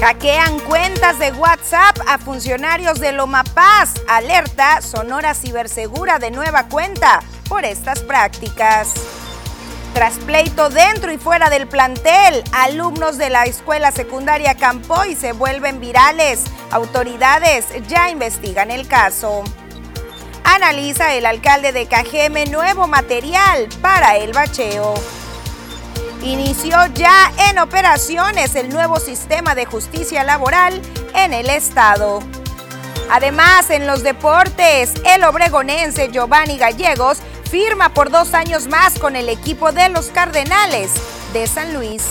Hackean 0.00 0.60
cuentas 0.60 1.18
de 1.18 1.30
WhatsApp 1.32 1.94
a 2.06 2.16
funcionarios 2.16 3.00
de 3.00 3.12
Loma 3.12 3.44
Paz. 3.44 3.92
Alerta 4.08 4.80
Sonora 4.80 5.34
Cibersegura 5.34 6.18
de 6.18 6.30
nueva 6.30 6.68
cuenta 6.68 7.20
por 7.50 7.66
estas 7.66 8.00
prácticas. 8.00 8.94
Tras 9.92 10.14
pleito 10.14 10.70
dentro 10.70 11.12
y 11.12 11.18
fuera 11.18 11.50
del 11.50 11.68
plantel, 11.68 12.42
alumnos 12.52 13.18
de 13.18 13.28
la 13.28 13.44
escuela 13.44 13.92
secundaria 13.92 14.54
Campoy 14.54 15.14
se 15.14 15.32
vuelven 15.32 15.80
virales. 15.80 16.44
Autoridades 16.70 17.66
ya 17.86 18.08
investigan 18.08 18.70
el 18.70 18.88
caso. 18.88 19.44
Analiza 20.44 21.12
el 21.12 21.26
alcalde 21.26 21.72
de 21.72 21.84
Cajeme 21.84 22.46
nuevo 22.46 22.86
material 22.86 23.68
para 23.82 24.16
el 24.16 24.32
bacheo. 24.32 24.94
Inició 26.22 26.76
ya 26.94 27.32
en 27.48 27.58
operaciones 27.58 28.54
el 28.54 28.68
nuevo 28.68 29.00
sistema 29.00 29.54
de 29.54 29.64
justicia 29.64 30.22
laboral 30.22 30.82
en 31.14 31.32
el 31.32 31.48
estado. 31.48 32.22
Además, 33.10 33.70
en 33.70 33.86
los 33.86 34.02
deportes, 34.02 34.92
el 35.06 35.24
obregonense 35.24 36.10
Giovanni 36.12 36.58
Gallegos 36.58 37.18
firma 37.50 37.94
por 37.94 38.10
dos 38.10 38.34
años 38.34 38.68
más 38.68 38.98
con 38.98 39.16
el 39.16 39.30
equipo 39.30 39.72
de 39.72 39.88
los 39.88 40.08
Cardenales 40.08 40.92
de 41.32 41.46
San 41.46 41.72
Luis. 41.72 42.04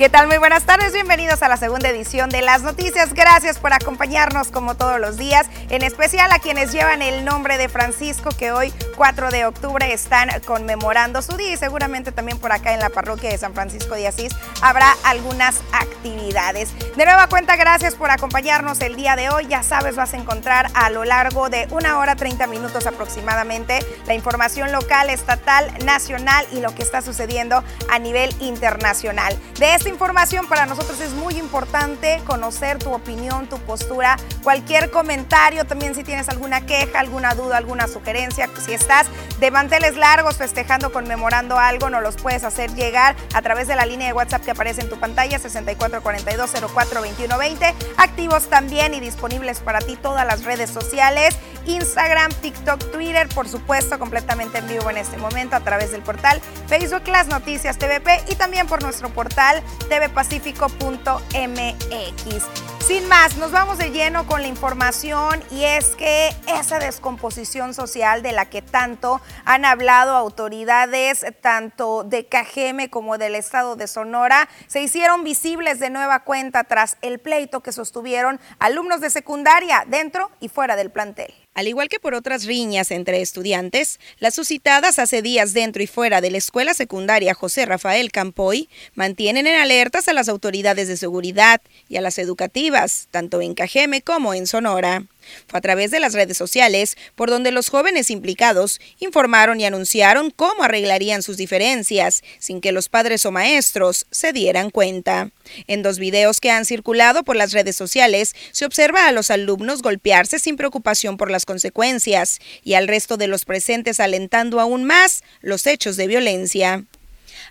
¿Qué 0.00 0.08
tal? 0.08 0.28
Muy 0.28 0.38
buenas 0.38 0.64
tardes, 0.64 0.94
bienvenidos 0.94 1.42
a 1.42 1.48
la 1.50 1.58
segunda 1.58 1.90
edición 1.90 2.30
de 2.30 2.40
las 2.40 2.62
noticias. 2.62 3.12
Gracias 3.12 3.58
por 3.58 3.74
acompañarnos 3.74 4.48
como 4.48 4.74
todos 4.74 4.98
los 4.98 5.18
días, 5.18 5.46
en 5.68 5.82
especial 5.82 6.32
a 6.32 6.38
quienes 6.38 6.72
llevan 6.72 7.02
el 7.02 7.22
nombre 7.26 7.58
de 7.58 7.68
Francisco, 7.68 8.30
que 8.30 8.50
hoy 8.50 8.72
4 8.96 9.30
de 9.30 9.44
octubre 9.44 9.92
están 9.92 10.30
conmemorando 10.46 11.20
su 11.20 11.36
día 11.36 11.52
y 11.52 11.56
seguramente 11.58 12.12
también 12.12 12.38
por 12.38 12.50
acá 12.50 12.72
en 12.72 12.80
la 12.80 12.88
parroquia 12.88 13.28
de 13.28 13.36
San 13.36 13.52
Francisco 13.52 13.94
de 13.94 14.08
Asís 14.08 14.34
habrá 14.62 14.90
algunas 15.04 15.60
actividades. 15.72 16.70
De 16.96 17.04
nueva 17.04 17.26
cuenta, 17.26 17.56
gracias 17.56 17.94
por 17.94 18.10
acompañarnos 18.10 18.80
el 18.80 18.96
día 18.96 19.16
de 19.16 19.28
hoy. 19.28 19.48
Ya 19.48 19.62
sabes, 19.62 19.96
vas 19.96 20.14
a 20.14 20.16
encontrar 20.16 20.70
a 20.72 20.88
lo 20.88 21.04
largo 21.04 21.50
de 21.50 21.68
una 21.72 21.98
hora 21.98 22.16
30 22.16 22.46
minutos 22.46 22.86
aproximadamente 22.86 23.80
la 24.06 24.14
información 24.14 24.72
local, 24.72 25.10
estatal, 25.10 25.70
nacional 25.84 26.46
y 26.52 26.60
lo 26.60 26.74
que 26.74 26.82
está 26.82 27.02
sucediendo 27.02 27.62
a 27.90 27.98
nivel 27.98 28.34
internacional. 28.40 29.38
De 29.58 29.74
este 29.74 29.89
información 29.90 30.46
para 30.46 30.66
nosotros 30.66 31.00
es 31.00 31.12
muy 31.12 31.36
importante 31.36 32.22
conocer 32.26 32.78
tu 32.78 32.92
opinión, 32.92 33.48
tu 33.48 33.58
postura, 33.58 34.16
cualquier 34.42 34.90
comentario, 34.90 35.66
también 35.66 35.94
si 35.94 36.02
tienes 36.02 36.28
alguna 36.28 36.64
queja, 36.64 37.00
alguna 37.00 37.34
duda, 37.34 37.58
alguna 37.58 37.88
sugerencia, 37.88 38.48
si 38.64 38.72
estás 38.72 39.08
de 39.38 39.50
manteles 39.50 39.96
largos 39.96 40.36
festejando, 40.36 40.92
conmemorando 40.92 41.58
algo, 41.58 41.90
nos 41.90 42.02
los 42.02 42.16
puedes 42.16 42.44
hacer 42.44 42.74
llegar 42.74 43.16
a 43.34 43.42
través 43.42 43.68
de 43.68 43.76
la 43.76 43.84
línea 43.84 44.06
de 44.06 44.14
WhatsApp 44.14 44.42
que 44.42 44.52
aparece 44.52 44.80
en 44.80 44.88
tu 44.88 44.98
pantalla 44.98 45.38
6442042120, 45.38 47.74
activos 47.96 48.48
también 48.48 48.94
y 48.94 49.00
disponibles 49.00 49.60
para 49.60 49.80
ti 49.80 49.96
todas 49.96 50.26
las 50.26 50.44
redes 50.44 50.70
sociales, 50.70 51.36
Instagram, 51.66 52.32
TikTok, 52.32 52.92
Twitter, 52.92 53.28
por 53.28 53.46
supuesto, 53.48 53.98
completamente 53.98 54.58
en 54.58 54.68
vivo 54.68 54.88
en 54.88 54.96
este 54.96 55.18
momento 55.18 55.56
a 55.56 55.60
través 55.60 55.92
del 55.92 56.00
portal 56.02 56.40
Facebook 56.68 57.06
Las 57.08 57.26
Noticias 57.26 57.76
TVP 57.78 58.24
y 58.28 58.36
también 58.36 58.66
por 58.66 58.82
nuestro 58.82 59.10
portal 59.10 59.62
tvpacifico.mx. 59.88 62.70
Sin 62.90 63.08
más, 63.08 63.36
nos 63.36 63.52
vamos 63.52 63.78
de 63.78 63.90
lleno 63.90 64.26
con 64.26 64.42
la 64.42 64.48
información 64.48 65.44
y 65.50 65.64
es 65.64 65.94
que 65.94 66.34
esa 66.48 66.80
descomposición 66.80 67.72
social 67.72 68.22
de 68.22 68.32
la 68.32 68.46
que 68.46 68.62
tanto 68.62 69.20
han 69.44 69.64
hablado 69.64 70.16
autoridades 70.16 71.24
tanto 71.40 72.02
de 72.02 72.26
Cajeme 72.26 72.90
como 72.90 73.16
del 73.16 73.36
estado 73.36 73.76
de 73.76 73.86
Sonora 73.86 74.48
se 74.66 74.82
hicieron 74.82 75.22
visibles 75.22 75.78
de 75.78 75.90
nueva 75.90 76.24
cuenta 76.24 76.64
tras 76.64 76.96
el 77.00 77.20
pleito 77.20 77.60
que 77.60 77.70
sostuvieron 77.70 78.40
alumnos 78.58 79.00
de 79.00 79.10
secundaria 79.10 79.84
dentro 79.86 80.32
y 80.40 80.48
fuera 80.48 80.74
del 80.74 80.90
plantel. 80.90 81.32
Al 81.52 81.66
igual 81.66 81.88
que 81.88 81.98
por 81.98 82.14
otras 82.14 82.44
riñas 82.44 82.92
entre 82.92 83.20
estudiantes, 83.20 83.98
las 84.18 84.34
suscitadas 84.34 85.00
hace 85.00 85.20
días 85.20 85.52
dentro 85.52 85.82
y 85.82 85.88
fuera 85.88 86.20
de 86.20 86.30
la 86.30 86.38
escuela 86.38 86.74
secundaria 86.74 87.34
José 87.34 87.66
Rafael 87.66 88.12
Campoy 88.12 88.68
mantienen 88.94 89.48
en 89.48 89.56
alertas 89.56 90.06
a 90.06 90.12
las 90.12 90.28
autoridades 90.28 90.86
de 90.86 90.96
seguridad 90.96 91.60
y 91.88 91.96
a 91.96 92.00
las 92.02 92.18
educativas, 92.18 93.08
tanto 93.10 93.40
en 93.40 93.54
Cajeme 93.54 94.00
como 94.00 94.32
en 94.32 94.46
Sonora. 94.46 95.04
Fue 95.46 95.58
a 95.58 95.62
través 95.62 95.90
de 95.90 96.00
las 96.00 96.14
redes 96.14 96.36
sociales 96.36 96.96
por 97.14 97.30
donde 97.30 97.50
los 97.50 97.68
jóvenes 97.68 98.10
implicados 98.10 98.80
informaron 98.98 99.60
y 99.60 99.64
anunciaron 99.64 100.30
cómo 100.30 100.62
arreglarían 100.62 101.22
sus 101.22 101.36
diferencias 101.36 102.22
sin 102.38 102.60
que 102.60 102.72
los 102.72 102.88
padres 102.88 103.26
o 103.26 103.30
maestros 103.30 104.06
se 104.10 104.32
dieran 104.32 104.70
cuenta. 104.70 105.30
En 105.66 105.82
dos 105.82 105.98
videos 105.98 106.40
que 106.40 106.50
han 106.50 106.64
circulado 106.64 107.24
por 107.24 107.36
las 107.36 107.52
redes 107.52 107.76
sociales 107.76 108.34
se 108.52 108.64
observa 108.64 109.06
a 109.06 109.12
los 109.12 109.30
alumnos 109.30 109.82
golpearse 109.82 110.38
sin 110.38 110.56
preocupación 110.56 111.16
por 111.16 111.30
las 111.30 111.44
consecuencias 111.44 112.38
y 112.62 112.74
al 112.74 112.88
resto 112.88 113.16
de 113.16 113.26
los 113.26 113.44
presentes 113.44 114.00
alentando 114.00 114.60
aún 114.60 114.84
más 114.84 115.22
los 115.40 115.66
hechos 115.66 115.96
de 115.96 116.06
violencia. 116.06 116.84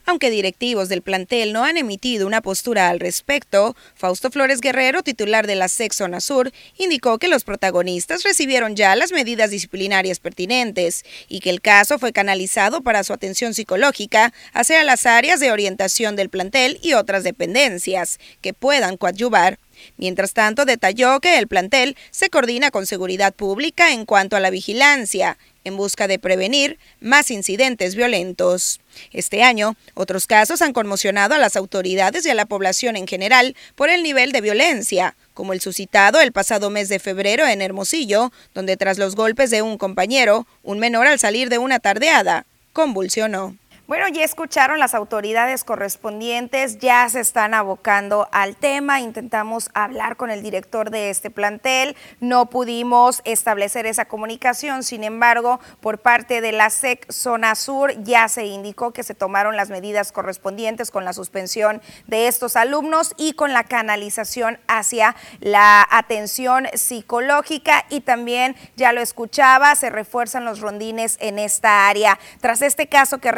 Aunque 0.05 0.29
directivos 0.29 0.89
del 0.89 1.01
plantel 1.01 1.53
no 1.53 1.63
han 1.63 1.77
emitido 1.77 2.25
una 2.25 2.41
postura 2.41 2.89
al 2.89 2.99
respecto, 2.99 3.75
Fausto 3.95 4.31
Flores 4.31 4.61
Guerrero, 4.61 5.03
titular 5.03 5.47
de 5.47 5.55
la 5.55 5.67
SEC 5.67 5.93
Zona 5.93 6.21
Sur, 6.21 6.51
indicó 6.77 7.17
que 7.17 7.27
los 7.27 7.43
protagonistas 7.43 8.23
recibieron 8.23 8.75
ya 8.75 8.95
las 8.95 9.11
medidas 9.11 9.51
disciplinarias 9.51 10.19
pertinentes 10.19 11.03
y 11.27 11.39
que 11.39 11.49
el 11.49 11.61
caso 11.61 11.99
fue 11.99 12.13
canalizado 12.13 12.81
para 12.81 13.03
su 13.03 13.13
atención 13.13 13.53
psicológica 13.53 14.33
hacia 14.53 14.83
las 14.83 15.05
áreas 15.05 15.39
de 15.39 15.51
orientación 15.51 16.15
del 16.15 16.29
plantel 16.29 16.79
y 16.81 16.93
otras 16.93 17.23
dependencias 17.23 18.19
que 18.41 18.53
puedan 18.53 18.97
coadyuvar. 18.97 19.59
Mientras 19.97 20.33
tanto, 20.33 20.65
detalló 20.65 21.19
que 21.19 21.37
el 21.37 21.47
plantel 21.47 21.95
se 22.11 22.29
coordina 22.29 22.71
con 22.71 22.85
seguridad 22.85 23.33
pública 23.33 23.93
en 23.93 24.05
cuanto 24.05 24.35
a 24.35 24.39
la 24.39 24.49
vigilancia, 24.49 25.37
en 25.63 25.77
busca 25.77 26.07
de 26.07 26.19
prevenir 26.19 26.77
más 26.99 27.31
incidentes 27.31 27.95
violentos. 27.95 28.79
Este 29.11 29.43
año, 29.43 29.75
otros 29.93 30.27
casos 30.27 30.61
han 30.61 30.73
conmocionado 30.73 31.35
a 31.35 31.39
las 31.39 31.55
autoridades 31.55 32.25
y 32.25 32.29
a 32.29 32.35
la 32.35 32.45
población 32.45 32.95
en 32.95 33.07
general 33.07 33.55
por 33.75 33.89
el 33.89 34.03
nivel 34.03 34.31
de 34.31 34.41
violencia, 34.41 35.15
como 35.33 35.53
el 35.53 35.61
suscitado 35.61 36.21
el 36.21 36.31
pasado 36.31 36.69
mes 36.69 36.89
de 36.89 36.99
febrero 36.99 37.47
en 37.47 37.61
Hermosillo, 37.61 38.31
donde 38.53 38.77
tras 38.77 38.97
los 38.97 39.15
golpes 39.15 39.49
de 39.49 39.61
un 39.61 39.77
compañero, 39.77 40.47
un 40.63 40.79
menor 40.79 41.07
al 41.07 41.19
salir 41.19 41.49
de 41.49 41.57
una 41.57 41.79
tardeada 41.79 42.45
convulsionó. 42.73 43.55
Bueno, 43.89 44.07
ya 44.07 44.23
escucharon 44.23 44.77
las 44.77 44.93
autoridades 44.93 45.63
correspondientes, 45.63 46.77
ya 46.77 47.09
se 47.09 47.21
están 47.21 47.55
abocando 47.55 48.29
al 48.31 48.55
tema. 48.55 48.99
Intentamos 48.99 49.71
hablar 49.73 50.15
con 50.15 50.29
el 50.29 50.43
director 50.43 50.91
de 50.91 51.09
este 51.09 51.31
plantel, 51.31 51.95
no 52.19 52.51
pudimos 52.51 53.23
establecer 53.25 53.87
esa 53.87 54.05
comunicación, 54.05 54.83
sin 54.83 55.03
embargo, 55.03 55.59
por 55.81 55.97
parte 55.97 56.39
de 56.39 56.51
la 56.51 56.69
SEC 56.69 57.11
Zona 57.11 57.55
Sur 57.55 58.03
ya 58.03 58.27
se 58.27 58.45
indicó 58.45 58.93
que 58.93 59.01
se 59.01 59.15
tomaron 59.15 59.55
las 59.55 59.71
medidas 59.71 60.11
correspondientes 60.11 60.91
con 60.91 61.03
la 61.03 61.13
suspensión 61.13 61.81
de 62.05 62.27
estos 62.27 62.57
alumnos 62.57 63.15
y 63.17 63.33
con 63.33 63.53
la 63.53 63.63
canalización 63.63 64.59
hacia 64.67 65.15
la 65.39 65.87
atención 65.89 66.67
psicológica 66.75 67.85
y 67.89 68.01
también, 68.01 68.55
ya 68.75 68.93
lo 68.93 69.01
escuchaba, 69.01 69.73
se 69.73 69.89
refuerzan 69.89 70.45
los 70.45 70.59
rondines 70.59 71.17
en 71.19 71.39
esta 71.39 71.87
área. 71.87 72.19
Tras 72.39 72.61
este 72.61 72.85
caso 72.85 73.17
que 73.17 73.31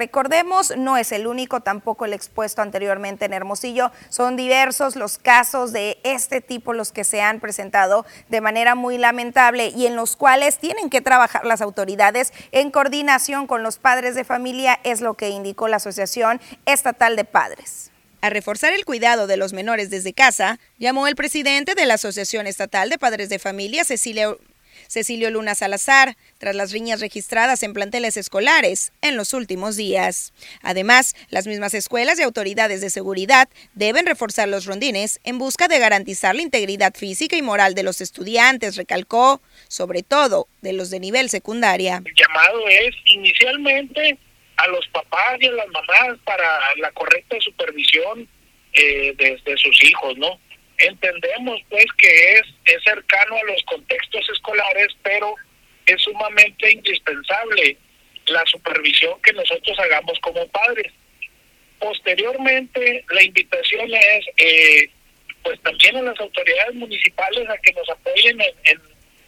no 0.77 0.97
es 0.97 1.11
el 1.11 1.27
único, 1.27 1.61
tampoco 1.61 2.05
el 2.05 2.13
expuesto 2.13 2.61
anteriormente 2.61 3.25
en 3.25 3.33
Hermosillo. 3.33 3.91
Son 4.09 4.35
diversos 4.35 4.95
los 4.95 5.17
casos 5.17 5.71
de 5.71 5.99
este 6.03 6.41
tipo 6.41 6.73
los 6.73 6.91
que 6.91 7.03
se 7.03 7.21
han 7.21 7.39
presentado 7.39 8.05
de 8.29 8.41
manera 8.41 8.75
muy 8.75 8.97
lamentable 8.97 9.67
y 9.69 9.85
en 9.85 9.95
los 9.95 10.15
cuales 10.15 10.57
tienen 10.57 10.89
que 10.89 11.01
trabajar 11.01 11.45
las 11.45 11.61
autoridades 11.61 12.33
en 12.51 12.71
coordinación 12.71 13.47
con 13.47 13.63
los 13.63 13.77
padres 13.77 14.15
de 14.15 14.23
familia, 14.23 14.79
es 14.83 15.01
lo 15.01 15.15
que 15.15 15.29
indicó 15.29 15.67
la 15.67 15.77
Asociación 15.77 16.41
Estatal 16.65 17.15
de 17.15 17.25
Padres. 17.25 17.91
A 18.21 18.29
reforzar 18.29 18.73
el 18.73 18.85
cuidado 18.85 19.25
de 19.25 19.35
los 19.35 19.51
menores 19.51 19.89
desde 19.89 20.13
casa, 20.13 20.59
llamó 20.77 21.07
el 21.07 21.15
presidente 21.15 21.73
de 21.73 21.87
la 21.87 21.95
Asociación 21.95 22.45
Estatal 22.45 22.89
de 22.89 22.99
Padres 22.99 23.29
de 23.29 23.39
Familia, 23.39 23.83
Cecilia 23.83 24.35
Cecilio 24.91 25.31
Luna 25.31 25.55
Salazar, 25.55 26.17
tras 26.37 26.53
las 26.53 26.73
riñas 26.73 26.99
registradas 26.99 27.63
en 27.63 27.71
planteles 27.71 28.17
escolares 28.17 28.91
en 29.01 29.15
los 29.15 29.33
últimos 29.33 29.77
días. 29.77 30.33
Además, 30.61 31.15
las 31.29 31.47
mismas 31.47 31.73
escuelas 31.73 32.19
y 32.19 32.23
autoridades 32.23 32.81
de 32.81 32.89
seguridad 32.89 33.47
deben 33.73 34.05
reforzar 34.05 34.49
los 34.49 34.65
rondines 34.65 35.21
en 35.23 35.37
busca 35.37 35.69
de 35.69 35.79
garantizar 35.79 36.35
la 36.35 36.41
integridad 36.41 36.93
física 36.93 37.37
y 37.37 37.41
moral 37.41 37.73
de 37.73 37.83
los 37.83 38.01
estudiantes, 38.01 38.75
recalcó, 38.75 39.41
sobre 39.69 40.03
todo 40.03 40.49
de 40.61 40.73
los 40.73 40.89
de 40.89 40.99
nivel 40.99 41.29
secundaria. 41.29 42.01
El 42.03 42.13
llamado 42.13 42.67
es 42.67 42.93
inicialmente 43.13 44.17
a 44.57 44.67
los 44.67 44.85
papás 44.89 45.37
y 45.39 45.47
a 45.47 45.51
las 45.53 45.67
mamás 45.69 46.19
para 46.25 46.59
la 46.75 46.91
correcta 46.91 47.37
supervisión 47.39 48.27
eh, 48.73 49.15
de 49.15 49.57
sus 49.57 49.83
hijos, 49.85 50.17
¿no? 50.17 50.37
Entendemos 50.81 51.61
pues 51.69 51.85
que 51.97 52.33
es, 52.33 52.41
es 52.65 52.83
cercano 52.83 53.35
a 53.37 53.51
los 53.51 53.61
contextos 53.63 54.27
escolares, 54.29 54.87
pero 55.03 55.35
es 55.85 56.01
sumamente 56.01 56.71
indispensable 56.71 57.77
la 58.27 58.43
supervisión 58.45 59.21
que 59.21 59.33
nosotros 59.33 59.77
hagamos 59.79 60.19
como 60.19 60.47
padres. 60.47 60.91
Posteriormente, 61.79 63.03
la 63.09 63.23
invitación 63.23 63.93
es, 63.93 64.25
eh, 64.37 64.89
pues 65.43 65.59
también 65.61 65.97
a 65.97 66.01
las 66.03 66.19
autoridades 66.19 66.75
municipales 66.75 67.49
a 67.49 67.57
que 67.57 67.73
nos 67.73 67.89
apoyen 67.89 68.39
en, 68.41 68.79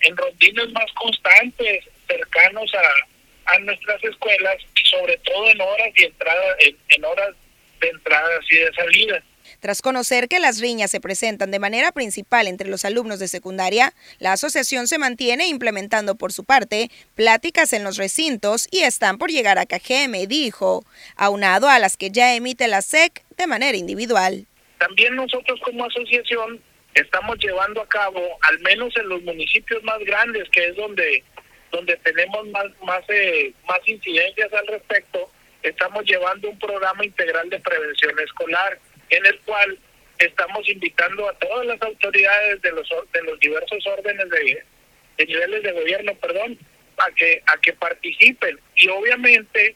en, 0.01 0.17
rondines 0.17 0.69
más 0.69 0.91
constantes, 0.93 1.85
cercanos 2.07 2.71
a, 2.75 3.53
a 3.53 3.59
nuestras 3.59 4.03
escuelas 4.03 4.57
y 4.75 4.89
sobre 4.89 5.17
todo 5.17 5.49
en 5.49 5.61
horas 5.61 5.89
y 5.95 6.05
entrada, 6.05 6.55
en, 6.89 7.05
horas 7.05 7.35
de 7.79 7.89
entrada 7.89 8.39
y 8.49 8.55
de 8.55 8.73
salida. 8.73 9.23
Tras 9.63 9.81
conocer 9.81 10.27
que 10.27 10.41
las 10.41 10.59
riñas 10.59 10.91
se 10.91 10.99
presentan 10.99 11.49
de 11.49 11.57
manera 11.57 11.93
principal 11.93 12.47
entre 12.49 12.67
los 12.67 12.83
alumnos 12.83 13.19
de 13.19 13.29
secundaria, 13.29 13.93
la 14.19 14.33
asociación 14.33 14.87
se 14.87 14.97
mantiene 14.97 15.47
implementando 15.47 16.15
por 16.15 16.33
su 16.33 16.43
parte 16.43 16.89
pláticas 17.15 17.71
en 17.71 17.85
los 17.85 17.95
recintos 17.95 18.67
y 18.71 18.81
están 18.81 19.17
por 19.17 19.29
llegar 19.31 19.59
a 19.59 19.65
KGM, 19.65 20.27
dijo, 20.27 20.83
aunado 21.15 21.69
a 21.69 21.79
las 21.79 21.95
que 21.95 22.11
ya 22.11 22.35
emite 22.35 22.67
la 22.67 22.81
SEC 22.81 23.23
de 23.37 23.47
manera 23.47 23.77
individual. 23.77 24.47
También 24.79 25.15
nosotros 25.15 25.57
como 25.63 25.85
asociación 25.85 26.59
estamos 26.93 27.37
llevando 27.39 27.81
a 27.81 27.87
cabo, 27.87 28.19
al 28.41 28.59
menos 28.59 28.93
en 28.97 29.07
los 29.07 29.21
municipios 29.21 29.81
más 29.83 29.99
grandes, 29.99 30.43
que 30.49 30.65
es 30.65 30.75
donde 30.75 31.23
donde 31.71 31.95
tenemos 32.03 32.45
más 32.47 32.65
más 32.85 33.03
eh, 33.07 33.53
más 33.65 33.79
incidencias 33.85 34.51
al 34.51 34.67
respecto, 34.67 35.31
estamos 35.61 36.03
llevando 36.03 36.49
un 36.49 36.59
programa 36.59 37.05
integral 37.05 37.49
de 37.49 37.61
prevención 37.61 38.19
escolar 38.19 38.77
en 39.15 39.25
el 39.25 39.39
cual 39.41 39.77
estamos 40.19 40.67
invitando 40.69 41.27
a 41.27 41.33
todas 41.39 41.65
las 41.65 41.81
autoridades 41.81 42.61
de 42.61 42.71
los 42.71 42.87
de 43.11 43.23
los 43.23 43.39
diversos 43.39 43.85
órdenes 43.87 44.29
de, 44.29 44.63
de 45.17 45.25
niveles 45.25 45.63
de 45.63 45.71
gobierno, 45.71 46.13
perdón, 46.15 46.57
a 46.97 47.11
que 47.11 47.41
a 47.45 47.57
que 47.57 47.73
participen 47.73 48.59
y 48.75 48.87
obviamente 48.89 49.75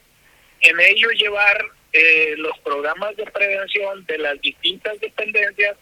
en 0.60 0.80
ello 0.80 1.10
llevar 1.10 1.64
eh, 1.92 2.34
los 2.36 2.58
programas 2.60 3.16
de 3.16 3.24
prevención 3.24 4.04
de 4.06 4.18
las 4.18 4.40
distintas 4.40 4.98
dependencias 5.00 5.76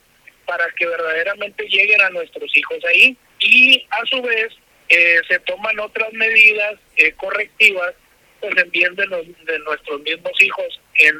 para 0.44 0.67
que 0.76 0.87
verdaderamente 0.87 1.64
lleguen 1.64 2.00
a 2.00 2.11
nuestros 2.11 2.56
hijos 2.56 2.79
ahí 2.85 3.17
y 3.41 3.85
a 3.91 4.06
su 4.06 4.23
vez 4.23 4.49
eh, 4.88 5.20
se 5.29 5.41
toman 5.41 5.79
otras 5.81 6.12
medidas 6.12 6.79
eh, 6.97 7.12
correctivas 7.12 7.94
pues 8.41 8.56
en 8.56 8.70
bien 8.70 8.94
de, 8.94 9.06
de 9.06 9.58
nuestros 9.61 10.00
mismos 10.03 10.32
hijos 10.41 10.81
en 10.94 11.17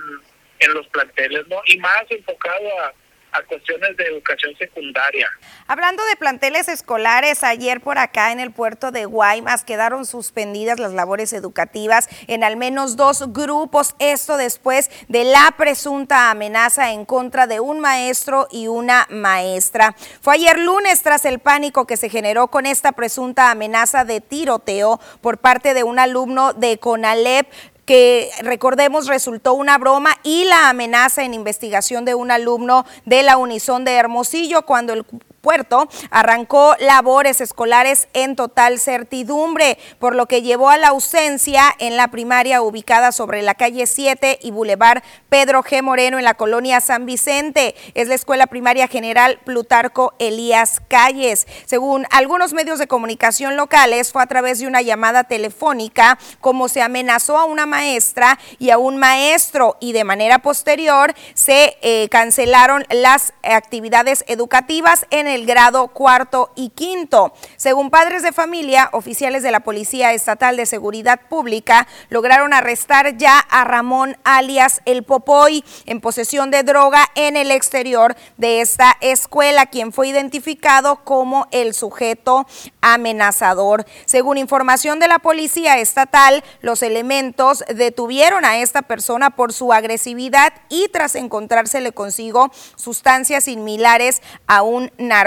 en 0.61 0.75
los 0.75 0.87
planteles, 0.88 1.47
¿no? 1.49 1.56
Y 1.67 1.79
más 1.79 2.05
enfocado 2.11 2.69
a, 2.82 2.93
a 3.37 3.43
cuestiones 3.43 3.97
de 3.97 4.05
educación 4.05 4.56
secundaria. 4.56 5.29
Hablando 5.67 6.05
de 6.06 6.17
planteles 6.17 6.69
escolares, 6.69 7.44
ayer 7.44 7.81
por 7.81 7.99
acá 7.99 8.32
en 8.32 8.41
el 8.41 8.53
puerto 8.53 8.93
de 8.93 9.05
Guaymas 9.05 9.64
quedaron 9.64 10.06
suspendidas 10.06 10.79
las 10.79 10.93
labores 10.93 11.32
educativas 11.32 12.08
en 12.29 12.44
al 12.44 12.56
menos 12.56 12.97
dos 12.97 13.32
grupos, 13.32 13.94
esto 13.99 14.37
después 14.37 14.91
de 15.08 15.25
la 15.25 15.55
presunta 15.56 16.31
amenaza 16.31 16.93
en 16.93 17.05
contra 17.05 17.47
de 17.47 17.61
un 17.61 17.81
maestro 17.81 18.49
y 18.50 18.69
una 18.69 19.06
maestra. 19.11 19.94
Fue 20.20 20.35
ayer 20.35 20.59
lunes 20.59 21.02
tras 21.02 21.25
el 21.25 21.38
pánico 21.38 21.87
que 21.87 21.97
se 21.97 22.09
generó 22.09 22.49
con 22.49 22.64
esta 22.64 22.93
presunta 22.93 23.50
amenaza 23.50 24.05
de 24.05 24.20
tiroteo 24.20 25.00
por 25.20 25.38
parte 25.38 25.75
de 25.75 25.82
un 25.82 25.99
alumno 25.99 26.52
de 26.52 26.79
CONALEP 26.79 27.47
que 27.87 28.31
recordemos 28.41 29.06
resultó 29.06 29.55
una 29.55 29.79
broma 29.79 30.11
y 30.25 30.44
la 30.44 30.69
amenaza 30.69 31.25
en 31.25 31.33
investigación 31.33 32.05
de 32.05 32.15
un 32.15 32.31
alumno 32.31 32.85
de 33.05 33.23
la 33.23 33.37
Unison 33.37 33.85
de 33.85 33.94
Hermosillo 33.94 34.62
cuando 34.67 34.93
el 34.93 35.05
puerto 35.47 35.89
arrancó 36.11 36.75
labores 36.81 37.41
escolares 37.41 38.09
en 38.15 38.35
total 38.35 38.81
certidumbre, 38.81 39.79
por 40.01 40.17
lo 40.17 40.27
que 40.27 40.43
llevó 40.43 40.71
a 40.71 40.77
la 40.77 40.89
ausencia 40.89 41.73
en 41.79 41.97
la 41.97 42.09
primaria 42.09 42.63
ubicada 42.63 43.13
sobre 43.13 43.43
la 43.43 43.55
calle 43.55 43.87
7 43.87 44.41
y 44.43 44.51
Boulevard 44.51 45.05
Pedro 45.29 45.63
G. 45.63 45.83
Moreno 45.83 46.19
en 46.19 46.25
la 46.25 46.35
colonia 46.35 46.81
San 46.81 47.07
Vicente. 47.07 47.77
Es 47.95 48.09
la 48.09 48.17
escuela 48.17 48.49
primaria 48.49 48.89
general 48.89 49.39
Plutarco 49.45 50.15
Elías 50.19 50.83
Calles. 50.89 51.47
Según 51.65 52.07
algunos 52.11 52.53
medios 52.53 52.81
de 52.81 52.89
comunicación 52.89 53.55
locales, 53.55 54.11
fue 54.11 54.25
a 54.25 54.27
través 54.27 54.59
de 54.59 54.67
una 54.67 54.83
llamada 54.83 55.23
telefónica 55.23 56.19
como 56.41 56.69
se 56.69 56.83
amenazó 56.83 57.39
a 57.39 57.45
una 57.45 57.67
maestra 57.67 58.41
y 58.59 58.71
a 58.71 58.79
un 58.79 58.97
maestro 58.97 59.77
y 59.79 59.93
de 59.93 60.03
manera 60.03 60.41
posterior 60.41 61.15
se 61.35 61.79
eh, 61.83 62.09
cancelaron 62.11 62.85
las 62.91 63.33
actividades 63.45 64.25
educativas 64.27 65.07
en 65.11 65.29
el 65.29 65.36
el 65.37 65.47
grado 65.47 65.88
cuarto 65.88 66.50
y 66.56 66.71
quinto. 66.71 67.33
Según 67.56 67.91
padres 67.91 68.23
de 68.23 68.33
familia, 68.33 68.88
oficiales 68.93 69.43
de 69.43 69.53
la 69.53 69.61
Policía 69.61 70.15
Estatal 70.15 70.56
de 70.56 70.65
Seguridad 70.65 71.21
Pública 71.29 71.87
lograron 72.09 72.55
arrestar 72.55 73.19
ya 73.19 73.38
a 73.38 73.65
Ramón 73.65 74.17
alias 74.25 74.81
El 74.87 75.03
Popoy 75.05 75.62
en 75.85 76.00
posesión 76.00 76.50
de 76.50 76.62
droga 76.62 77.06
en 77.15 77.37
el 77.37 77.50
exterior 77.50 78.17
de 78.38 78.62
esta 78.62 78.97
escuela, 79.03 79.67
quien 79.67 79.93
fue 79.93 80.09
identificado 80.09 81.05
como 81.05 81.47
el 81.50 81.75
sujeto 81.75 82.47
amenazador. 82.81 83.85
Según 84.06 84.38
información 84.38 85.00
de 85.00 85.09
la 85.09 85.19
Policía 85.19 85.79
Estatal, 85.79 86.43
los 86.62 86.83
elementos 86.83 87.62
detuvieron 87.69 88.47
a 88.47 88.59
esta 88.59 88.81
persona 88.81 89.31
por 89.31 89.53
su 89.53 89.75
agresividad 89.75 90.55
y 90.71 90.88
tras 90.88 91.15
encontrársele 91.15 91.93
consigo 91.93 92.50
sustancias 92.77 93.44
similares 93.44 94.23
a 94.47 94.62
un 94.62 94.91
narcótico 94.97 95.25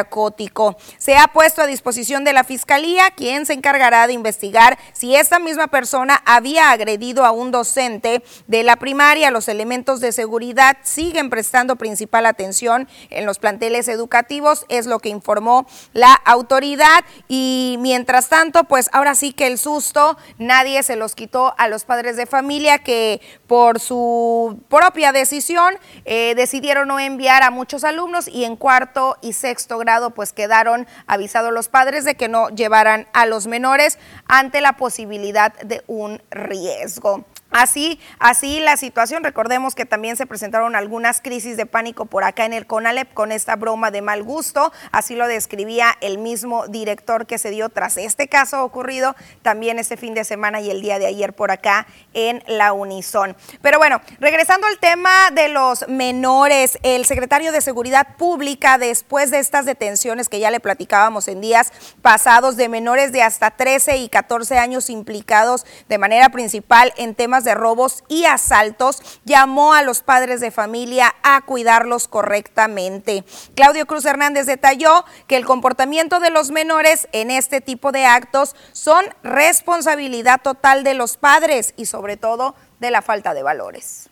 Se 0.97 1.17
ha 1.17 1.27
puesto 1.27 1.61
a 1.61 1.67
disposición 1.67 2.23
de 2.23 2.33
la 2.33 2.43
Fiscalía, 2.43 3.11
quien 3.11 3.45
se 3.45 3.53
encargará 3.53 4.07
de 4.07 4.13
investigar 4.13 4.77
si 4.93 5.15
esta 5.15 5.39
misma 5.39 5.67
persona 5.67 6.21
había 6.25 6.71
agredido 6.71 7.25
a 7.25 7.31
un 7.31 7.51
docente 7.51 8.23
de 8.47 8.63
la 8.63 8.75
primaria. 8.77 9.31
Los 9.31 9.47
elementos 9.47 9.99
de 9.99 10.11
seguridad 10.11 10.77
siguen 10.83 11.29
prestando 11.29 11.75
principal 11.75 12.25
atención 12.25 12.87
en 13.09 13.25
los 13.25 13.39
planteles 13.39 13.87
educativos, 13.87 14.65
es 14.69 14.85
lo 14.85 14.99
que 14.99 15.09
informó 15.09 15.67
la 15.93 16.13
autoridad. 16.13 17.03
Y 17.27 17.77
mientras 17.79 18.29
tanto, 18.29 18.63
pues 18.65 18.89
ahora 18.93 19.15
sí 19.15 19.33
que 19.33 19.47
el 19.47 19.57
susto 19.57 20.17
nadie 20.37 20.83
se 20.83 20.95
los 20.95 21.15
quitó 21.15 21.55
a 21.57 21.67
los 21.67 21.85
padres 21.85 22.17
de 22.17 22.25
familia 22.25 22.79
que 22.79 23.21
por 23.49 23.79
su 23.79 24.61
propia 24.69 25.11
decisión 25.11 25.73
eh, 26.05 26.35
decidieron 26.35 26.87
no 26.87 26.99
enviar 26.99 27.41
a 27.41 27.49
muchos 27.49 27.83
alumnos 27.83 28.27
y 28.27 28.45
en 28.45 28.55
cuarto 28.55 29.17
y 29.21 29.33
sexto 29.33 29.79
grado 29.79 30.11
pues 30.11 30.33
quedaron 30.33 30.85
avisados 31.07 31.51
los 31.51 31.67
padres 31.67 32.05
de 32.05 32.13
que 32.13 32.27
no 32.27 32.49
llevaran 32.49 33.07
a 33.11 33.25
los 33.25 33.47
menores 33.47 33.97
ante 34.27 34.61
la 34.61 34.73
posibilidad 34.73 35.51
de 35.61 35.83
un 35.87 36.21
riesgo. 36.29 37.25
Así, 37.51 37.99
así 38.19 38.59
la 38.59 38.77
situación. 38.77 39.23
Recordemos 39.23 39.73
que 39.73 39.85
también 39.85 40.15
se 40.15 40.27
presentaron 40.27 40.75
algunas 40.75 41.19
crisis 41.19 41.57
de 41.57 41.65
pánico 41.65 42.06
por 42.06 42.23
acá 42.23 42.45
en 42.45 42.53
el 42.53 42.68
CONALEP 42.68 43.11
con 43.13 43.31
esta 43.31 43.56
broma 43.56 43.89
de 43.89 44.03
mal 44.03 44.21
gusto. 44.21 44.71
Así 44.91 45.15
lo 45.15 45.27
describía 45.27 45.97
el 46.01 46.19
mismo 46.19 46.68
director 46.68 47.25
que 47.25 47.39
se 47.39 47.49
dio 47.49 47.69
tras 47.69 47.97
este 47.97 48.27
caso 48.27 48.63
ocurrido 48.63 49.15
también 49.41 49.79
este 49.79 49.97
fin 49.97 50.13
de 50.13 50.25
semana 50.25 50.61
y 50.61 50.69
el 50.69 50.81
día 50.81 50.99
de 50.99 51.07
ayer 51.07 51.33
por 51.33 51.49
acá 51.49 51.87
en 52.13 52.44
la 52.45 52.71
Unison. 52.73 53.35
Pero 53.63 53.79
bueno, 53.79 53.99
regresando 54.19 54.68
al 54.68 54.77
tema 54.77 55.31
de 55.31 55.49
los 55.49 55.87
menores, 55.87 56.77
el 56.83 57.06
secretario 57.06 57.51
de 57.51 57.61
Seguridad 57.61 58.15
Pública, 58.18 58.77
después 58.77 59.31
de 59.31 59.39
estas 59.39 59.65
detenciones 59.65 60.29
que 60.29 60.39
ya 60.39 60.51
le 60.51 60.59
platicábamos 60.59 61.27
en 61.27 61.41
días 61.41 61.71
pasados 62.03 62.57
de 62.57 62.69
menores 62.69 63.11
de 63.11 63.23
hasta 63.23 63.51
13 63.51 63.97
y 63.97 64.09
14 64.09 64.59
años 64.59 64.89
implicados 64.91 65.65
de 65.87 65.97
manera 65.97 66.29
principal 66.29 66.94
en 66.97 67.15
temas 67.15 67.38
de 67.43 67.55
robos 67.55 68.03
y 68.07 68.25
asaltos, 68.25 69.01
llamó 69.25 69.73
a 69.73 69.83
los 69.83 70.01
padres 70.01 70.41
de 70.41 70.51
familia 70.51 71.15
a 71.23 71.41
cuidarlos 71.41 72.07
correctamente. 72.07 73.23
Claudio 73.55 73.85
Cruz 73.85 74.05
Hernández 74.05 74.45
detalló 74.45 75.05
que 75.27 75.37
el 75.37 75.45
comportamiento 75.45 76.19
de 76.19 76.29
los 76.29 76.51
menores 76.51 77.07
en 77.11 77.31
este 77.31 77.61
tipo 77.61 77.91
de 77.91 78.05
actos 78.05 78.55
son 78.71 79.05
responsabilidad 79.23 80.41
total 80.41 80.83
de 80.83 80.93
los 80.93 81.17
padres 81.17 81.73
y 81.77 81.85
sobre 81.85 82.17
todo 82.17 82.55
de 82.79 82.91
la 82.91 83.01
falta 83.01 83.33
de 83.33 83.43
valores. 83.43 84.09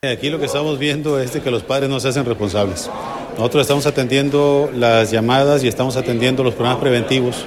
Aquí 0.00 0.30
lo 0.30 0.38
que 0.38 0.46
estamos 0.46 0.78
viendo 0.78 1.18
es 1.18 1.32
que 1.32 1.50
los 1.50 1.64
padres 1.64 1.90
no 1.90 1.98
se 1.98 2.08
hacen 2.08 2.24
responsables. 2.24 2.88
Nosotros 3.36 3.62
estamos 3.62 3.84
atendiendo 3.84 4.70
las 4.72 5.10
llamadas 5.10 5.64
y 5.64 5.68
estamos 5.68 5.96
atendiendo 5.96 6.44
los 6.44 6.54
programas 6.54 6.80
preventivos 6.80 7.44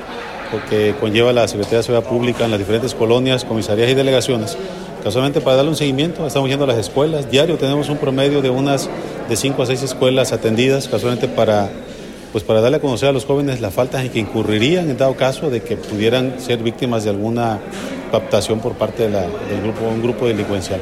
porque 0.51 0.93
conlleva 1.00 1.31
la 1.34 1.48
Secretaría 1.48 1.79
de 1.79 1.84
Seguridad 1.84 2.10
Pública 2.10 2.46
en 2.46 2.51
las 2.51 2.60
diferentes 2.60 2.93
colonias, 2.93 3.46
comisarías 3.46 3.89
y 3.89 3.93
delegaciones. 3.93 4.58
Casualmente 5.03 5.41
para 5.41 5.55
darle 5.55 5.72
un 5.72 5.77
seguimiento, 5.77 6.27
estamos 6.27 6.50
yendo 6.50 6.65
a 6.65 6.67
las 6.67 6.77
escuelas. 6.77 7.31
Diario 7.31 7.58
tenemos 7.58 7.89
un 7.89 7.98
promedio 7.98 8.41
de 8.41 8.50
unas 8.50 8.89
de 9.27 9.36
5 9.36 9.63
a 9.63 9.65
6 9.65 9.81
escuelas 9.84 10.31
atendidas, 10.31 10.88
casualmente 10.88 11.27
para, 11.27 11.70
pues 12.31 12.43
para 12.43 12.62
darle 12.62 12.77
a 12.77 12.81
conocer 12.81 13.10
a 13.10 13.12
los 13.12 13.25
jóvenes 13.25 13.62
la 13.62 13.72
falta 13.72 14.03
en 14.03 14.12
que 14.12 14.20
incurrirían 14.20 14.89
en 14.89 14.98
dado 14.98 15.15
caso 15.15 15.50
de 15.50 15.63
que 15.63 15.77
pudieran 15.77 16.36
ser 16.39 16.60
víctimas 16.60 17.03
de 17.03 17.10
alguna 17.10 17.60
captación 18.12 18.60
por 18.60 18.74
parte 18.74 19.03
de 19.03 19.10
la, 19.10 19.22
del 19.22 19.62
grupo, 19.63 19.86
un 19.86 20.03
grupo 20.03 20.27
delincuencial. 20.27 20.81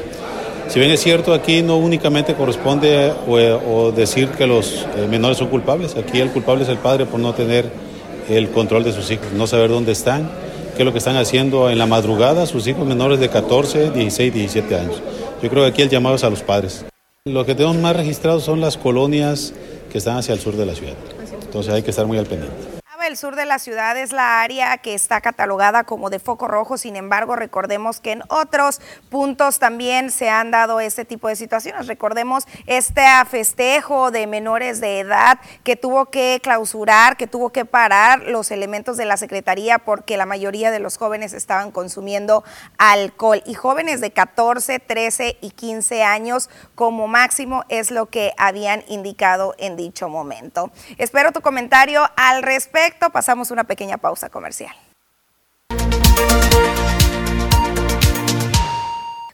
Si 0.70 0.78
bien 0.78 0.92
es 0.92 1.00
cierto, 1.00 1.34
aquí 1.34 1.62
no 1.62 1.78
únicamente 1.78 2.34
corresponde 2.34 3.12
o, 3.26 3.90
decir 3.90 4.28
que 4.28 4.46
los 4.46 4.86
eh, 4.96 5.08
menores 5.10 5.38
son 5.38 5.48
culpables, 5.48 5.96
aquí 5.96 6.20
el 6.20 6.30
culpable 6.30 6.62
es 6.62 6.68
el 6.68 6.78
padre 6.78 7.06
por 7.06 7.18
no 7.18 7.32
tener 7.32 7.89
el 8.30 8.50
control 8.50 8.84
de 8.84 8.92
sus 8.92 9.10
hijos, 9.10 9.26
no 9.34 9.46
saber 9.46 9.70
dónde 9.70 9.92
están, 9.92 10.30
qué 10.76 10.82
es 10.82 10.84
lo 10.84 10.92
que 10.92 10.98
están 10.98 11.16
haciendo 11.16 11.68
en 11.68 11.78
la 11.78 11.86
madrugada 11.86 12.46
sus 12.46 12.66
hijos 12.66 12.86
menores 12.86 13.20
de 13.20 13.28
14, 13.28 13.90
16, 13.90 14.32
17 14.32 14.74
años. 14.76 15.02
Yo 15.42 15.50
creo 15.50 15.64
que 15.64 15.70
aquí 15.70 15.82
el 15.82 15.88
llamado 15.88 16.16
es 16.16 16.24
a 16.24 16.30
los 16.30 16.42
padres. 16.42 16.84
Lo 17.24 17.44
que 17.44 17.54
tenemos 17.54 17.76
más 17.76 17.96
registrado 17.96 18.40
son 18.40 18.60
las 18.60 18.76
colonias 18.76 19.52
que 19.90 19.98
están 19.98 20.16
hacia 20.16 20.32
el 20.32 20.40
sur 20.40 20.56
de 20.56 20.66
la 20.66 20.74
ciudad. 20.74 20.94
Entonces 21.42 21.72
hay 21.72 21.82
que 21.82 21.90
estar 21.90 22.06
muy 22.06 22.16
al 22.18 22.26
pendiente. 22.26 22.79
El 23.10 23.16
sur 23.16 23.34
de 23.34 23.44
la 23.44 23.58
ciudad 23.58 23.96
es 23.96 24.12
la 24.12 24.40
área 24.40 24.78
que 24.78 24.94
está 24.94 25.20
catalogada 25.20 25.82
como 25.82 26.10
de 26.10 26.20
foco 26.20 26.46
rojo, 26.46 26.78
sin 26.78 26.94
embargo, 26.94 27.34
recordemos 27.34 27.98
que 27.98 28.12
en 28.12 28.22
otros 28.28 28.80
puntos 29.08 29.58
también 29.58 30.12
se 30.12 30.30
han 30.30 30.52
dado 30.52 30.78
ese 30.78 31.04
tipo 31.04 31.26
de 31.26 31.34
situaciones. 31.34 31.88
Recordemos 31.88 32.44
este 32.66 33.02
festejo 33.28 34.12
de 34.12 34.28
menores 34.28 34.80
de 34.80 35.00
edad 35.00 35.40
que 35.64 35.74
tuvo 35.74 36.06
que 36.06 36.38
clausurar, 36.40 37.16
que 37.16 37.26
tuvo 37.26 37.50
que 37.50 37.64
parar 37.64 38.28
los 38.28 38.52
elementos 38.52 38.96
de 38.96 39.06
la 39.06 39.16
Secretaría 39.16 39.80
porque 39.80 40.16
la 40.16 40.24
mayoría 40.24 40.70
de 40.70 40.78
los 40.78 40.96
jóvenes 40.96 41.32
estaban 41.32 41.72
consumiendo 41.72 42.44
alcohol 42.78 43.42
y 43.44 43.54
jóvenes 43.54 44.00
de 44.00 44.12
14, 44.12 44.78
13 44.78 45.36
y 45.40 45.50
15 45.50 46.04
años 46.04 46.48
como 46.76 47.08
máximo 47.08 47.64
es 47.68 47.90
lo 47.90 48.06
que 48.06 48.34
habían 48.36 48.84
indicado 48.86 49.56
en 49.58 49.74
dicho 49.74 50.08
momento. 50.08 50.70
Espero 50.96 51.32
tu 51.32 51.40
comentario 51.40 52.08
al 52.14 52.44
respecto 52.44 52.99
pasamos 53.08 53.50
una 53.50 53.64
pequeña 53.64 53.96
pausa 53.96 54.28
comercial. 54.28 54.74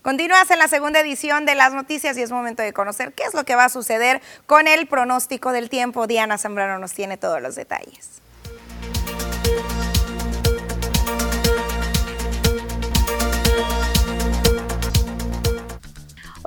Continúas 0.06 0.48
en 0.52 0.60
la 0.60 0.68
segunda 0.68 1.00
edición 1.00 1.46
de 1.46 1.56
las 1.56 1.72
noticias 1.72 2.16
y 2.16 2.22
es 2.22 2.30
momento 2.30 2.62
de 2.62 2.72
conocer 2.72 3.12
qué 3.12 3.24
es 3.24 3.34
lo 3.34 3.42
que 3.42 3.56
va 3.56 3.64
a 3.64 3.68
suceder 3.68 4.22
con 4.46 4.68
el 4.68 4.86
pronóstico 4.86 5.50
del 5.50 5.68
tiempo. 5.68 6.06
Diana 6.06 6.38
Zambrano 6.38 6.78
nos 6.78 6.92
tiene 6.92 7.16
todos 7.16 7.42
los 7.42 7.56
detalles. 7.56 8.22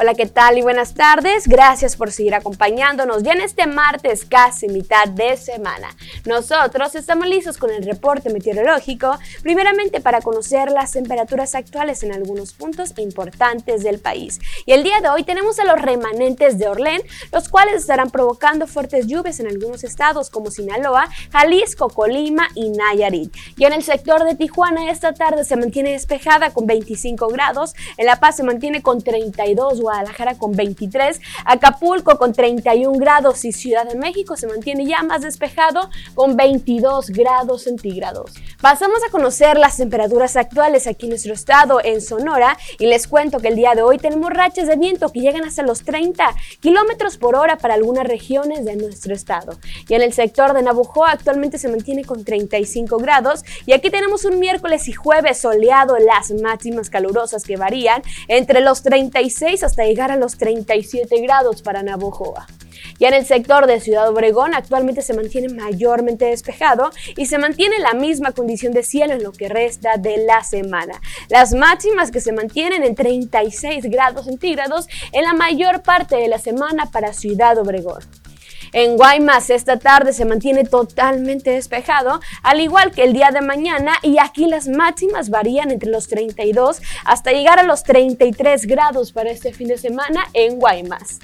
Hola, 0.02 0.14
¿qué 0.14 0.28
tal 0.28 0.58
y 0.58 0.62
buenas 0.62 0.94
tardes? 0.94 1.46
Gracias 1.46 1.98
por 1.98 2.14
seguir 2.14 2.34
acompañándonos 2.34 3.22
ya 3.22 3.34
en 3.34 3.42
este 3.42 3.68
martes 3.68 4.24
casi 4.24 4.70
mitad 4.70 5.10
de 5.10 5.36
semana. 5.36 5.90
Nosotros 6.24 6.96
estamos 6.96 7.28
listos 7.28 7.58
con 7.58 7.70
el 7.70 7.84
reporte 7.84 8.30
meteorológico, 8.30 9.20
primeramente 9.44 10.00
para 10.00 10.22
conocer 10.22 10.72
las 10.72 10.94
temperaturas 10.94 11.54
actuales 11.54 12.02
en 12.04 12.14
algunos 12.14 12.54
puntos 12.54 12.94
importantes 12.96 13.84
del 13.84 14.00
país. 14.00 14.40
Y 14.66 14.72
el 14.72 14.84
día 14.84 15.02
de 15.02 15.10
hoy 15.10 15.24
tenemos 15.26 15.60
a 15.60 15.66
los 15.66 15.82
remanentes 15.82 16.58
de 16.58 16.70
Orlén, 16.70 17.02
los 17.34 17.50
cuales 17.50 17.76
estarán 17.76 18.10
provocando 18.10 18.68
fuertes 18.68 19.06
lluvias 19.06 19.42
en 19.42 19.48
algunos 19.48 19.84
estados 19.84 20.30
como 20.30 20.50
Sinaloa, 20.50 21.10
Jalisco, 21.34 21.90
Colima 21.90 22.48
y 22.56 22.70
Nayarit. 22.70 23.36
Y 23.58 23.66
en 23.66 23.74
el 23.74 23.84
sector 23.84 24.24
de 24.24 24.36
Tijuana 24.36 24.92
esta 24.92 25.14
tarde 25.14 25.44
se 25.44 25.58
mantiene 25.58 25.92
despejada 25.92 26.52
con 26.52 26.68
25 26.68 27.28
grados, 27.28 27.74
en 27.98 28.06
La 28.06 28.22
Paz 28.22 28.38
se 28.38 28.44
mantiene 28.44 28.82
con 28.82 29.02
32 29.02 29.82
Guadalajara 29.90 30.36
con 30.36 30.52
23, 30.52 31.20
Acapulco 31.46 32.20
con 32.20 32.32
31 32.32 33.00
grados 33.00 33.44
y 33.44 33.52
Ciudad 33.52 33.88
de 33.88 33.98
México 33.98 34.38
se 34.38 34.46
mantiene 34.46 34.86
ya 34.86 35.02
más 35.02 35.22
despejado 35.22 35.90
con 36.14 36.36
22 36.36 37.10
grados 37.10 37.64
centígrados. 37.64 38.34
Pasamos 38.62 39.00
a 39.08 39.10
conocer 39.10 39.58
las 39.58 39.78
temperaturas 39.78 40.36
actuales 40.36 40.86
aquí 40.86 41.08
en 41.08 41.12
nuestro 41.12 41.34
estado, 41.34 41.80
en 41.84 42.02
Sonora, 42.02 42.56
y 42.78 42.86
les 42.86 43.08
cuento 43.08 43.40
que 43.40 43.48
el 43.48 43.56
día 43.56 43.74
de 43.74 43.82
hoy 43.82 43.98
tenemos 43.98 44.30
rachas 44.30 44.68
de 44.68 44.76
viento 44.76 45.10
que 45.10 45.22
llegan 45.22 45.44
hasta 45.44 45.64
los 45.64 45.84
30 45.84 46.36
kilómetros 46.60 47.18
por 47.18 47.36
hora 47.36 47.58
para 47.58 47.74
algunas 47.74 48.06
regiones 48.06 48.66
de 48.66 48.76
nuestro 48.76 49.16
estado. 49.16 49.58
Y 49.88 49.96
en 49.96 50.04
el 50.04 50.14
sector 50.14 50.54
de 50.54 50.62
Nabujoa 50.62 51.12
actualmente 51.12 51.58
se 51.58 51.68
mantiene 51.68 52.06
con 52.06 52.24
35 52.24 52.98
grados, 52.98 53.44
y 53.66 53.74
aquí 53.74 53.90
tenemos 53.90 54.24
un 54.24 54.40
miércoles 54.40 54.88
y 54.88 54.94
jueves 54.94 55.40
soleado, 55.40 55.98
las 55.98 56.30
máximas 56.32 56.92
calurosas 56.92 57.44
que 57.44 57.58
varían 57.58 58.04
entre 58.28 58.62
los 58.62 58.84
36 58.84 59.64
hasta 59.64 59.79
llegar 59.86 60.12
a 60.12 60.18
los 60.18 60.38
37 60.38 61.20
grados 61.22 61.62
para 61.62 61.84
Navojoa. 61.84 62.48
Ya 63.00 63.08
en 63.08 63.14
el 63.14 63.26
sector 63.26 63.66
de 63.66 63.80
Ciudad 63.80 64.10
Obregón 64.10 64.54
actualmente 64.54 65.02
se 65.02 65.14
mantiene 65.14 65.50
mayormente 65.50 66.26
despejado 66.26 66.92
y 67.16 67.28
se 67.28 67.38
mantiene 67.38 67.80
la 67.80 67.94
misma 67.94 68.32
condición 68.32 68.74
de 68.74 68.84
cielo 68.84 69.14
en 69.14 69.24
lo 69.24 69.32
que 69.32 69.48
resta 69.48 69.98
de 69.98 70.18
la 70.18 70.44
semana. 70.44 71.00
Las 71.30 71.54
máximas 71.54 72.12
que 72.12 72.20
se 72.20 72.34
mantienen 72.34 72.84
en 72.84 72.96
36 72.96 73.86
grados 73.86 74.26
centígrados 74.26 74.88
en 75.12 75.24
la 75.24 75.34
mayor 75.34 75.82
parte 75.82 76.18
de 76.18 76.28
la 76.28 76.40
semana 76.40 76.92
para 76.92 77.14
Ciudad 77.14 77.58
Obregón. 77.58 78.04
En 78.74 78.98
Guaymas 78.98 79.50
esta 79.50 79.78
tarde 79.78 80.14
se 80.14 80.26
mantiene 80.26 80.64
totalmente 80.64 81.52
despejado, 81.52 82.20
al 82.44 82.62
igual 82.62 82.92
que 82.92 83.04
el 83.04 83.14
día 83.14 83.32
de 83.32 83.42
mañana, 83.42 83.94
y 84.02 84.18
aquí 84.20 84.48
las 84.48 84.68
máximas 84.68 85.30
varían 85.30 85.72
entre 85.72 85.90
los 85.90 86.08
32 86.08 86.82
hasta 87.06 87.32
llegar 87.32 87.60
a 87.60 87.64
los 87.64 87.84
33 87.84 88.66
grados 88.66 89.12
para 89.12 89.32
este 89.32 89.54
fin 89.54 89.68
de 89.68 89.78
semana 89.78 90.28
en 90.34 90.60
Guaymas. 90.60 91.20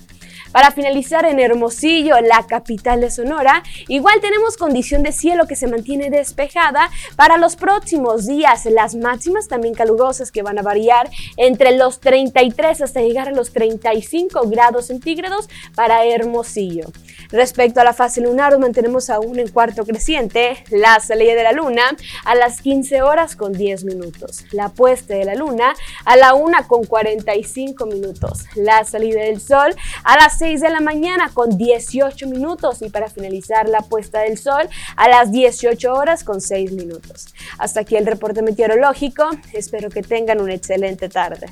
Para 0.55 0.71
finalizar 0.71 1.25
en 1.25 1.41
Hermosillo, 1.41 2.15
la 2.21 2.47
capital 2.47 3.01
de 3.01 3.11
Sonora, 3.11 3.61
igual 3.89 4.21
tenemos 4.21 4.55
condición 4.55 5.03
de 5.03 5.11
cielo 5.11 5.47
que 5.47 5.57
se 5.57 5.67
mantiene 5.67 6.09
despejada 6.09 6.89
para 7.17 7.35
los 7.35 7.57
próximos 7.57 8.25
días. 8.25 8.63
Las 8.63 8.95
máximas 8.95 9.49
también 9.49 9.73
calurosas 9.73 10.31
que 10.31 10.43
van 10.43 10.57
a 10.57 10.61
variar 10.61 11.09
entre 11.35 11.75
los 11.75 11.99
33 11.99 12.83
hasta 12.83 13.01
llegar 13.01 13.27
a 13.27 13.31
los 13.31 13.51
35 13.51 14.47
grados 14.47 14.87
centígrados 14.87 15.49
para 15.75 16.05
Hermosillo. 16.05 16.85
Respecto 17.31 17.81
a 17.81 17.83
la 17.83 17.91
fase 17.91 18.21
lunar, 18.21 18.57
mantenemos 18.57 19.09
aún 19.09 19.39
en 19.39 19.49
cuarto 19.49 19.83
creciente 19.83 20.63
la 20.69 21.01
salida 21.01 21.35
de 21.35 21.43
la 21.43 21.51
luna 21.51 21.97
a 22.23 22.33
las 22.33 22.61
15 22.61 23.01
horas 23.01 23.35
con 23.35 23.51
10 23.51 23.83
minutos, 23.83 24.45
la 24.53 24.69
puesta 24.69 25.15
de 25.15 25.25
la 25.25 25.35
luna 25.35 25.73
a 26.05 26.15
la 26.15 26.33
1 26.33 26.59
con 26.69 26.85
45 26.85 27.87
minutos, 27.87 28.45
la 28.55 28.85
salida 28.85 29.21
del 29.21 29.41
sol 29.41 29.75
a 30.05 30.15
las 30.15 30.44
6 30.45 30.61
de 30.61 30.69
la 30.69 30.79
mañana 30.79 31.31
con 31.33 31.57
18 31.57 32.27
minutos 32.27 32.83
y 32.83 32.89
para 32.91 33.09
finalizar 33.09 33.67
la 33.67 33.81
puesta 33.81 34.19
del 34.19 34.37
sol 34.37 34.69
a 34.95 35.09
las 35.09 35.31
18 35.31 35.91
horas 35.91 36.23
con 36.23 36.39
6 36.39 36.71
minutos. 36.73 37.33
Hasta 37.57 37.79
aquí 37.79 37.95
el 37.95 38.05
reporte 38.05 38.43
meteorológico, 38.43 39.27
espero 39.53 39.89
que 39.89 40.03
tengan 40.03 40.39
una 40.39 40.53
excelente 40.53 41.09
tarde. 41.09 41.47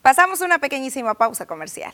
Pasamos 0.00 0.42
una 0.42 0.60
pequeñísima 0.60 1.14
pausa 1.14 1.44
comercial. 1.44 1.92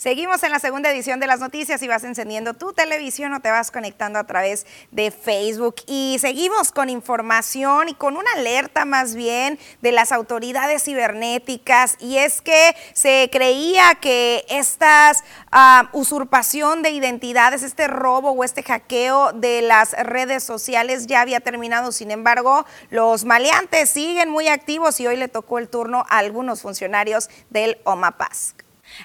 Seguimos 0.00 0.42
en 0.44 0.50
la 0.50 0.60
segunda 0.60 0.90
edición 0.90 1.20
de 1.20 1.26
las 1.26 1.40
noticias 1.40 1.82
y 1.82 1.86
vas 1.86 2.04
encendiendo 2.04 2.54
tu 2.54 2.72
televisión 2.72 3.34
o 3.34 3.40
te 3.40 3.50
vas 3.50 3.70
conectando 3.70 4.18
a 4.18 4.24
través 4.24 4.64
de 4.90 5.10
Facebook. 5.10 5.74
Y 5.86 6.16
seguimos 6.20 6.72
con 6.72 6.88
información 6.88 7.90
y 7.90 7.94
con 7.94 8.16
una 8.16 8.32
alerta 8.34 8.86
más 8.86 9.14
bien 9.14 9.58
de 9.82 9.92
las 9.92 10.10
autoridades 10.10 10.84
cibernéticas. 10.84 11.96
Y 11.98 12.16
es 12.16 12.40
que 12.40 12.74
se 12.94 13.28
creía 13.30 13.94
que 14.00 14.46
esta 14.48 15.12
ah, 15.52 15.90
usurpación 15.92 16.80
de 16.80 16.92
identidades, 16.92 17.62
este 17.62 17.86
robo 17.86 18.30
o 18.30 18.42
este 18.42 18.62
hackeo 18.62 19.34
de 19.34 19.60
las 19.60 19.92
redes 19.92 20.42
sociales 20.42 21.08
ya 21.08 21.20
había 21.20 21.40
terminado. 21.40 21.92
Sin 21.92 22.10
embargo, 22.10 22.64
los 22.88 23.26
maleantes 23.26 23.90
siguen 23.90 24.30
muy 24.30 24.48
activos 24.48 24.98
y 24.98 25.06
hoy 25.06 25.18
le 25.18 25.28
tocó 25.28 25.58
el 25.58 25.68
turno 25.68 26.06
a 26.08 26.16
algunos 26.16 26.62
funcionarios 26.62 27.28
del 27.50 27.76
OMAPAS 27.84 28.54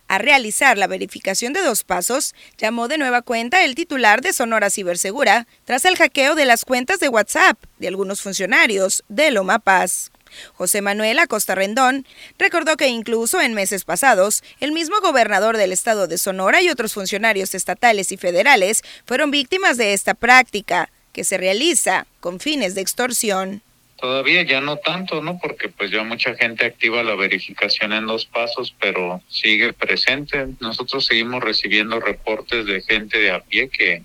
a 0.07 0.17
realizar 0.17 0.77
la 0.77 0.87
verificación 0.87 1.53
de 1.53 1.61
dos 1.61 1.83
pasos, 1.83 2.35
llamó 2.57 2.87
de 2.87 2.97
nueva 2.97 3.21
cuenta 3.21 3.63
el 3.63 3.75
titular 3.75 4.21
de 4.21 4.33
Sonora 4.33 4.69
Cibersegura 4.69 5.47
tras 5.65 5.85
el 5.85 5.95
hackeo 5.97 6.35
de 6.35 6.45
las 6.45 6.65
cuentas 6.65 6.99
de 6.99 7.09
WhatsApp 7.09 7.57
de 7.79 7.87
algunos 7.87 8.21
funcionarios 8.21 9.03
de 9.09 9.31
Loma 9.31 9.59
Paz. 9.59 10.11
José 10.53 10.81
Manuel 10.81 11.19
Acosta 11.19 11.55
Rendón 11.55 12.05
recordó 12.37 12.77
que 12.77 12.87
incluso 12.87 13.41
en 13.41 13.53
meses 13.53 13.83
pasados, 13.85 14.43
el 14.59 14.71
mismo 14.71 14.99
gobernador 15.01 15.57
del 15.57 15.71
estado 15.71 16.07
de 16.07 16.17
Sonora 16.17 16.61
y 16.61 16.69
otros 16.69 16.93
funcionarios 16.93 17.55
estatales 17.55 18.11
y 18.11 18.17
federales 18.17 18.83
fueron 19.05 19.31
víctimas 19.31 19.77
de 19.77 19.93
esta 19.93 20.13
práctica, 20.13 20.89
que 21.13 21.23
se 21.23 21.37
realiza 21.37 22.07
con 22.19 22.39
fines 22.39 22.75
de 22.75 22.81
extorsión. 22.81 23.61
Todavía 23.97 24.41
ya 24.43 24.59
no 24.59 24.75
tanto, 24.77 25.21
¿no? 25.21 25.39
Porque 25.39 25.69
pues 25.69 25.89
ya 25.89 26.03
mucha 26.03 26.35
gente 26.35 26.65
activa 26.65 27.01
la 27.01 27.15
verificación 27.15 27.93
en 27.93 28.05
dos 28.05 28.25
pasos, 28.25 28.75
pero 28.79 29.21
sigue 29.29 29.71
presente. 29.71 30.47
Nosotros 30.59 31.05
seguimos 31.05 31.41
recibiendo 31.41 31.99
reportes 32.01 32.65
de 32.65 32.81
gente 32.81 33.19
de 33.19 33.31
a 33.31 33.39
pie 33.39 33.69
que, 33.69 34.03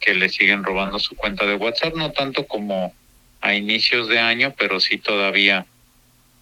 que 0.00 0.14
le 0.14 0.28
siguen 0.28 0.64
robando 0.64 0.98
su 0.98 1.14
cuenta 1.14 1.46
de 1.46 1.54
WhatsApp, 1.54 1.94
no 1.94 2.10
tanto 2.10 2.46
como 2.46 2.92
a 3.40 3.54
inicios 3.54 4.08
de 4.08 4.18
año, 4.18 4.52
pero 4.58 4.80
sí 4.80 4.98
todavía 4.98 5.66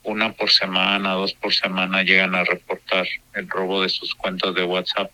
una 0.02 0.32
por 0.32 0.50
semana, 0.50 1.12
dos 1.12 1.34
por 1.34 1.52
semana 1.52 2.02
llegan 2.02 2.34
a 2.34 2.44
reportar 2.44 3.06
el 3.34 3.48
robo 3.48 3.82
de 3.82 3.90
sus 3.90 4.14
cuentas 4.14 4.54
de 4.54 4.64
WhatsApp. 4.64 5.10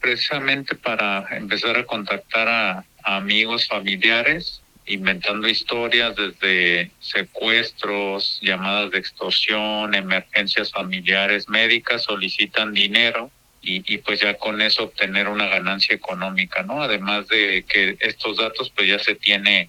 Precisamente 0.00 0.76
para 0.76 1.26
empezar 1.36 1.76
a 1.76 1.84
contactar 1.84 2.48
a 2.48 2.84
amigos, 3.04 3.66
familiares 3.66 4.59
inventando 4.92 5.48
historias 5.48 6.14
desde 6.16 6.90
secuestros, 7.00 8.38
llamadas 8.42 8.90
de 8.90 8.98
extorsión, 8.98 9.94
emergencias 9.94 10.72
familiares, 10.72 11.48
médicas, 11.48 12.02
solicitan 12.02 12.72
dinero 12.72 13.30
y, 13.62 13.82
y, 13.92 13.98
pues 13.98 14.20
ya 14.20 14.34
con 14.34 14.60
eso 14.60 14.84
obtener 14.84 15.28
una 15.28 15.46
ganancia 15.46 15.94
económica, 15.94 16.62
¿no? 16.62 16.82
Además 16.82 17.28
de 17.28 17.64
que 17.68 17.96
estos 18.00 18.38
datos 18.38 18.70
pues 18.74 18.88
ya 18.88 18.98
se 18.98 19.14
tiene 19.14 19.68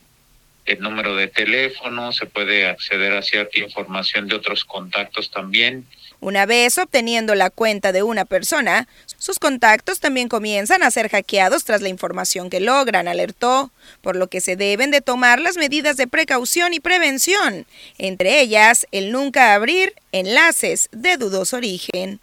el 0.66 0.80
número 0.80 1.16
de 1.16 1.28
teléfono, 1.28 2.12
se 2.12 2.26
puede 2.26 2.68
acceder 2.68 3.14
a 3.14 3.22
cierta 3.22 3.60
información 3.60 4.28
de 4.28 4.36
otros 4.36 4.66
contactos 4.66 5.32
también. 5.32 5.86
Una 6.20 6.46
vez 6.46 6.78
obteniendo 6.78 7.34
la 7.34 7.50
cuenta 7.50 7.92
de 7.92 8.04
una 8.04 8.26
persona, 8.26 8.88
sus 9.22 9.38
contactos 9.38 10.00
también 10.00 10.30
comienzan 10.30 10.82
a 10.82 10.90
ser 10.90 11.08
hackeados 11.08 11.64
tras 11.64 11.84
la 11.84 11.90
información 11.90 12.50
que 12.50 12.60
logran, 12.60 13.08
alertó, 13.08 13.70
por 14.02 14.16
lo 14.16 14.30
que 14.30 14.42
se 14.42 14.56
deben 14.56 14.90
de 14.90 15.02
tomar 15.02 15.40
las 15.40 15.58
medidas 15.58 15.96
de 15.96 16.08
precaución 16.08 16.74
y 16.74 16.80
prevención, 16.80 17.68
entre 18.00 18.42
ellas 18.42 18.88
el 18.92 19.12
nunca 19.12 19.54
abrir 19.54 19.94
enlaces 20.12 20.90
de 20.92 21.18
dudoso 21.18 21.58
origen 21.58 22.20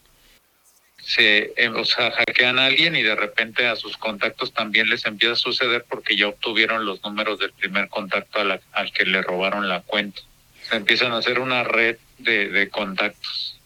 se 1.05 1.53
eh, 1.57 1.69
o 1.69 1.85
sea, 1.85 2.11
hackean 2.11 2.59
a 2.59 2.67
alguien 2.67 2.97
y 2.97 3.05
de 3.05 3.15
repente 3.15 3.69
a 3.69 3.77
sus 3.77 3.97
contactos 3.97 4.53
también 4.53 4.91
les 4.91 5.07
empieza 5.07 5.35
a 5.35 5.37
suceder 5.37 5.87
porque 5.89 6.17
ya 6.17 6.27
obtuvieron 6.27 6.85
los 6.85 7.01
números 7.05 7.39
del 7.39 7.53
primer 7.53 7.89
contacto 7.89 8.41
al 8.41 8.93
que 8.93 9.07
le 9.07 9.23
robaron 9.23 9.69
la 9.69 9.83
cuenta. 9.83 10.21
Se 10.69 10.75
empiezan 10.75 11.13
a 11.13 11.19
hacer 11.19 11.39
una 11.39 11.63
red 11.63 11.97
de, 12.19 12.49
de 12.49 12.69
contactos. 12.69 13.58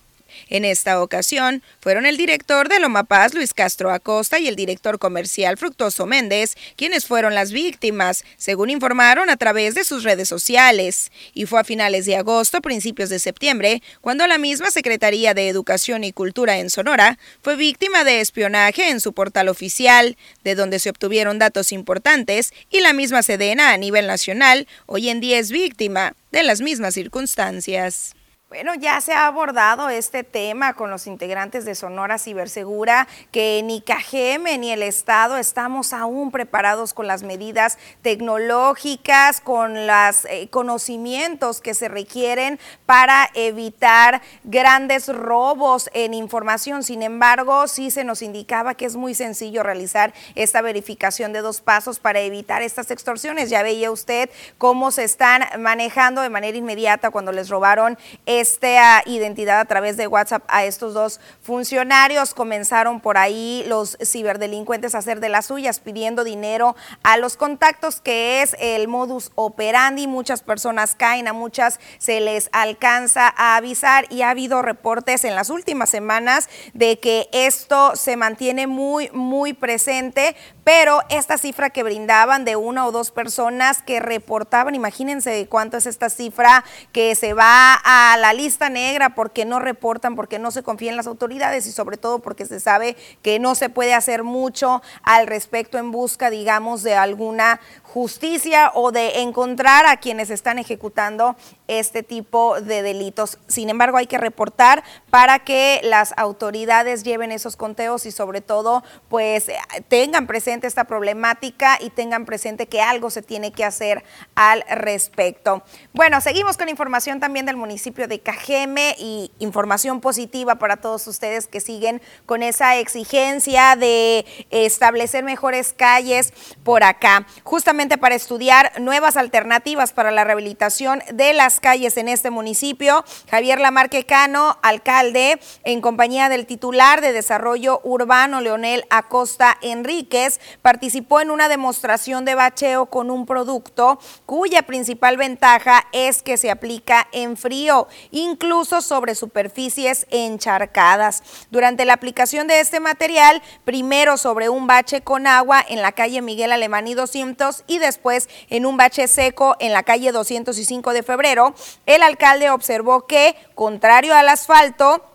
En 0.53 0.67
esta 0.67 1.01
ocasión, 1.01 1.63
fueron 1.81 2.05
el 2.05 2.19
director 2.19 2.69
de 2.69 2.79
Loma 2.79 3.05
Paz, 3.05 3.33
Luis 3.33 3.55
Castro 3.55 3.91
Acosta, 3.91 4.39
y 4.39 4.49
el 4.49 4.55
director 4.55 4.99
comercial 4.99 5.57
Fructoso 5.57 6.05
Méndez, 6.05 6.57
quienes 6.77 7.07
fueron 7.07 7.35
las 7.35 7.53
víctimas, 7.53 8.23
según 8.37 8.69
informaron 8.69 9.31
a 9.31 9.39
través 9.39 9.75
de 9.75 9.83
sus 9.83 10.05
redes 10.05 10.29
sociales. 10.29 11.11
Y 11.33 11.47
fue 11.47 11.61
a 11.61 11.65
finales 11.65 12.05
de 12.05 12.17
agosto, 12.17 12.61
principios 12.61 13.09
de 13.09 13.19
septiembre, 13.19 13.83
cuando 14.03 14.27
la 14.27 14.37
misma 14.37 14.71
Secretaría 14.71 15.33
de 15.33 15.49
Educación 15.49 16.05
y 16.05 16.13
Cultura 16.13 16.59
en 16.59 16.69
Sonora 16.69 17.19
fue 17.41 17.57
víctima 17.57 18.05
de 18.05 18.21
espionaje 18.21 18.91
en 18.91 19.01
su 19.01 19.15
portal 19.15 19.49
oficial, 19.49 20.19
de 20.45 20.55
donde 20.55 20.81
se 20.81 20.91
obtuvieron 20.91 21.39
datos 21.39 21.73
importantes, 21.73 22.53
y 22.69 22.81
la 22.81 22.93
misma 22.93 23.23
Sedena 23.23 23.73
a 23.73 23.79
nivel 23.79 24.07
nacional 24.07 24.69
hoy 24.85 25.09
en 25.09 25.21
día 25.21 25.39
es 25.39 25.51
víctima 25.51 26.13
de 26.31 26.43
las 26.43 26.61
mismas 26.61 26.93
circunstancias. 26.93 28.15
Bueno, 28.53 28.75
ya 28.75 29.01
se 29.01 29.15
ha 29.15 29.29
abordado 29.29 29.89
este 29.89 30.25
tema 30.25 30.75
con 30.75 30.91
los 30.91 31.07
integrantes 31.07 31.65
de 31.65 31.75
Sonora 31.75 32.19
Cibersegura, 32.19 33.09
que 33.31 33.63
ni 33.65 33.81
Cajeme 33.81 34.59
ni 34.59 34.73
el 34.73 34.83
Estado 34.83 35.39
estamos 35.39 35.95
aún 35.95 36.31
preparados 36.31 36.93
con 36.93 37.07
las 37.07 37.23
medidas 37.23 37.79
tecnológicas, 38.03 39.41
con 39.41 39.87
los 39.87 40.27
eh, 40.27 40.49
conocimientos 40.51 41.63
que 41.63 41.73
se 41.73 41.89
requieren 41.89 42.61
para 42.85 43.31
evitar 43.33 44.21
grandes 44.45 45.09
robos 45.09 45.89
en 45.95 46.13
información. 46.13 46.83
Sin 46.83 47.03
embargo, 47.03 47.67
sí 47.69 47.91
se 47.91 48.05
nos 48.05 48.21
indicaba 48.21 48.75
que 48.75 48.85
es 48.85 48.97
muy 48.97 49.15
sencillo 49.15 49.63
realizar 49.63 50.13
esta 50.35 50.61
verificación 50.61 51.33
de 51.33 51.41
dos 51.41 51.63
pasos 51.63 52.01
para 52.01 52.21
evitar 52.21 52.61
estas 52.61 52.91
extorsiones. 52.91 53.49
Ya 53.49 53.63
veía 53.63 53.91
usted 53.91 54.29
cómo 54.59 54.91
se 54.91 55.05
están 55.05 55.43
manejando 55.59 56.21
de 56.21 56.29
manera 56.29 56.59
inmediata 56.59 57.11
cuando 57.11 57.33
les 57.33 57.49
robaron 57.49 57.97
esta 58.43 59.03
identidad 59.07 59.61
a 59.61 59.65
través 59.65 59.97
de 59.97 60.07
WhatsApp 60.07 60.45
a 60.49 60.65
estos 60.65 60.93
dos 60.93 61.21
funcionarios. 61.41 62.35
Comenzaron 62.35 63.01
por 63.01 63.17
ahí 63.17 63.65
los 63.67 63.97
ciberdelincuentes 64.05 64.95
a 64.95 64.99
hacer 64.99 65.21
de 65.21 65.29
las 65.29 65.47
suyas, 65.47 65.81
pidiendo 65.81 66.25
dinero 66.25 66.77
a 67.03 67.17
los 67.17 67.37
contactos, 67.37 68.01
que 68.01 68.43
es 68.43 68.55
el 68.59 68.89
modus 68.89 69.33
operandi. 69.37 70.07
Muchas 70.07 70.43
personas 70.43 70.95
caen, 70.95 71.29
a 71.29 71.33
muchas 71.33 71.81
se 71.99 72.21
les 72.21 72.51
alcanza 72.53 73.33
a 73.37 73.57
avisar 73.57 74.07
y 74.11 74.23
ha 74.23 74.31
habido 74.31 74.61
reportes 74.61 75.25
en 75.25 75.35
las 75.35 75.49
últimas 75.49 75.89
semanas 75.89 76.49
de 76.75 76.99
que 76.99 77.29
esto 77.33 77.97
se 77.97 78.17
mantiene 78.17 78.67
muy, 78.67 79.09
muy 79.13 79.53
presente, 79.53 80.37
pero 80.65 81.01
esta 81.09 81.39
cifra 81.39 81.71
que 81.71 81.83
brindaban 81.83 82.45
de 82.45 82.57
una 82.57 82.87
o 82.87 82.93
dos 82.93 83.11
personas 83.11 83.83
que 83.83 84.01
reportaban, 84.01 84.75
imagínense 84.75 85.47
cuánto 85.49 85.77
es 85.77 85.87
esta 85.87 86.09
cifra 86.09 86.65
que 86.93 87.15
se 87.15 87.35
va 87.35 87.75
a 87.75 88.17
la 88.19 88.33
lista 88.33 88.69
negra 88.69 89.15
porque 89.15 89.45
no 89.45 89.59
reportan, 89.59 90.15
porque 90.15 90.39
no 90.39 90.51
se 90.51 90.63
confía 90.63 90.91
en 90.91 90.97
las 90.97 91.07
autoridades 91.07 91.67
y 91.67 91.73
sobre 91.73 91.97
todo 91.97 92.21
porque 92.21 92.47
se 92.47 92.61
sabe 92.61 92.97
que 93.23 93.39
no 93.39 93.55
se 93.55 93.69
puede 93.69 93.95
hacer 93.95 94.23
mucho 94.23 94.83
al 95.03 95.27
respecto 95.27 95.79
en 95.79 95.91
busca, 95.91 96.31
digamos, 96.31 96.83
de 96.83 96.95
alguna 96.95 97.61
justicia 97.83 98.71
o 98.75 98.93
de 98.93 99.21
encontrar 99.21 99.87
a 99.87 99.97
quienes 99.97 100.31
están 100.31 100.59
ejecutando 100.59 101.37
este 101.79 102.03
tipo 102.03 102.61
de 102.61 102.83
delitos. 102.83 103.39
Sin 103.49 103.71
embargo, 103.71 103.97
hay 103.97 104.07
que 104.07 104.19
reportar 104.19 104.85
para 105.11 105.41
que 105.41 105.81
las 105.83 106.15
autoridades 106.17 107.03
lleven 107.03 107.33
esos 107.33 107.57
conteos 107.57 108.07
y 108.07 108.13
sobre 108.13 108.41
todo, 108.41 108.83
pues 109.09 109.47
tengan 109.89 110.27
presente 110.27 110.67
esta 110.67 110.85
problemática 110.85 111.79
y 111.81 111.91
tengan 111.91 112.25
presente 112.25 112.67
que 112.67 112.81
algo 112.81 113.11
se 113.11 113.23
tiene 113.23 113.53
que 113.53 113.65
hacer 113.65 114.05
al 114.35 114.65
respecto. 114.69 115.63
Bueno, 115.93 116.21
seguimos 116.21 116.57
con 116.57 116.69
información 116.69 117.21
también 117.21 117.47
del 117.47 117.57
municipio 117.57 118.09
de 118.09 118.21
Cajeme 118.21 118.95
y 118.99 119.31
información 119.39 120.01
positiva 120.01 120.57
para 120.57 120.77
todos 120.77 121.07
ustedes 121.07 121.47
que 121.47 121.61
siguen 121.61 122.01
con 122.27 122.43
esa 122.43 122.77
exigencia 122.77 123.77
de 123.77 124.25
establecer 124.51 125.25
mejores 125.25 125.73
calles 125.73 126.33
por 126.65 126.85
acá. 126.85 127.27
Justamente 127.43 127.99
para 127.99 128.15
estudiar 128.15 128.81
nuevas 128.81 129.17
alternativas 129.17 129.93
para 129.93 130.11
la 130.11 130.25
rehabilitación 130.25 131.03
de 131.13 131.33
las 131.33 131.61
calles 131.63 131.97
en 131.97 132.09
este 132.09 132.31
municipio. 132.31 133.03
Javier 133.31 133.59
Lamarque 133.59 134.05
Cano, 134.05 134.59
alcalde, 134.63 135.41
en 135.65 135.81
compañía 135.81 136.29
del 136.29 136.45
titular 136.45 137.01
de 137.01 137.13
Desarrollo 137.13 137.81
Urbano, 137.85 138.43
Leonel 138.43 138.85
Acosta 138.91 139.57
Enríquez, 139.63 140.41
participó 140.61 141.23
en 141.23 141.31
una 141.31 141.49
demostración 141.49 142.27
de 142.27 142.35
bacheo 142.35 142.87
con 142.87 143.11
un 143.11 143.25
producto 143.25 143.99
cuya 144.27 144.63
principal 144.65 145.17
ventaja 145.17 145.87
es 145.93 146.23
que 146.23 146.37
se 146.37 146.51
aplica 146.51 147.09
en 147.13 147.39
frío, 147.39 147.89
incluso 148.11 148.83
sobre 148.83 149.15
superficies 149.15 150.07
encharcadas. 150.11 151.23
Durante 151.51 151.85
la 151.85 151.95
aplicación 151.95 152.49
de 152.49 152.61
este 152.61 152.81
material, 152.81 153.41
primero 153.65 154.17
sobre 154.17 154.49
un 154.49 154.67
bache 154.67 155.01
con 155.01 155.27
agua 155.27 155.65
en 155.67 155.81
la 155.81 155.93
calle 155.93 156.21
Miguel 156.23 156.53
Alemán 156.53 156.89
y 156.89 156.95
200 156.95 157.65
y 157.69 157.79
después 157.79 158.29
en 158.51 158.67
un 158.67 158.77
bache 158.77 159.07
seco 159.07 159.57
en 159.61 159.73
la 159.73 159.85
calle 159.85 160.11
205 160.11 160.93
de 160.93 161.03
febrero, 161.05 161.42
el 161.87 162.03
alcalde 162.03 162.51
observó 162.51 163.07
que, 163.07 163.37
contrario 163.55 164.15
al 164.15 164.29
asfalto, 164.29 165.12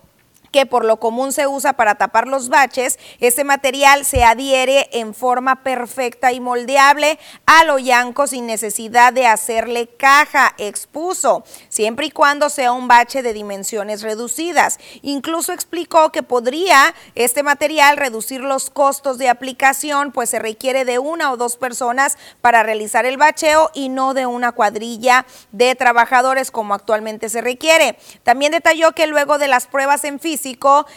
por 0.65 0.85
lo 0.85 0.99
común 0.99 1.31
se 1.31 1.47
usa 1.47 1.73
para 1.73 1.95
tapar 1.95 2.27
los 2.27 2.49
baches, 2.49 2.99
este 3.19 3.43
material 3.43 4.05
se 4.05 4.23
adhiere 4.23 4.89
en 4.91 5.13
forma 5.13 5.63
perfecta 5.63 6.31
y 6.31 6.39
moldeable 6.39 7.19
al 7.45 7.69
hoyanco 7.69 8.27
sin 8.27 8.47
necesidad 8.47 9.13
de 9.13 9.27
hacerle 9.27 9.87
caja, 9.87 10.53
expuso, 10.57 11.43
siempre 11.69 12.07
y 12.07 12.11
cuando 12.11 12.49
sea 12.49 12.71
un 12.71 12.87
bache 12.87 13.21
de 13.21 13.33
dimensiones 13.33 14.01
reducidas. 14.01 14.79
Incluso 15.01 15.53
explicó 15.53 16.11
que 16.11 16.23
podría 16.23 16.93
este 17.15 17.43
material 17.43 17.97
reducir 17.97 18.41
los 18.41 18.69
costos 18.69 19.17
de 19.17 19.29
aplicación, 19.29 20.11
pues 20.11 20.29
se 20.29 20.39
requiere 20.39 20.85
de 20.85 20.99
una 20.99 21.31
o 21.31 21.37
dos 21.37 21.57
personas 21.57 22.17
para 22.41 22.63
realizar 22.63 23.05
el 23.05 23.17
bacheo 23.17 23.71
y 23.73 23.89
no 23.89 24.13
de 24.13 24.25
una 24.25 24.51
cuadrilla 24.51 25.25
de 25.51 25.75
trabajadores 25.75 26.51
como 26.51 26.73
actualmente 26.73 27.29
se 27.29 27.41
requiere. 27.41 27.97
También 28.23 28.51
detalló 28.51 28.93
que 28.93 29.07
luego 29.07 29.37
de 29.37 29.47
las 29.47 29.67
pruebas 29.67 30.03
en 30.03 30.19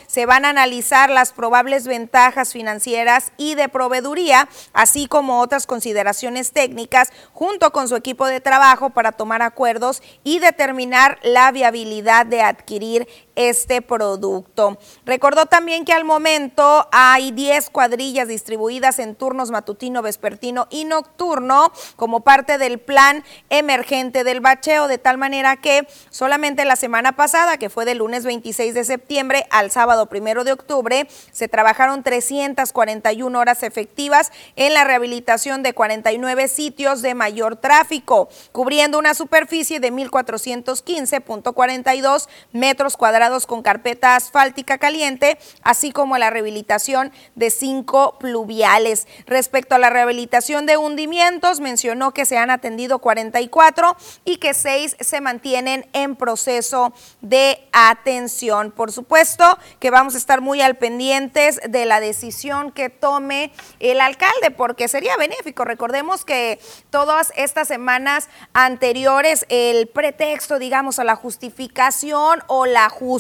se 0.07 0.27
van 0.27 0.45
a 0.45 0.51
analizar 0.51 1.11
las 1.11 1.33
probables 1.33 1.87
ventajas 1.87 2.53
financieras 2.53 3.33
y 3.37 3.55
de 3.55 3.69
proveeduría, 3.69 4.49
así 4.73 5.07
como 5.07 5.41
otras 5.41 5.67
consideraciones 5.67 6.53
técnicas, 6.53 7.11
junto 7.33 7.73
con 7.73 7.89
su 7.89 7.97
equipo 7.97 8.27
de 8.27 8.41
trabajo 8.41 8.91
para 8.91 9.13
tomar 9.13 9.43
acuerdos 9.43 10.03
y 10.23 10.39
determinar 10.39 11.19
la 11.23 11.51
viabilidad 11.51 12.27
de 12.27 12.43
adquirir 12.43 13.09
este 13.49 13.81
producto. 13.81 14.79
Recordó 15.07 15.47
también 15.47 15.87
que 15.87 15.95
al 15.95 16.05
momento 16.05 16.87
hay 16.93 17.33
10 17.33 17.71
cuadrillas 17.71 18.29
distribuidas 18.29 18.99
en 18.99 19.15
turnos 19.15 19.51
matutino, 19.51 20.03
vespertino 20.03 20.67
y 20.69 20.85
nocturno 20.85 21.73
como 21.97 22.21
parte 22.21 22.59
del 22.59 22.79
plan 22.79 23.25
emergente 23.49 24.25
del 24.25 24.41
bacheo, 24.41 24.89
de 24.89 24.99
tal 24.99 25.17
manera 25.17 25.57
que 25.57 25.89
solamente 26.11 26.67
la 26.67 26.77
semana 26.77 27.17
pasada, 27.17 27.57
que 27.57 27.71
fue 27.71 27.87
del 27.87 27.99
lunes 27.99 28.25
26 28.25 28.75
de 28.75 28.85
septiembre 28.85 29.47
al 29.51 29.71
sábado 29.71 30.07
primero 30.07 30.43
de 30.45 30.53
octubre, 30.53 31.09
se 31.33 31.49
trabajaron 31.49 32.03
341 32.03 33.39
horas 33.39 33.63
efectivas 33.63 34.33
en 34.57 34.75
la 34.75 34.85
rehabilitación 34.85 35.63
de 35.63 35.73
49 35.73 36.47
sitios 36.49 37.01
de 37.01 37.15
mayor 37.15 37.57
tráfico, 37.57 38.29
cubriendo 38.53 38.99
una 38.99 39.15
superficie 39.15 39.81
de 39.81 39.91
1.415.42 39.93 42.29
metros 42.53 42.99
cuadrados 42.99 43.30
con 43.47 43.63
carpeta 43.63 44.17
asfáltica 44.17 44.79
caliente, 44.79 45.39
así 45.63 45.93
como 45.93 46.19
la 46.19 46.31
rehabilitación 46.31 47.13
de 47.37 47.51
cinco 47.51 48.19
pluviales. 48.19 49.07
Respecto 49.27 49.77
a 49.77 49.79
la 49.79 49.91
rehabilitación 49.91 50.67
de 50.67 50.77
hundimientos, 50.77 51.61
mencionó 51.61 52.13
que 52.13 52.27
se 52.27 52.39
han 52.39 52.51
atendido 52.51 52.99
44 52.99 53.97
y 54.25 54.39
que 54.39 54.53
seis 54.53 54.97
se 54.99 55.21
mantienen 55.21 55.89
en 55.93 56.17
proceso 56.17 56.93
de 57.21 57.69
atención. 57.73 58.73
Por 58.73 58.91
supuesto 58.91 59.59
que 59.79 59.91
vamos 59.91 60.15
a 60.15 60.19
estar 60.19 60.41
muy 60.41 60.61
al 60.61 60.77
pendientes 60.77 61.61
de 61.69 61.87
la 61.87 62.01
decisión 62.01 62.73
que 62.73 62.91
tome 62.91 63.53
el 63.79 64.01
alcalde, 64.01 64.51
porque 64.51 64.89
sería 64.89 65.17
benéfico. 65.17 65.65
Recordemos 65.65 66.25
que 66.25 66.59
todas 66.91 67.33
estas 67.37 67.69
semanas 67.69 68.29
anteriores 68.53 69.47
el 69.49 69.87
pretexto, 69.87 70.59
digamos, 70.59 70.99
a 70.99 71.05
la 71.05 71.15
justificación 71.15 72.43
o 72.47 72.67
la 72.67 72.89
justificación 72.89 73.20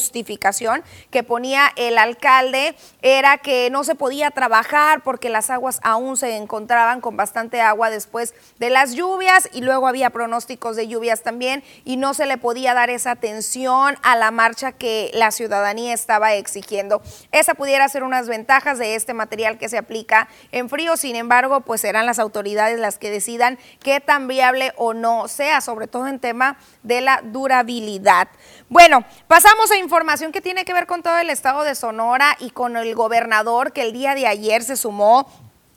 que 1.10 1.22
ponía 1.22 1.70
el 1.76 1.98
alcalde 1.98 2.74
era 3.02 3.38
que 3.38 3.68
no 3.70 3.84
se 3.84 3.94
podía 3.94 4.30
trabajar 4.30 5.02
porque 5.02 5.28
las 5.28 5.50
aguas 5.50 5.80
aún 5.82 6.16
se 6.16 6.36
encontraban 6.36 7.00
con 7.00 7.16
bastante 7.16 7.60
agua 7.60 7.90
después 7.90 8.34
de 8.58 8.70
las 8.70 8.92
lluvias 8.92 9.48
y 9.52 9.60
luego 9.60 9.86
había 9.86 10.10
pronósticos 10.10 10.76
de 10.76 10.88
lluvias 10.88 11.22
también 11.22 11.62
y 11.84 11.96
no 11.96 12.14
se 12.14 12.26
le 12.26 12.38
podía 12.38 12.74
dar 12.74 12.90
esa 12.90 13.12
atención 13.12 13.96
a 14.02 14.16
la 14.16 14.30
marcha 14.30 14.72
que 14.72 15.10
la 15.14 15.30
ciudadanía 15.30 15.92
estaba 15.92 16.34
exigiendo. 16.34 17.02
Esa 17.32 17.54
pudiera 17.54 17.88
ser 17.88 18.02
unas 18.02 18.28
ventajas 18.28 18.78
de 18.78 18.94
este 18.94 19.14
material 19.14 19.58
que 19.58 19.68
se 19.68 19.78
aplica 19.78 20.28
en 20.52 20.68
frío, 20.68 20.96
sin 20.96 21.16
embargo, 21.16 21.60
pues 21.60 21.80
serán 21.80 22.06
las 22.06 22.18
autoridades 22.18 22.78
las 22.78 22.98
que 22.98 23.10
decidan 23.10 23.58
qué 23.82 24.00
tan 24.00 24.28
viable 24.28 24.72
o 24.76 24.94
no 24.94 25.28
sea, 25.28 25.60
sobre 25.60 25.86
todo 25.86 26.06
en 26.06 26.20
tema 26.20 26.56
de 26.82 27.00
la 27.00 27.20
durabilidad. 27.24 28.28
Bueno, 28.68 29.04
pasamos 29.26 29.70
a 29.70 29.76
información 29.80 30.32
que 30.32 30.40
tiene 30.40 30.64
que 30.64 30.72
ver 30.72 30.86
con 30.86 31.02
todo 31.02 31.18
el 31.18 31.30
estado 31.30 31.64
de 31.64 31.74
Sonora 31.74 32.36
y 32.38 32.50
con 32.50 32.76
el 32.76 32.94
gobernador 32.94 33.72
que 33.72 33.82
el 33.82 33.92
día 33.92 34.14
de 34.14 34.26
ayer 34.26 34.62
se 34.62 34.76
sumó 34.76 35.26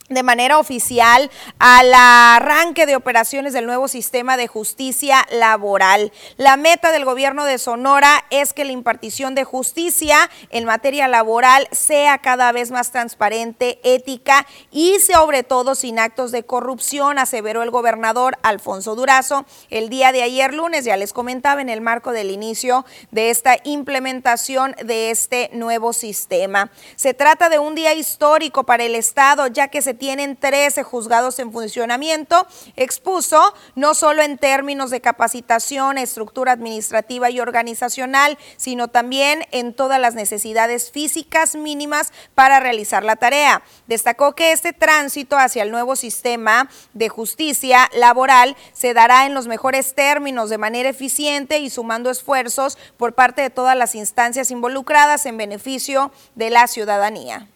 de 0.09 0.23
manera 0.23 0.59
oficial 0.59 1.31
al 1.59 1.93
arranque 1.93 2.85
de 2.85 2.95
operaciones 2.95 3.53
del 3.53 3.65
nuevo 3.65 3.87
sistema 3.87 4.35
de 4.37 4.47
justicia 4.47 5.25
laboral. 5.31 6.11
La 6.37 6.57
meta 6.57 6.91
del 6.91 7.05
gobierno 7.05 7.45
de 7.45 7.57
Sonora 7.57 8.25
es 8.29 8.53
que 8.53 8.65
la 8.65 8.73
impartición 8.73 9.33
de 9.33 9.43
justicia 9.43 10.29
en 10.49 10.65
materia 10.65 11.07
laboral 11.07 11.67
sea 11.71 12.17
cada 12.17 12.51
vez 12.51 12.71
más 12.71 12.91
transparente, 12.91 13.79
ética 13.83 14.45
y 14.71 14.99
sobre 14.99 15.43
todo 15.43 15.73
sin 15.75 15.99
actos 15.99 16.31
de 16.31 16.43
corrupción, 16.43 17.17
aseveró 17.17 17.63
el 17.63 17.71
gobernador 17.71 18.37
Alfonso 18.43 18.95
Durazo 18.95 19.45
el 19.69 19.89
día 19.89 20.11
de 20.11 20.23
ayer 20.23 20.53
lunes, 20.53 20.85
ya 20.85 20.97
les 20.97 21.13
comentaba 21.13 21.61
en 21.61 21.69
el 21.69 21.81
marco 21.81 22.11
del 22.11 22.29
inicio 22.29 22.85
de 23.11 23.29
esta 23.29 23.57
implementación 23.63 24.75
de 24.83 25.11
este 25.11 25.49
nuevo 25.53 25.93
sistema. 25.93 26.71
Se 26.95 27.13
trata 27.13 27.49
de 27.49 27.59
un 27.59 27.75
día 27.75 27.93
histórico 27.93 28.65
para 28.65 28.83
el 28.83 28.95
Estado, 28.95 29.47
ya 29.47 29.69
que 29.69 29.81
se 29.81 29.92
tienen 29.93 30.35
13 30.35 30.83
juzgados 30.83 31.39
en 31.39 31.51
funcionamiento, 31.51 32.47
expuso 32.75 33.53
no 33.75 33.93
solo 33.93 34.21
en 34.21 34.37
términos 34.37 34.89
de 34.89 35.01
capacitación, 35.01 35.97
estructura 35.97 36.53
administrativa 36.53 37.29
y 37.29 37.39
organizacional, 37.39 38.37
sino 38.57 38.87
también 38.87 39.45
en 39.51 39.73
todas 39.73 39.99
las 39.99 40.15
necesidades 40.15 40.91
físicas 40.91 41.55
mínimas 41.55 42.11
para 42.35 42.59
realizar 42.59 43.03
la 43.03 43.15
tarea. 43.15 43.63
Destacó 43.87 44.33
que 44.35 44.51
este 44.51 44.73
tránsito 44.73 45.37
hacia 45.37 45.63
el 45.63 45.71
nuevo 45.71 45.95
sistema 45.95 46.69
de 46.93 47.09
justicia 47.09 47.89
laboral 47.95 48.55
se 48.73 48.93
dará 48.93 49.25
en 49.25 49.33
los 49.33 49.47
mejores 49.47 49.95
términos, 49.95 50.49
de 50.49 50.57
manera 50.57 50.89
eficiente 50.89 51.59
y 51.59 51.69
sumando 51.69 52.09
esfuerzos 52.09 52.77
por 52.97 53.13
parte 53.13 53.41
de 53.41 53.49
todas 53.49 53.77
las 53.77 53.95
instancias 53.95 54.51
involucradas 54.51 55.25
en 55.25 55.37
beneficio 55.37 56.11
de 56.35 56.49
la 56.49 56.67
ciudadanía. 56.67 57.47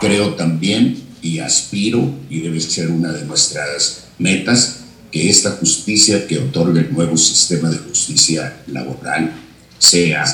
Creo 0.00 0.34
también 0.34 1.16
y 1.22 1.40
aspiro, 1.56 2.14
y 2.28 2.40
debe 2.40 2.60
ser 2.60 2.90
una 2.90 3.12
de 3.12 3.24
nuestras 3.24 4.04
metas, 4.18 4.80
que 5.10 5.30
esta 5.30 5.52
justicia 5.52 6.26
que 6.26 6.38
otorga 6.38 6.80
el 6.80 6.92
nuevo 6.92 7.16
sistema 7.16 7.70
de 7.70 7.78
justicia 7.78 8.56
laboral 8.66 9.32
sea 9.78 10.24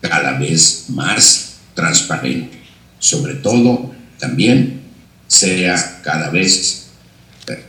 cada 0.00 0.38
vez 0.38 0.86
más 0.88 1.54
transparente. 1.74 2.58
Sobre 2.98 3.34
todo, 3.34 3.92
también 4.18 4.80
sea 5.28 6.00
cada 6.02 6.30
vez 6.30 6.88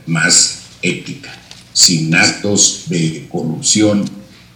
más 0.06 0.58
ética, 0.82 1.30
sin 1.72 2.14
actos 2.14 2.84
de 2.88 3.28
corrupción 3.30 4.04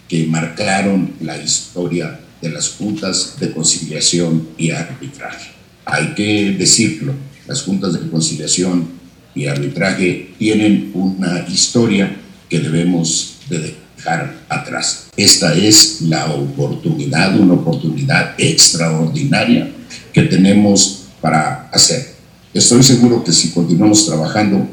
que 0.07 0.25
marcaron 0.25 1.13
la 1.21 1.37
historia 1.37 2.19
de 2.41 2.49
las 2.49 2.69
juntas 2.69 3.35
de 3.39 3.51
conciliación 3.51 4.49
y 4.57 4.71
arbitraje. 4.71 5.51
Hay 5.85 6.13
que 6.15 6.55
decirlo, 6.57 7.13
las 7.47 7.61
juntas 7.61 7.93
de 7.93 8.09
conciliación 8.09 8.87
y 9.33 9.47
arbitraje 9.47 10.33
tienen 10.37 10.91
una 10.93 11.45
historia 11.47 12.15
que 12.49 12.59
debemos 12.59 13.37
de 13.49 13.75
dejar 13.97 14.35
atrás. 14.49 15.07
Esta 15.17 15.53
es 15.53 16.01
la 16.01 16.33
oportunidad, 16.33 17.37
una 17.39 17.53
oportunidad 17.53 18.33
extraordinaria 18.37 19.71
que 20.13 20.23
tenemos 20.23 21.05
para 21.21 21.69
hacer. 21.71 22.15
Estoy 22.53 22.83
seguro 22.83 23.23
que 23.23 23.33
si 23.33 23.49
continuamos 23.49 24.05
trabajando 24.05 24.67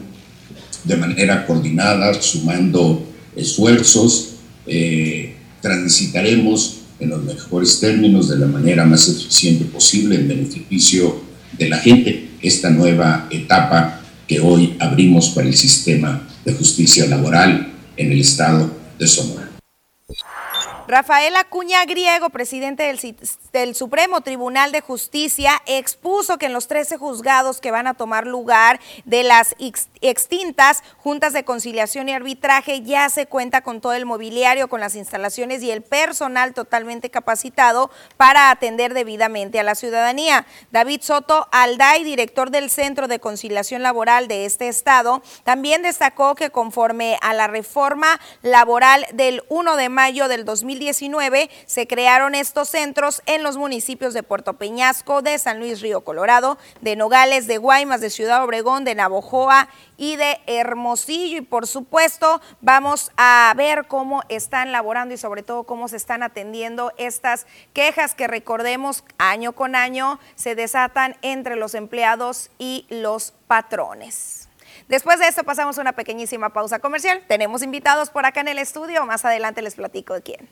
de 0.84 0.96
manera 0.96 1.46
coordinada, 1.46 2.14
sumando 2.20 3.04
esfuerzos, 3.34 4.34
eh, 4.66 5.34
transitaremos 5.60 6.78
en 7.00 7.10
los 7.10 7.24
mejores 7.24 7.80
términos, 7.80 8.28
de 8.28 8.38
la 8.38 8.46
manera 8.46 8.84
más 8.84 9.08
eficiente 9.08 9.64
posible, 9.64 10.16
en 10.16 10.28
beneficio 10.28 11.20
de 11.58 11.68
la 11.68 11.78
gente 11.78 12.31
esta 12.42 12.70
nueva 12.70 13.28
etapa 13.30 14.00
que 14.26 14.40
hoy 14.40 14.76
abrimos 14.80 15.30
para 15.30 15.48
el 15.48 15.54
sistema 15.54 16.28
de 16.44 16.52
justicia 16.52 17.06
laboral 17.06 17.72
en 17.96 18.12
el 18.12 18.20
estado 18.20 18.70
de 18.98 19.06
Sonora. 19.06 19.51
Rafael 20.92 21.34
Acuña 21.36 21.86
Griego, 21.86 22.28
presidente 22.28 22.82
del, 23.54 23.74
Supremo 23.74 24.20
Tribunal 24.20 24.72
de 24.72 24.82
Justicia, 24.82 25.52
expuso 25.64 26.36
que 26.36 26.44
en 26.44 26.52
los 26.52 26.68
13 26.68 26.98
juzgados 26.98 27.62
que 27.62 27.70
van 27.70 27.86
a 27.86 27.94
tomar 27.94 28.26
lugar 28.26 28.78
de 29.06 29.22
las 29.22 29.56
extintas 30.02 30.82
juntas 30.98 31.32
de 31.32 31.44
conciliación 31.44 32.10
y 32.10 32.12
arbitraje 32.12 32.82
ya 32.82 33.08
se 33.08 33.24
cuenta 33.24 33.62
con 33.62 33.80
todo 33.80 33.94
el 33.94 34.04
mobiliario, 34.04 34.68
con 34.68 34.80
las 34.80 34.94
instalaciones 34.94 35.62
y 35.62 35.70
el 35.70 35.80
personal 35.80 36.52
totalmente 36.52 37.08
capacitado 37.08 37.90
para 38.18 38.50
atender 38.50 38.92
debidamente 38.92 39.58
a 39.58 39.62
la 39.62 39.74
ciudadanía. 39.74 40.44
David 40.72 41.00
Soto 41.00 41.48
Alday, 41.52 42.04
director 42.04 42.50
del 42.50 42.68
Centro 42.68 43.08
de 43.08 43.18
Conciliación 43.18 43.82
Laboral 43.82 44.28
de 44.28 44.44
este 44.44 44.68
estado, 44.68 45.22
también 45.42 45.80
destacó 45.80 46.34
que 46.34 46.50
conforme 46.50 47.16
a 47.22 47.32
la 47.32 47.46
reforma 47.46 48.20
laboral 48.42 49.06
del 49.14 49.42
1 49.48 49.76
de 49.76 49.88
mayo 49.88 50.28
del 50.28 50.44
2020, 50.44 50.81
2019 50.82 51.50
se 51.66 51.86
crearon 51.86 52.34
estos 52.34 52.68
centros 52.68 53.22
en 53.26 53.42
los 53.42 53.56
municipios 53.56 54.14
de 54.14 54.22
Puerto 54.22 54.54
Peñasco, 54.54 55.22
de 55.22 55.38
San 55.38 55.58
Luis 55.58 55.80
Río 55.80 56.02
Colorado, 56.02 56.58
de 56.80 56.96
Nogales, 56.96 57.46
de 57.46 57.58
Guaymas, 57.58 58.00
de 58.00 58.10
Ciudad 58.10 58.42
Obregón, 58.42 58.84
de 58.84 58.94
Navojoa 58.94 59.68
y 59.96 60.16
de 60.16 60.40
Hermosillo. 60.46 61.38
Y 61.38 61.42
por 61.42 61.66
supuesto, 61.66 62.40
vamos 62.60 63.12
a 63.16 63.52
ver 63.56 63.86
cómo 63.86 64.22
están 64.28 64.72
laborando 64.72 65.14
y 65.14 65.18
sobre 65.18 65.42
todo 65.42 65.64
cómo 65.64 65.88
se 65.88 65.96
están 65.96 66.22
atendiendo 66.22 66.92
estas 66.96 67.46
quejas 67.72 68.14
que 68.14 68.26
recordemos 68.26 69.04
año 69.18 69.52
con 69.52 69.76
año 69.76 70.18
se 70.34 70.54
desatan 70.54 71.16
entre 71.22 71.56
los 71.56 71.74
empleados 71.74 72.50
y 72.58 72.86
los 72.88 73.32
patrones. 73.46 74.48
Después 74.88 75.18
de 75.18 75.28
esto 75.28 75.44
pasamos 75.44 75.78
a 75.78 75.80
una 75.80 75.92
pequeñísima 75.92 76.50
pausa 76.50 76.78
comercial. 76.78 77.22
Tenemos 77.28 77.62
invitados 77.62 78.10
por 78.10 78.26
acá 78.26 78.40
en 78.40 78.48
el 78.48 78.58
estudio. 78.58 79.06
Más 79.06 79.24
adelante 79.24 79.62
les 79.62 79.74
platico 79.74 80.14
de 80.14 80.22
quién. 80.22 80.48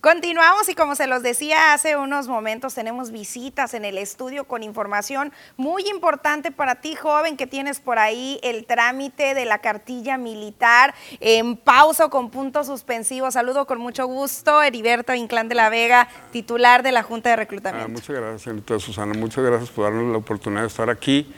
Continuamos 0.00 0.66
y 0.70 0.74
como 0.74 0.96
se 0.96 1.06
los 1.06 1.22
decía 1.22 1.74
hace 1.74 1.96
unos 1.96 2.26
momentos, 2.26 2.74
tenemos 2.74 3.10
visitas 3.10 3.74
en 3.74 3.84
el 3.84 3.98
estudio 3.98 4.44
con 4.44 4.62
información 4.62 5.30
muy 5.58 5.86
importante 5.88 6.50
para 6.50 6.76
ti, 6.76 6.96
joven, 6.96 7.36
que 7.36 7.46
tienes 7.46 7.80
por 7.80 7.98
ahí 7.98 8.40
el 8.42 8.64
trámite 8.64 9.34
de 9.34 9.44
la 9.44 9.58
cartilla 9.58 10.16
militar 10.16 10.94
en 11.20 11.54
pausa 11.54 12.08
con 12.08 12.30
puntos 12.30 12.66
suspensivos. 12.66 13.34
Saludo 13.34 13.66
con 13.66 13.78
mucho 13.78 14.06
gusto, 14.06 14.62
Heriberto 14.62 15.12
Inclán 15.12 15.50
de 15.50 15.54
la 15.54 15.68
Vega, 15.68 16.08
titular 16.32 16.82
de 16.82 16.92
la 16.92 17.02
Junta 17.02 17.28
de 17.30 17.36
Reclutamiento. 17.36 17.86
Ah, 17.86 17.92
muchas 17.92 18.16
gracias, 18.16 18.42
señorita 18.42 18.78
Susana. 18.78 19.12
Muchas 19.12 19.44
gracias 19.44 19.68
por 19.68 19.84
darnos 19.84 20.10
la 20.10 20.18
oportunidad 20.18 20.62
de 20.62 20.68
estar 20.68 20.88
aquí 20.88 21.30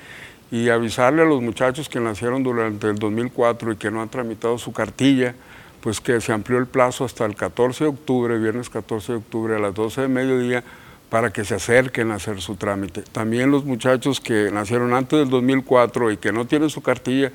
y 0.53 0.71
avisarle 0.71 1.23
a 1.23 1.25
los 1.25 1.43
muchachos 1.43 1.89
que 1.89 1.99
nacieron 1.99 2.45
durante 2.45 2.87
el 2.87 2.95
2004 2.95 3.73
y 3.73 3.77
que 3.77 3.91
no 3.91 4.01
han 4.03 4.09
tramitado 4.09 4.57
su 4.57 4.73
cartilla 4.73 5.35
pues 5.83 6.01
que 6.01 6.21
se 6.21 6.33
amplió 6.33 6.59
el 6.59 6.67
plazo 6.67 7.05
hasta 7.05 7.25
el 7.27 7.35
14 7.35 7.85
de 7.85 7.91
octubre, 7.91 8.39
viernes 8.39 8.71
14 8.71 9.13
de 9.13 9.19
octubre 9.19 9.57
a 9.57 9.59
las 9.59 9.75
12 9.75 10.03
de 10.03 10.09
mediodía, 10.09 10.65
para 11.11 11.31
que 11.31 11.45
se 11.45 11.57
acerquen 11.57 12.13
a 12.13 12.15
hacer 12.15 12.41
su 12.41 12.55
trámite. 12.55 13.03
También 13.03 13.51
los 13.51 13.65
muchachos 13.65 14.21
que 14.21 14.51
nacieron 14.53 14.95
antes 14.95 15.19
del 15.19 15.29
2004 15.29 16.13
y 16.13 16.17
que 16.17 16.33
no 16.33 16.47
tienen 16.47 16.71
su 16.71 16.83
cartilla, 16.83 17.33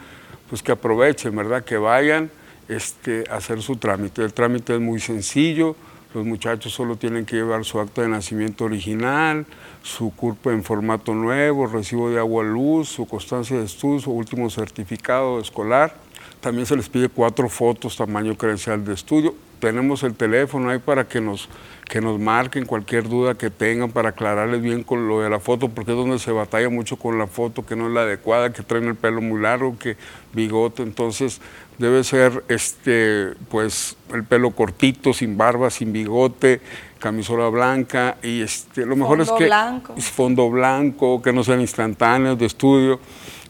pues 0.49 0.63
que 0.63 0.71
aprovechen, 0.71 1.35
¿verdad? 1.35 1.63
Que 1.63 1.77
vayan 1.77 2.31
este, 2.69 3.25
hacer 3.29 3.61
su 3.61 3.75
trámite. 3.75 4.23
El 4.23 4.33
trámite 4.33 4.73
es 4.73 4.79
muy 4.79 4.99
sencillo, 4.99 5.75
los 6.13 6.25
muchachos 6.25 6.73
solo 6.73 6.95
tienen 6.95 7.25
que 7.25 7.35
llevar 7.35 7.65
su 7.65 7.79
acta 7.79 8.01
de 8.01 8.07
nacimiento 8.07 8.63
original, 8.63 9.45
su 9.83 10.11
CURP 10.15 10.47
en 10.47 10.63
formato 10.63 11.13
nuevo, 11.13 11.67
recibo 11.67 12.09
de 12.09 12.17
agua 12.17 12.45
luz, 12.45 12.87
su 12.87 13.05
constancia 13.05 13.57
de 13.57 13.65
estudios, 13.65 14.03
su 14.03 14.11
último 14.11 14.49
certificado 14.49 15.39
escolar. 15.39 16.06
También 16.41 16.65
se 16.65 16.75
les 16.75 16.87
pide 16.87 17.09
cuatro 17.09 17.49
fotos 17.49 17.97
tamaño 17.97 18.37
credencial 18.37 18.83
de 18.85 18.93
estudio. 18.93 19.35
Tenemos 19.59 20.03
el 20.03 20.13
teléfono 20.13 20.69
ahí 20.69 20.77
para 20.77 21.07
que 21.07 21.19
nos, 21.19 21.49
que 21.89 21.99
nos 21.99 22.19
marquen 22.19 22.65
cualquier 22.65 23.09
duda 23.09 23.35
que 23.35 23.49
tengan 23.49 23.91
para 23.91 24.09
aclararles 24.09 24.61
bien 24.61 24.83
con 24.83 25.07
lo 25.07 25.21
de 25.21 25.31
la 25.31 25.39
foto, 25.39 25.69
porque 25.69 25.91
es 25.91 25.97
donde 25.97 26.19
se 26.19 26.31
batalla 26.31 26.69
mucho 26.69 26.97
con 26.97 27.17
la 27.17 27.25
foto, 27.25 27.65
que 27.65 27.75
no 27.75 27.87
es 27.87 27.93
la 27.93 28.01
adecuada, 28.01 28.53
que 28.53 28.61
traen 28.61 28.85
el 28.85 28.95
pelo 28.95 29.19
muy 29.19 29.41
largo, 29.41 29.77
que 29.79 29.97
bigote. 30.33 30.83
Entonces, 30.83 31.41
debe 31.79 32.03
ser 32.03 32.43
este, 32.49 33.33
pues, 33.49 33.95
el 34.13 34.23
pelo 34.23 34.51
cortito, 34.51 35.13
sin 35.13 35.37
barba, 35.37 35.71
sin 35.71 35.91
bigote, 35.91 36.61
camisola 36.99 37.47
blanca 37.49 38.17
y 38.23 38.41
este, 38.41 38.85
lo 38.85 38.95
mejor 38.95 39.21
es 39.21 39.31
que 39.31 39.45
blanco. 39.45 39.95
fondo 39.97 40.49
blanco, 40.49 41.21
que 41.21 41.31
no 41.31 41.43
sean 41.43 41.61
instantáneos 41.61 42.37
de 42.37 42.45
estudio. 42.45 42.99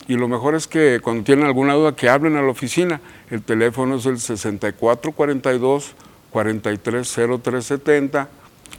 Y 0.07 0.15
lo 0.15 0.27
mejor 0.27 0.55
es 0.55 0.67
que 0.67 0.99
cuando 1.01 1.23
tienen 1.23 1.45
alguna 1.45 1.73
duda 1.73 1.95
que 1.95 2.09
hablen 2.09 2.37
a 2.37 2.41
la 2.41 2.49
oficina. 2.49 3.01
El 3.29 3.41
teléfono 3.41 3.95
es 3.97 4.05
el 4.05 4.19
6442 4.19 5.95
430370 6.31 8.29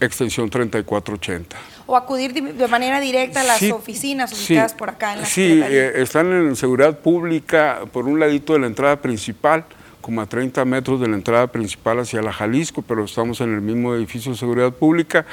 extensión 0.00 0.48
3480. 0.50 1.56
O 1.86 1.96
acudir 1.96 2.32
de 2.32 2.68
manera 2.68 3.00
directa 3.00 3.40
a 3.40 3.44
las 3.44 3.62
oficinas 3.70 4.32
ubicadas 4.32 4.74
por 4.74 4.90
acá 4.90 5.14
en 5.14 5.20
la 5.20 5.26
Sí, 5.26 5.60
eh, 5.64 5.92
están 5.96 6.30
en 6.32 6.56
seguridad 6.56 6.98
pública 6.98 7.80
por 7.92 8.06
un 8.06 8.20
ladito 8.20 8.52
de 8.52 8.60
la 8.60 8.66
entrada 8.66 9.00
principal, 9.00 9.64
como 10.00 10.20
a 10.20 10.26
30 10.26 10.64
metros 10.64 11.00
de 11.00 11.08
la 11.08 11.16
entrada 11.16 11.46
principal 11.46 12.00
hacia 12.00 12.22
la 12.22 12.32
Jalisco, 12.32 12.82
pero 12.82 13.04
estamos 13.04 13.40
en 13.40 13.54
el 13.54 13.60
mismo 13.60 13.94
edificio 13.94 14.32
de 14.32 14.38
seguridad 14.38 14.72
pública 14.72 15.24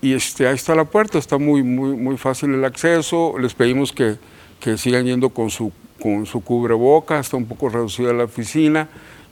y 0.00 0.14
este, 0.14 0.46
ahí 0.46 0.54
está 0.54 0.74
la 0.74 0.84
puerta, 0.84 1.18
está 1.18 1.38
muy, 1.38 1.62
muy, 1.62 1.96
muy 1.96 2.16
fácil 2.16 2.54
el 2.54 2.64
acceso, 2.64 3.34
les 3.38 3.54
pedimos 3.54 3.92
que, 3.92 4.16
que 4.66 4.76
sigan 4.76 5.06
yendo 5.06 5.28
con 5.28 5.48
su, 5.48 5.70
con 6.02 6.26
su 6.26 6.40
cubreboca, 6.40 7.20
está 7.20 7.36
un 7.36 7.46
poco 7.46 7.68
reducida 7.68 8.12
la 8.12 8.24
oficina, 8.24 8.88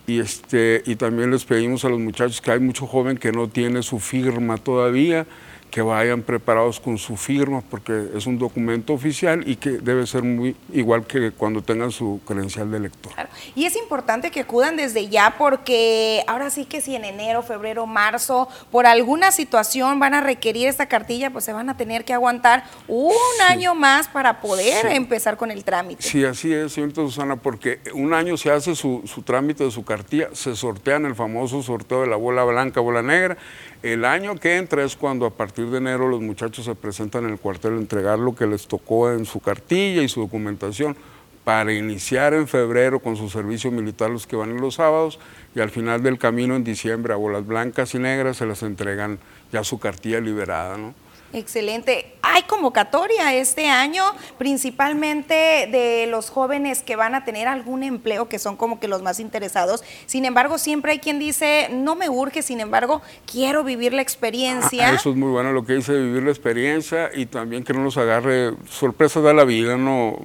y, 0.07 0.21
este, 0.21 0.85
y 0.87 0.95
también 0.95 1.33
les 1.33 1.45
pedimos 1.45 1.85
a 1.85 1.89
los 1.89 1.99
muchachos 1.99 2.41
que 2.41 2.53
hay 2.53 2.61
mucho 2.61 2.87
joven 2.87 3.19
que 3.19 3.33
no 3.33 3.49
tiene 3.49 3.83
su 3.83 3.99
firma 3.99 4.59
todavía, 4.59 5.27
que 5.75 5.83
vayan 5.83 6.23
preparados 6.23 6.79
con 6.79 6.99
su 6.99 7.17
firma 7.17 7.61
porque 7.69 8.11
es 8.15 8.27
un 8.27 8.39
documento 8.39 8.93
oficial 8.93 9.43
y 9.45 9.57
que 9.57 9.71
debe 9.71 10.07
ser 10.07 10.23
muy 10.23 10.55
igual 10.73 11.05
que 11.05 11.33
cuando 11.33 11.63
tengan 11.63 11.91
su 11.91 12.21
credencial 12.25 12.71
de 12.71 12.77
elector. 12.77 13.13
Y 13.57 13.65
es 13.65 13.75
importante 13.75 14.31
que 14.31 14.39
acudan 14.39 14.77
desde 14.77 15.09
ya 15.09 15.35
porque 15.37 16.23
ahora 16.29 16.51
sí 16.51 16.65
que 16.65 16.81
si 16.81 16.95
en 16.95 17.05
enero, 17.05 17.43
febrero, 17.43 17.87
marzo, 17.87 18.49
por 18.71 18.87
alguna 18.87 19.33
situación 19.33 19.99
van 19.99 20.15
a 20.15 20.21
requerir 20.21 20.69
esta 20.69 20.87
cartilla, 20.87 21.31
pues 21.31 21.45
se 21.45 21.53
van 21.53 21.69
a 21.69 21.77
tener 21.77 22.05
que 22.05 22.15
aguantar 22.15 22.63
un 22.87 23.13
año 23.49 23.75
más 23.75 24.07
para 24.07 24.41
poder 24.41 24.87
empezar 24.93 25.37
con 25.37 25.51
el 25.51 25.65
trámite. 25.65 26.05
Sí, 26.05 26.25
así 26.25 26.55
es, 26.55 26.73
señorita 26.73 27.01
Susana, 27.01 27.35
porque 27.35 27.81
un 27.95 28.15
año 28.15 28.37
se 28.37 28.53
hace 28.53 28.77
su, 28.77 29.03
su 29.07 29.23
trámite 29.23 29.65
de 29.65 29.73
su 29.73 29.85
cartilla, 29.85 30.29
se 30.35 30.55
sortean 30.55 31.05
el 31.05 31.17
famoso 31.17 31.65
sorteo 31.65 32.03
de 32.03 32.07
la 32.07 32.15
bola 32.15 32.45
blanca, 32.45 32.79
bola 32.79 33.03
negra, 33.03 33.37
el 33.83 34.07
año 34.07 34.37
que 34.37 34.57
entra 34.57 34.83
es 34.83 34.97
cuando 34.97 35.27
a 35.27 35.31
partir 35.31 35.64
de 35.71 35.79
enero 35.79 36.09
los 36.09 36.21
muchachos 36.21 36.65
se 36.65 36.75
presentan 36.75 37.25
en 37.25 37.31
el 37.31 37.39
cuartel 37.39 37.75
a 37.75 37.77
entregar 37.77 38.19
lo 38.19 38.35
que 38.35 38.47
les 38.47 38.67
tocó 38.67 39.11
en 39.11 39.25
su 39.25 39.41
cartilla 39.41 40.03
y 40.03 40.09
su 40.09 40.21
documentación 40.21 40.97
para 41.45 41.73
iniciar 41.73 42.33
en 42.33 42.49
febrero 42.49 43.01
con 43.01 43.17
su 43.17 43.29
servicio 43.29 43.71
militar 43.71 44.11
los 44.11 44.27
que 44.27 44.37
van 44.37 44.51
en 44.51 44.61
los 44.61 44.77
sábados 44.77 45.19
y 45.55 45.61
al 45.61 45.71
final 45.71 46.03
del 46.03 46.19
camino 46.19 46.57
en 46.57 46.65
diciembre 46.65 47.13
a 47.13 47.17
bolas 47.17 47.47
blancas 47.47 47.95
y 47.95 47.99
negras 47.99 48.39
se 48.39 48.47
les 48.47 48.63
entregan 48.63 49.19
ya 49.53 49.63
su 49.63 49.79
cartilla 49.79 50.21
liberada. 50.21 50.79
¿no? 50.79 50.95
Excelente. 51.35 52.15
Hay 52.23 52.43
convocatoria 52.45 53.35
este 53.35 53.69
año, 53.69 54.03
principalmente 54.39 55.35
de 55.71 56.07
los 56.09 56.31
jóvenes 56.31 56.83
que 56.83 56.97
van 56.97 57.15
a 57.15 57.25
tener 57.25 57.49
algún 57.49 57.83
empleo, 57.83 58.29
que 58.29 58.39
son 58.39 58.57
como 58.57 58.79
que 58.79 58.89
los 58.89 59.03
más 59.03 59.19
interesados. 59.19 59.83
Sin 60.07 60.25
embargo, 60.25 60.59
siempre 60.59 60.93
hay 60.93 61.01
quien 61.01 61.19
dice, 61.19 61.69
no 61.73 61.97
me 61.97 62.09
urge, 62.09 62.43
sin 62.43 62.61
embargo, 62.61 63.03
quiero 63.31 63.65
vivir 63.65 63.93
la 63.93 64.03
experiencia. 64.03 64.91
Ah, 64.91 64.95
eso 64.95 65.11
es 65.11 65.17
muy 65.17 65.31
bueno 65.31 65.53
lo 65.53 65.67
que 65.67 65.75
dice, 65.75 65.93
vivir 65.93 66.23
la 66.23 66.31
experiencia 66.31 67.11
y 67.15 67.27
también 67.27 67.65
que 67.65 67.73
no 67.73 67.83
nos 67.83 67.97
agarre 67.97 68.53
sorpresas 68.71 69.25
de 69.25 69.35
la 69.35 69.45
vida, 69.45 69.77
no 69.77 70.19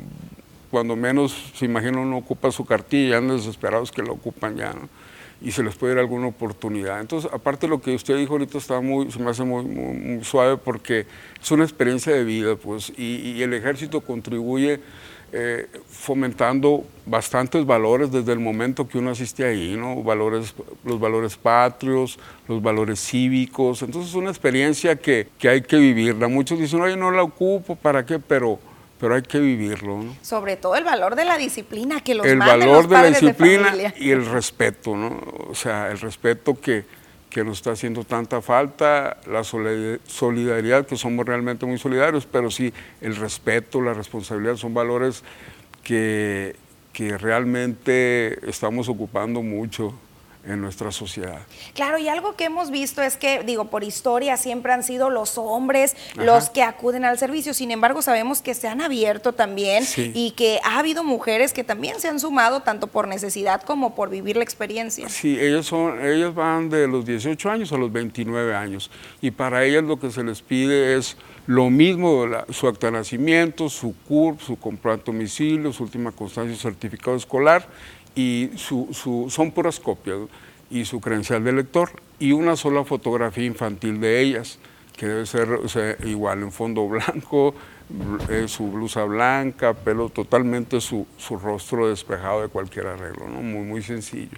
cuando 0.69 0.95
menos 0.95 1.51
se 1.55 1.65
imagina 1.65 1.99
uno 1.99 2.17
ocupa 2.17 2.51
su 2.51 2.63
cartilla, 2.65 3.17
andan 3.17 3.37
desesperados 3.37 3.91
que 3.91 4.03
la 4.03 4.11
ocupan 4.11 4.55
ya. 4.55 4.73
¿no? 4.73 4.87
Y 5.41 5.52
se 5.52 5.63
les 5.63 5.75
puede 5.75 5.93
dar 5.93 6.02
alguna 6.02 6.28
oportunidad. 6.28 6.99
Entonces, 6.99 7.30
aparte 7.34 7.67
de 7.67 7.69
lo 7.69 7.82
que 7.82 7.95
usted 7.95 8.17
dijo 8.17 8.34
ahorita, 8.34 8.58
está 8.58 8.82
muy, 8.82 9.12
se 9.12 9.19
me 9.19 9.30
hace 9.30 9.43
muy, 9.43 10.23
suave 10.23 10.58
porque 10.58 11.06
es 11.41 11.52
una 11.52 11.63
experiencia 11.63 12.13
de 12.13 12.23
vida, 12.23 12.56
pues, 12.56 12.91
y, 12.97 13.41
el 13.41 13.54
ejército 13.54 14.02
contribuye 14.02 14.82
eh, 15.32 15.67
fomentando 15.88 16.84
bastantes 17.06 17.65
valores 17.65 18.12
desde 18.12 18.34
el 18.34 18.39
momento 18.39 18.88
que 18.88 18.97
uno 18.97 19.12
asiste 19.12 19.45
ahí, 19.45 19.78
¿no? 19.78 20.04
Valores, 20.04 20.54
los 20.84 20.99
valores 20.99 21.38
patrios, 21.38 22.19
los 22.47 22.62
valores 22.62 22.99
cívicos. 22.99 23.82
Entonces, 23.82 24.10
es 24.10 24.15
una 24.15 24.30
experiencia 24.30 24.95
que, 24.97 25.28
que 25.38 25.47
hay 25.47 25.62
que 25.62 25.78
vivirla. 25.78 26.28
Muchos 26.28 26.60
dicen, 26.60 26.82
oye, 26.82 26.97
no 26.97 27.12
la 27.12 27.23
ocupo, 27.23 27.75
¿para 27.75 28.06
qué? 28.06 28.19
Pero 28.19 28.60
pero 28.99 29.15
hay 29.15 29.21
que 29.21 29.39
vivirlo. 29.39 30.03
¿no? 30.03 30.15
Sobre 30.21 30.57
todo 30.57 30.75
el 30.75 30.83
valor 30.83 31.15
de 31.15 31.25
la 31.25 31.38
disciplina 31.38 32.01
que 32.01 32.15
los 32.15 32.25
El 32.25 32.39
valor 32.39 32.88
de 32.88 32.95
la 32.95 33.07
disciplina 33.07 33.73
y 33.97 34.12
el 34.12 34.25
respeto, 34.25 34.95
¿no? 34.95 35.19
O 35.49 35.55
sea, 35.55 35.89
el 35.89 35.99
respeto 35.99 36.59
que, 36.59 36.83
que 37.29 37.43
nos 37.43 37.59
está 37.59 37.71
haciendo 37.71 38.03
tanta 38.03 38.41
falta, 38.41 39.17
la 39.25 39.43
solidaridad, 39.43 40.85
que 40.85 40.97
somos 40.97 41.25
realmente 41.25 41.65
muy 41.65 41.77
solidarios, 41.77 42.25
pero 42.25 42.51
sí 42.51 42.73
el 43.01 43.15
respeto, 43.15 43.81
la 43.81 43.93
responsabilidad 43.93 44.57
son 44.57 44.73
valores 44.73 45.23
que, 45.83 46.55
que 46.91 47.17
realmente 47.17 48.49
estamos 48.49 48.89
ocupando 48.89 49.41
mucho 49.41 49.93
en 50.49 50.62
nuestra 50.62 50.91
sociedad. 50.91 51.39
Claro, 51.73 51.97
y 51.97 52.07
algo 52.07 52.35
que 52.35 52.45
hemos 52.45 52.71
visto 52.71 53.01
es 53.01 53.17
que, 53.17 53.43
digo, 53.43 53.65
por 53.65 53.83
historia 53.83 54.38
siempre 54.38 54.73
han 54.73 54.83
sido 54.83 55.09
los 55.09 55.38
hombres 55.38 55.95
los 56.15 56.49
que 56.49 56.63
acuden 56.63 57.05
al 57.05 57.17
servicio, 57.17 57.53
sin 57.53 57.71
embargo 57.71 58.01
sabemos 58.01 58.41
que 58.41 58.53
se 58.53 58.67
han 58.67 58.81
abierto 58.81 59.33
también 59.33 59.83
y 59.97 60.31
que 60.31 60.59
ha 60.63 60.79
habido 60.79 61.03
mujeres 61.03 61.53
que 61.53 61.63
también 61.63 61.99
se 61.99 62.07
han 62.07 62.19
sumado 62.19 62.62
tanto 62.62 62.88
por 62.88 63.07
necesidad 63.07 63.62
como 63.62 63.95
por 63.95 64.09
vivir 64.09 64.38
la 64.38 64.43
experiencia. 64.43 65.09
Sí, 65.09 65.38
ellos, 65.39 65.67
son, 65.67 66.05
ellos 66.05 66.33
van 66.33 66.69
de 66.69 66.88
los 66.88 67.05
18 67.05 67.49
años 67.49 67.71
a 67.71 67.77
los 67.77 67.91
29 67.91 68.55
años 68.55 68.89
y 69.21 69.31
para 69.31 69.63
ellas 69.63 69.83
lo 69.83 69.99
que 69.99 70.12
se 70.12 70.23
les 70.23 70.41
pide 70.41 70.97
es 70.97 71.17
lo 71.45 71.71
mismo, 71.71 72.25
su 72.51 72.67
acta 72.67 72.88
de 72.88 72.93
nacimiento, 72.93 73.69
su 73.69 73.95
CURP, 74.07 74.39
su 74.39 74.55
comprobante 74.57 75.12
domicilio, 75.12 75.73
su 75.73 75.83
última 75.83 76.12
constancia 76.12 76.53
y 76.53 76.57
certificado 76.59 77.17
escolar 77.17 77.67
y 78.15 78.51
su, 78.55 79.27
son 79.29 79.51
puras 79.51 79.79
copias, 79.79 80.19
y 80.69 80.85
su 80.85 81.01
credencial 81.01 81.43
de 81.43 81.53
lector, 81.53 81.89
y 82.19 82.31
una 82.31 82.55
sola 82.55 82.83
fotografía 82.83 83.45
infantil 83.45 83.99
de 83.99 84.21
ellas, 84.21 84.59
que 84.95 85.07
debe 85.07 85.25
ser 85.25 85.97
igual 86.05 86.43
en 86.43 86.51
fondo 86.51 86.87
blanco, 86.87 87.55
eh, 88.29 88.47
su 88.47 88.69
blusa 88.69 89.03
blanca, 89.05 89.73
pelo 89.73 90.09
totalmente 90.09 90.79
su, 90.79 91.07
su, 91.17 91.37
rostro 91.37 91.89
despejado 91.89 92.41
de 92.41 92.47
cualquier 92.49 92.87
arreglo, 92.87 93.27
¿no? 93.27 93.41
muy, 93.41 93.63
muy 93.63 93.81
sencillo. 93.81 94.37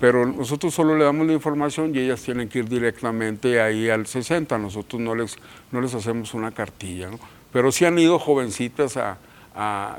Pero 0.00 0.26
nosotros 0.26 0.74
solo 0.74 0.96
le 0.96 1.04
damos 1.04 1.26
la 1.26 1.32
información 1.32 1.94
y 1.94 1.98
ellas 1.98 2.22
tienen 2.22 2.48
que 2.48 2.60
ir 2.60 2.68
directamente 2.68 3.60
ahí 3.60 3.88
al 3.88 4.06
60, 4.06 4.56
nosotros 4.58 5.00
no 5.00 5.14
les, 5.14 5.36
no 5.70 5.80
les 5.80 5.94
hacemos 5.94 6.34
una 6.34 6.50
cartilla. 6.50 7.08
¿no? 7.08 7.18
Pero 7.52 7.70
sí 7.70 7.84
han 7.84 7.98
ido 7.98 8.18
jovencitas 8.18 8.96
a, 8.96 9.18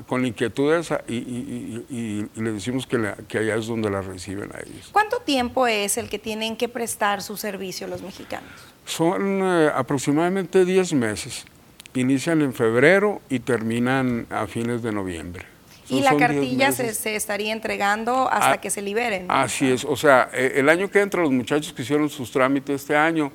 con 0.08 0.26
inquietudes 0.26 0.94
y, 1.08 2.26
le 2.36 2.52
decimos 2.52 2.88
que, 2.88 2.98
allá 2.98 3.56
es 3.56 3.68
donde 3.68 3.90
la 3.90 4.02
reciben 4.02 4.50
a 4.54 4.60
ellos. 4.60 4.90
¿Cuánto 4.92 5.20
tiempo 5.20 5.68
es 5.68 5.98
el 5.98 6.10
que 6.10 6.20
tienen 6.20 6.56
que 6.56 6.70
prestar 6.70 7.22
su 7.22 7.38
servicio 7.38 7.88
los 7.88 8.02
mexicanos? 8.02 8.50
Son 8.86 9.42
eh, 9.44 9.70
aproximadamente 9.74 10.66
10 10.66 10.94
meses. 10.94 11.46
Inician 11.94 12.42
en 12.42 12.54
febrero 12.54 13.22
y 13.30 13.40
terminan 13.40 14.28
a 14.30 14.48
fines 14.48 14.82
de 14.82 14.92
noviembre. 14.92 15.46
¿Y 15.90 16.02
la 16.02 16.16
cartilla 16.18 16.72
se, 16.72 17.16
estaría 17.16 17.52
entregando 17.52 18.30
hasta 18.30 18.54
ah, 18.54 18.62
que 18.62 18.70
se 18.70 18.82
liberen? 18.82 19.26
Así 19.28 19.72
es, 19.72 19.84
o 19.84 19.96
sea, 19.96 20.30
eh, 20.34 20.54
el 20.56 20.70
año 20.70 20.90
que 20.90 21.02
entra 21.02 21.22
los 21.22 21.32
muchachos 21.32 21.74
que 21.74 21.82
hicieron 21.82 22.10
sus 22.10 22.32
trámites 22.32 22.82
este 22.82 22.96
año 22.96 23.32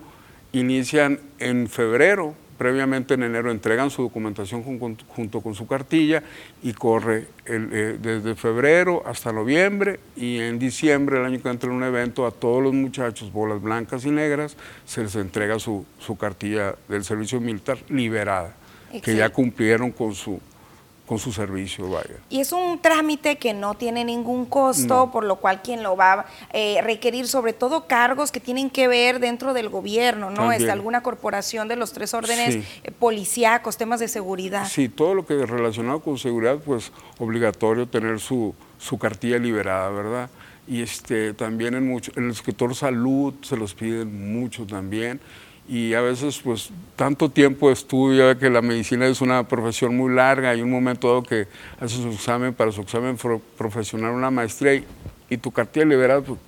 inician 0.53 1.19
en 1.41 1.69
febrero 1.69 2.35
previamente 2.57 3.15
en 3.15 3.23
enero 3.23 3.51
entregan 3.51 3.91
su 3.91 4.03
documentación 4.03 4.63
junto 4.63 5.41
con 5.41 5.55
su 5.55 5.67
cartilla 5.67 6.23
y 6.63 6.73
corre 6.73 7.27
eh, 7.47 7.99
desde 8.01 8.35
febrero 8.35 9.03
hasta 9.07 9.33
noviembre 9.33 10.01
y 10.17 10.39
en 10.39 10.59
diciembre, 10.59 11.19
el 11.19 11.25
año 11.25 11.43
que 11.43 11.49
entra 11.49 11.69
en 11.69 11.77
un 11.77 11.85
evento, 11.85 12.27
a 12.27 12.31
todos 12.31 12.63
los 12.63 12.73
muchachos, 12.73 13.33
bolas 13.33 13.61
blancas 13.61 14.05
y 14.05 14.11
negras, 14.11 14.57
se 14.85 15.03
les 15.03 15.15
entrega 15.17 15.59
su, 15.59 15.85
cartilla 16.19 16.75
del 16.89 17.05
servicio 17.05 17.41
militar 17.41 17.79
liberada, 17.89 18.55
que 19.03 19.17
ya 19.17 19.29
cumplieron 19.31 19.91
con 19.91 20.15
su, 20.15 20.41
con 21.07 21.19
su 21.19 21.33
servicio, 21.33 21.89
vaya. 21.91 22.17
Y 22.31 22.41
es 22.41 22.53
un 22.53 22.81
trámite 22.81 23.37
que 23.37 23.53
no 23.53 23.75
tiene 23.75 24.05
ningún 24.05 24.47
costo, 24.47 25.11
por 25.13 25.25
lo 25.25 25.37
cual 25.37 25.61
quien 25.61 25.83
lo 25.83 25.97
va 25.97 26.13
a 26.13 26.27
eh, 26.53 26.81
requerir, 26.83 27.29
sobre 27.29 27.53
todo 27.53 27.87
cargos 27.87 28.33
que 28.33 28.41
tienen 28.41 28.71
que 28.71 28.89
ver 28.89 29.21
dentro 29.21 29.53
del 29.53 29.69
gobierno, 29.69 30.31
¿no? 30.31 30.51
Es 30.51 30.69
alguna 30.69 31.03
corporación 31.03 31.69
de 31.69 31.77
los 31.77 31.93
tres 31.93 32.15
órdenes 32.15 32.57
eh, 32.57 32.91
policíacos, 32.91 33.77
temas 33.77 34.01
de 34.01 34.09
seguridad. 34.09 34.67
Sí, 34.67 34.89
todo 34.89 35.15
lo 35.15 35.27
que 35.27 35.43
es 35.43 35.49
relacionado 35.49 36.01
con 36.01 36.17
seguridad, 36.17 36.59
pues 36.59 36.91
obligatorio 37.19 37.87
tener 37.87 38.19
su, 38.19 38.55
su 38.79 38.99
cartilla 38.99 39.39
liberada, 39.39 39.91
¿verdad? 39.91 40.31
Y 40.67 40.81
este, 40.81 41.35
también 41.35 41.75
en, 41.75 41.87
mucho, 41.87 42.13
en 42.17 42.29
el 42.29 42.35
sector 42.35 42.75
salud 42.75 43.35
se 43.43 43.59
los 43.59 43.75
piden 43.75 44.33
mucho 44.33 44.67
también 44.67 45.21
y 45.69 45.95
a 45.95 46.01
veces 46.01 46.41
pues 46.43 46.71
tanto 46.97 47.31
tiempo 47.31 47.69
de 47.69 47.75
estudio, 47.75 48.39
que 48.39 48.51
la 48.51 48.63
medicina 48.63 49.07
es 49.07 49.21
una 49.21 49.47
profesión 49.49 49.97
muy 49.97 50.15
larga, 50.15 50.51
hay 50.51 50.63
un 50.63 50.71
momento 50.71 51.09
dado 51.09 51.23
que 51.23 51.47
haces 51.81 52.01
su 52.01 52.09
examen 52.09 52.53
para 52.53 52.71
su 52.71 52.83
examen 52.83 53.17
profesional, 53.57 54.13
una 54.13 54.31
maestría 54.31 54.83
y, 55.29 55.37
tu 55.39 55.51
cartilla 55.51 55.87
liberada, 55.87 56.21
pues, 56.21 56.39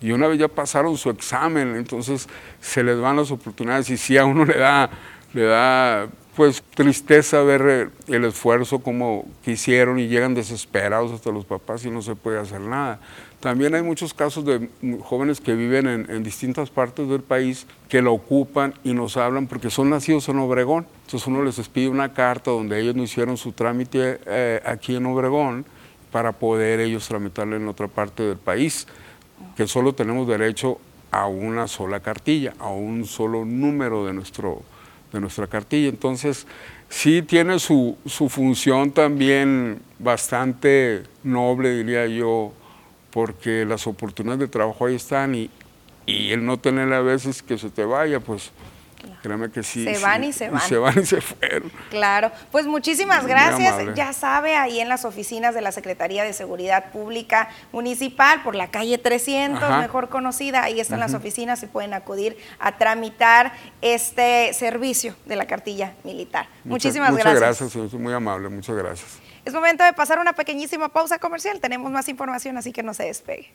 y 0.00 0.12
una 0.12 0.28
vez 0.28 0.38
ya 0.38 0.48
pasaron 0.48 0.96
su 0.96 1.10
examen, 1.10 1.74
entonces 1.76 2.28
se 2.60 2.84
les 2.84 3.00
van 3.00 3.16
las 3.16 3.30
oportunidades 3.30 3.88
y 3.90 3.96
si 3.96 4.18
a 4.18 4.24
uno 4.24 4.44
le 4.46 4.58
da, 4.58 4.90
le 5.32 5.42
da 5.42 6.08
pues 6.36 6.62
tristeza 6.74 7.42
ver 7.42 7.90
el 8.08 8.24
esfuerzo 8.26 8.80
como 8.80 9.26
que 9.42 9.52
hicieron 9.52 9.98
y 9.98 10.06
llegan 10.06 10.34
desesperados 10.34 11.10
hasta 11.10 11.32
los 11.32 11.46
papás 11.46 11.86
y 11.86 11.90
no 11.90 12.02
se 12.02 12.14
puede 12.14 12.38
hacer 12.38 12.60
nada. 12.60 13.00
También 13.40 13.74
hay 13.74 13.82
muchos 13.82 14.14
casos 14.14 14.44
de 14.44 14.68
jóvenes 15.02 15.40
que 15.40 15.54
viven 15.54 15.86
en, 15.86 16.22
distintas 16.22 16.70
partes 16.70 17.08
del 17.08 17.20
país 17.20 17.66
que 17.88 18.00
lo 18.00 18.14
ocupan 18.14 18.74
y 18.82 18.94
nos 18.94 19.16
hablan 19.16 19.46
porque 19.46 19.70
son 19.70 19.90
nacidos 19.90 20.28
en 20.28 20.38
Obregón. 20.38 20.86
Entonces 21.04 21.26
uno 21.26 21.42
les 21.42 21.56
pide 21.68 21.88
una 21.88 22.14
carta 22.14 22.50
donde 22.50 22.80
ellos 22.80 22.96
no 22.96 23.02
hicieron 23.02 23.36
su 23.36 23.52
trámite 23.52 24.20
eh, 24.26 24.62
aquí 24.64 24.96
en 24.96 25.06
Obregón 25.06 25.66
para 26.10 26.32
poder 26.32 26.80
ellos 26.80 27.06
tramitarlo 27.06 27.56
en 27.56 27.68
otra 27.68 27.88
parte 27.88 28.22
del 28.22 28.38
país, 28.38 28.86
que 29.54 29.66
solo 29.66 29.92
tenemos 29.92 30.26
derecho 30.26 30.78
a 31.10 31.26
una 31.26 31.68
sola 31.68 32.00
cartilla, 32.00 32.54
a 32.58 32.68
un 32.68 33.04
solo 33.04 33.44
número 33.44 34.06
de, 34.06 34.14
nuestro, 34.14 34.62
de 35.12 35.20
nuestra 35.20 35.46
cartilla. 35.46 35.88
Entonces, 35.88 36.46
sí 36.88 37.20
tiene 37.20 37.58
su, 37.58 37.98
su 38.06 38.30
función 38.30 38.92
también 38.92 39.80
bastante 39.98 41.02
noble, 41.22 41.76
diría 41.76 42.06
yo, 42.06 42.52
porque 43.16 43.64
las 43.64 43.86
oportunidades 43.86 44.40
de 44.40 44.48
trabajo 44.48 44.84
ahí 44.84 44.94
están 44.94 45.34
y, 45.34 45.48
y 46.04 46.32
el 46.32 46.44
no 46.44 46.58
tener 46.58 46.92
a 46.92 47.00
veces 47.00 47.42
que 47.42 47.56
se 47.56 47.70
te 47.70 47.82
vaya, 47.82 48.20
pues 48.20 48.52
Créame 49.22 49.50
que 49.50 49.62
sí. 49.62 49.84
Se 49.84 49.98
van 50.02 50.24
y 50.24 50.34
se 50.34 50.50
van. 50.50 50.60
se 50.60 50.76
van 50.76 50.98
y 50.98 51.06
se 51.06 51.22
fueron. 51.22 51.72
Claro. 51.88 52.30
Pues 52.52 52.66
muchísimas 52.66 53.26
gracias. 53.26 53.94
Ya 53.94 54.12
sabe, 54.12 54.54
ahí 54.54 54.80
en 54.80 54.90
las 54.90 55.06
oficinas 55.06 55.54
de 55.54 55.62
la 55.62 55.72
Secretaría 55.72 56.24
de 56.24 56.34
Seguridad 56.34 56.92
Pública 56.92 57.48
Municipal, 57.72 58.42
por 58.42 58.54
la 58.54 58.70
calle 58.70 58.98
300, 58.98 59.78
mejor 59.78 60.10
conocida, 60.10 60.64
ahí 60.64 60.78
están 60.78 61.00
las 61.00 61.14
oficinas 61.14 61.62
y 61.62 61.68
pueden 61.68 61.94
acudir 61.94 62.36
a 62.58 62.76
tramitar 62.76 63.54
este 63.80 64.52
servicio 64.52 65.14
de 65.24 65.36
la 65.36 65.46
cartilla 65.46 65.94
militar. 66.04 66.48
muchísimas 66.64 67.14
gracias. 67.14 67.62
Muchas 67.62 67.72
gracias, 67.72 67.94
muy 67.94 68.12
amable, 68.12 68.50
muchas 68.50 68.76
gracias. 68.76 69.25
Es 69.46 69.54
momento 69.54 69.84
de 69.84 69.92
pasar 69.92 70.18
una 70.18 70.32
pequeñísima 70.32 70.88
pausa 70.88 71.20
comercial. 71.20 71.60
Tenemos 71.60 71.92
más 71.92 72.08
información, 72.08 72.56
así 72.56 72.72
que 72.72 72.82
no 72.82 72.92
se 72.94 73.04
despegue. 73.04 73.52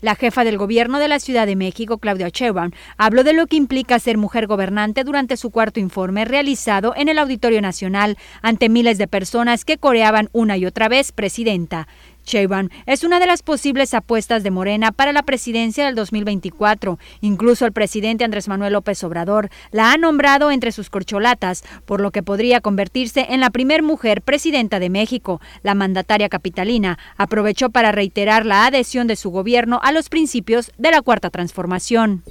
La 0.00 0.14
jefa 0.14 0.44
del 0.44 0.56
gobierno 0.56 1.00
de 1.00 1.08
la 1.08 1.18
Ciudad 1.18 1.44
de 1.48 1.56
México, 1.56 1.98
Claudia 1.98 2.28
Sheinbaum, 2.28 2.70
habló 2.96 3.24
de 3.24 3.32
lo 3.32 3.48
que 3.48 3.56
implica 3.56 3.98
ser 3.98 4.16
mujer 4.16 4.46
gobernante 4.46 5.02
durante 5.02 5.36
su 5.36 5.50
cuarto 5.50 5.80
informe 5.80 6.24
realizado 6.24 6.94
en 6.94 7.08
el 7.08 7.18
Auditorio 7.18 7.60
Nacional 7.60 8.16
ante 8.40 8.68
miles 8.68 8.96
de 8.96 9.08
personas 9.08 9.64
que 9.64 9.78
coreaban 9.78 10.28
una 10.30 10.56
y 10.56 10.64
otra 10.64 10.88
vez 10.88 11.10
presidenta. 11.10 11.88
Sheinbaum 12.28 12.68
es 12.86 13.04
una 13.04 13.18
de 13.18 13.26
las 13.26 13.42
posibles 13.42 13.94
apuestas 13.94 14.42
de 14.42 14.50
Morena 14.50 14.92
para 14.92 15.12
la 15.12 15.22
presidencia 15.22 15.86
del 15.86 15.94
2024. 15.94 16.98
Incluso 17.22 17.64
el 17.64 17.72
presidente 17.72 18.24
Andrés 18.24 18.48
Manuel 18.48 18.74
López 18.74 19.02
Obrador 19.02 19.48
la 19.72 19.92
ha 19.92 19.96
nombrado 19.96 20.50
entre 20.50 20.70
sus 20.70 20.90
corcholatas, 20.90 21.64
por 21.86 22.00
lo 22.00 22.10
que 22.10 22.22
podría 22.22 22.60
convertirse 22.60 23.26
en 23.30 23.40
la 23.40 23.50
primer 23.50 23.82
mujer 23.82 24.22
presidenta 24.22 24.78
de 24.78 24.90
México. 24.90 25.40
La 25.62 25.74
mandataria 25.74 26.28
capitalina 26.28 26.98
aprovechó 27.16 27.70
para 27.70 27.92
reiterar 27.92 28.44
la 28.44 28.66
adhesión 28.66 29.06
de 29.06 29.16
su 29.16 29.30
gobierno 29.30 29.80
a 29.82 29.92
los 29.92 30.10
principios 30.10 30.70
de 30.76 30.90
la 30.90 31.02
Cuarta 31.02 31.30
Transformación. 31.30 32.22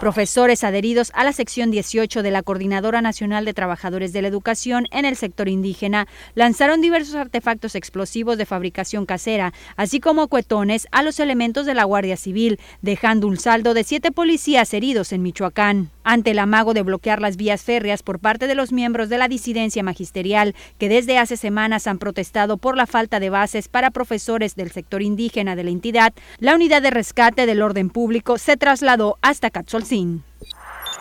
Profesores 0.00 0.62
adheridos 0.62 1.10
a 1.14 1.24
la 1.24 1.32
sección 1.32 1.70
18 1.70 2.22
de 2.22 2.30
la 2.30 2.42
Coordinadora 2.42 3.00
Nacional 3.00 3.46
de 3.46 3.54
Trabajadores 3.54 4.12
de 4.12 4.20
la 4.20 4.28
Educación 4.28 4.88
en 4.90 5.06
el 5.06 5.16
sector 5.16 5.48
indígena 5.48 6.06
lanzaron 6.34 6.82
diversos 6.82 7.14
artefactos 7.14 7.74
explosivos 7.74 8.36
de 8.36 8.44
fabricación 8.44 9.06
casera, 9.06 9.54
así 9.74 9.98
como 9.98 10.28
cuetones 10.28 10.86
a 10.92 11.02
los 11.02 11.18
elementos 11.18 11.64
de 11.64 11.72
la 11.72 11.84
Guardia 11.84 12.18
Civil, 12.18 12.60
dejando 12.82 13.26
un 13.26 13.38
saldo 13.38 13.72
de 13.72 13.84
siete 13.84 14.12
policías 14.12 14.74
heridos 14.74 15.12
en 15.12 15.22
Michoacán. 15.22 15.90
Ante 16.04 16.32
el 16.32 16.38
amago 16.38 16.74
de 16.74 16.82
bloquear 16.82 17.20
las 17.20 17.36
vías 17.36 17.62
férreas 17.62 18.02
por 18.02 18.20
parte 18.20 18.46
de 18.46 18.54
los 18.54 18.72
miembros 18.72 19.08
de 19.08 19.18
la 19.18 19.28
disidencia 19.28 19.82
magisterial, 19.82 20.54
que 20.78 20.88
desde 20.88 21.18
hace 21.18 21.36
semanas 21.36 21.86
han 21.86 21.98
protestado 21.98 22.58
por 22.58 22.76
la 22.76 22.86
falta 22.86 23.18
de 23.18 23.30
bases 23.30 23.66
para 23.66 23.90
profesores 23.90 24.54
del 24.54 24.70
sector 24.70 25.02
indígena 25.02 25.56
de 25.56 25.64
la 25.64 25.70
entidad, 25.70 26.12
la 26.38 26.54
unidad 26.54 26.82
de 26.82 26.90
rescate 26.90 27.46
del 27.46 27.62
orden 27.62 27.88
público 27.88 28.38
se 28.38 28.56
trasladó 28.56 29.18
hasta 29.22 29.50
Catzol 29.50 29.85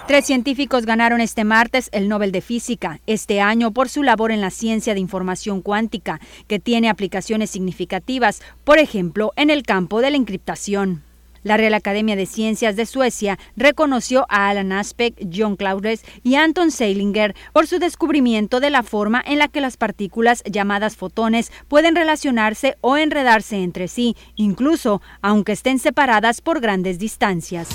Tres 0.07 0.25
científicos 0.25 0.85
ganaron 0.85 1.19
este 1.19 1.43
martes 1.43 1.89
el 1.91 2.07
Nobel 2.07 2.31
de 2.31 2.41
Física, 2.41 2.99
este 3.07 3.41
año 3.41 3.71
por 3.71 3.89
su 3.89 4.03
labor 4.03 4.31
en 4.31 4.41
la 4.41 4.51
ciencia 4.51 4.93
de 4.93 4.99
información 4.99 5.61
cuántica, 5.61 6.19
que 6.47 6.59
tiene 6.59 6.89
aplicaciones 6.89 7.49
significativas, 7.49 8.41
por 8.63 8.77
ejemplo, 8.77 9.33
en 9.35 9.49
el 9.49 9.63
campo 9.63 10.01
de 10.01 10.11
la 10.11 10.17
encriptación. 10.17 11.01
La 11.41 11.57
Real 11.57 11.73
Academia 11.73 12.15
de 12.15 12.25
Ciencias 12.27 12.75
de 12.75 12.85
Suecia 12.85 13.39
reconoció 13.55 14.25
a 14.29 14.49
Alan 14.49 14.71
Aspect, 14.71 15.19
John 15.31 15.55
Claudes 15.55 16.03
y 16.23 16.35
Anton 16.35 16.69
Seilinger 16.69 17.35
por 17.53 17.65
su 17.65 17.79
descubrimiento 17.79 18.59
de 18.59 18.71
la 18.71 18.83
forma 18.83 19.23
en 19.25 19.39
la 19.39 19.47
que 19.47 19.61
las 19.61 19.77
partículas 19.77 20.43
llamadas 20.43 20.95
fotones 20.95 21.51
pueden 21.67 21.95
relacionarse 21.95 22.77
o 22.81 22.97
enredarse 22.97 23.57
entre 23.57 23.87
sí, 23.87 24.15
incluso 24.35 25.01
aunque 25.21 25.51
estén 25.51 25.79
separadas 25.79 26.41
por 26.41 26.61
grandes 26.61 26.99
distancias. 26.99 27.69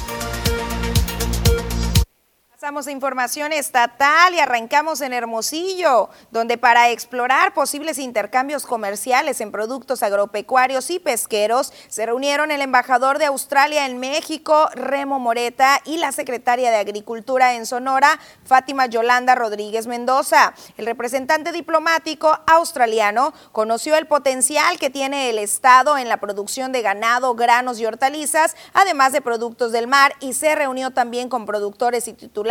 Pasamos 2.60 2.86
a 2.88 2.90
información 2.90 3.54
estatal 3.54 4.34
y 4.34 4.38
arrancamos 4.38 5.00
en 5.00 5.14
Hermosillo, 5.14 6.10
donde 6.30 6.58
para 6.58 6.90
explorar 6.90 7.54
posibles 7.54 7.98
intercambios 7.98 8.66
comerciales 8.66 9.40
en 9.40 9.50
productos 9.50 10.02
agropecuarios 10.02 10.90
y 10.90 10.98
pesqueros 10.98 11.72
se 11.88 12.04
reunieron 12.04 12.50
el 12.50 12.60
embajador 12.60 13.18
de 13.18 13.24
Australia 13.24 13.86
en 13.86 13.98
México, 13.98 14.68
Remo 14.74 15.18
Moreta, 15.18 15.80
y 15.86 15.96
la 15.96 16.12
secretaria 16.12 16.70
de 16.70 16.76
Agricultura 16.76 17.54
en 17.54 17.64
Sonora, 17.64 18.20
Fátima 18.44 18.84
Yolanda 18.84 19.34
Rodríguez 19.34 19.86
Mendoza. 19.86 20.52
El 20.76 20.84
representante 20.84 21.52
diplomático 21.52 22.40
australiano 22.46 23.32
conoció 23.52 23.96
el 23.96 24.06
potencial 24.06 24.78
que 24.78 24.90
tiene 24.90 25.30
el 25.30 25.38
Estado 25.38 25.96
en 25.96 26.10
la 26.10 26.20
producción 26.20 26.72
de 26.72 26.82
ganado, 26.82 27.34
granos 27.34 27.80
y 27.80 27.86
hortalizas, 27.86 28.54
además 28.74 29.14
de 29.14 29.22
productos 29.22 29.72
del 29.72 29.86
mar, 29.86 30.12
y 30.20 30.34
se 30.34 30.54
reunió 30.54 30.90
también 30.90 31.30
con 31.30 31.46
productores 31.46 32.06
y 32.06 32.12
titulares 32.12 32.49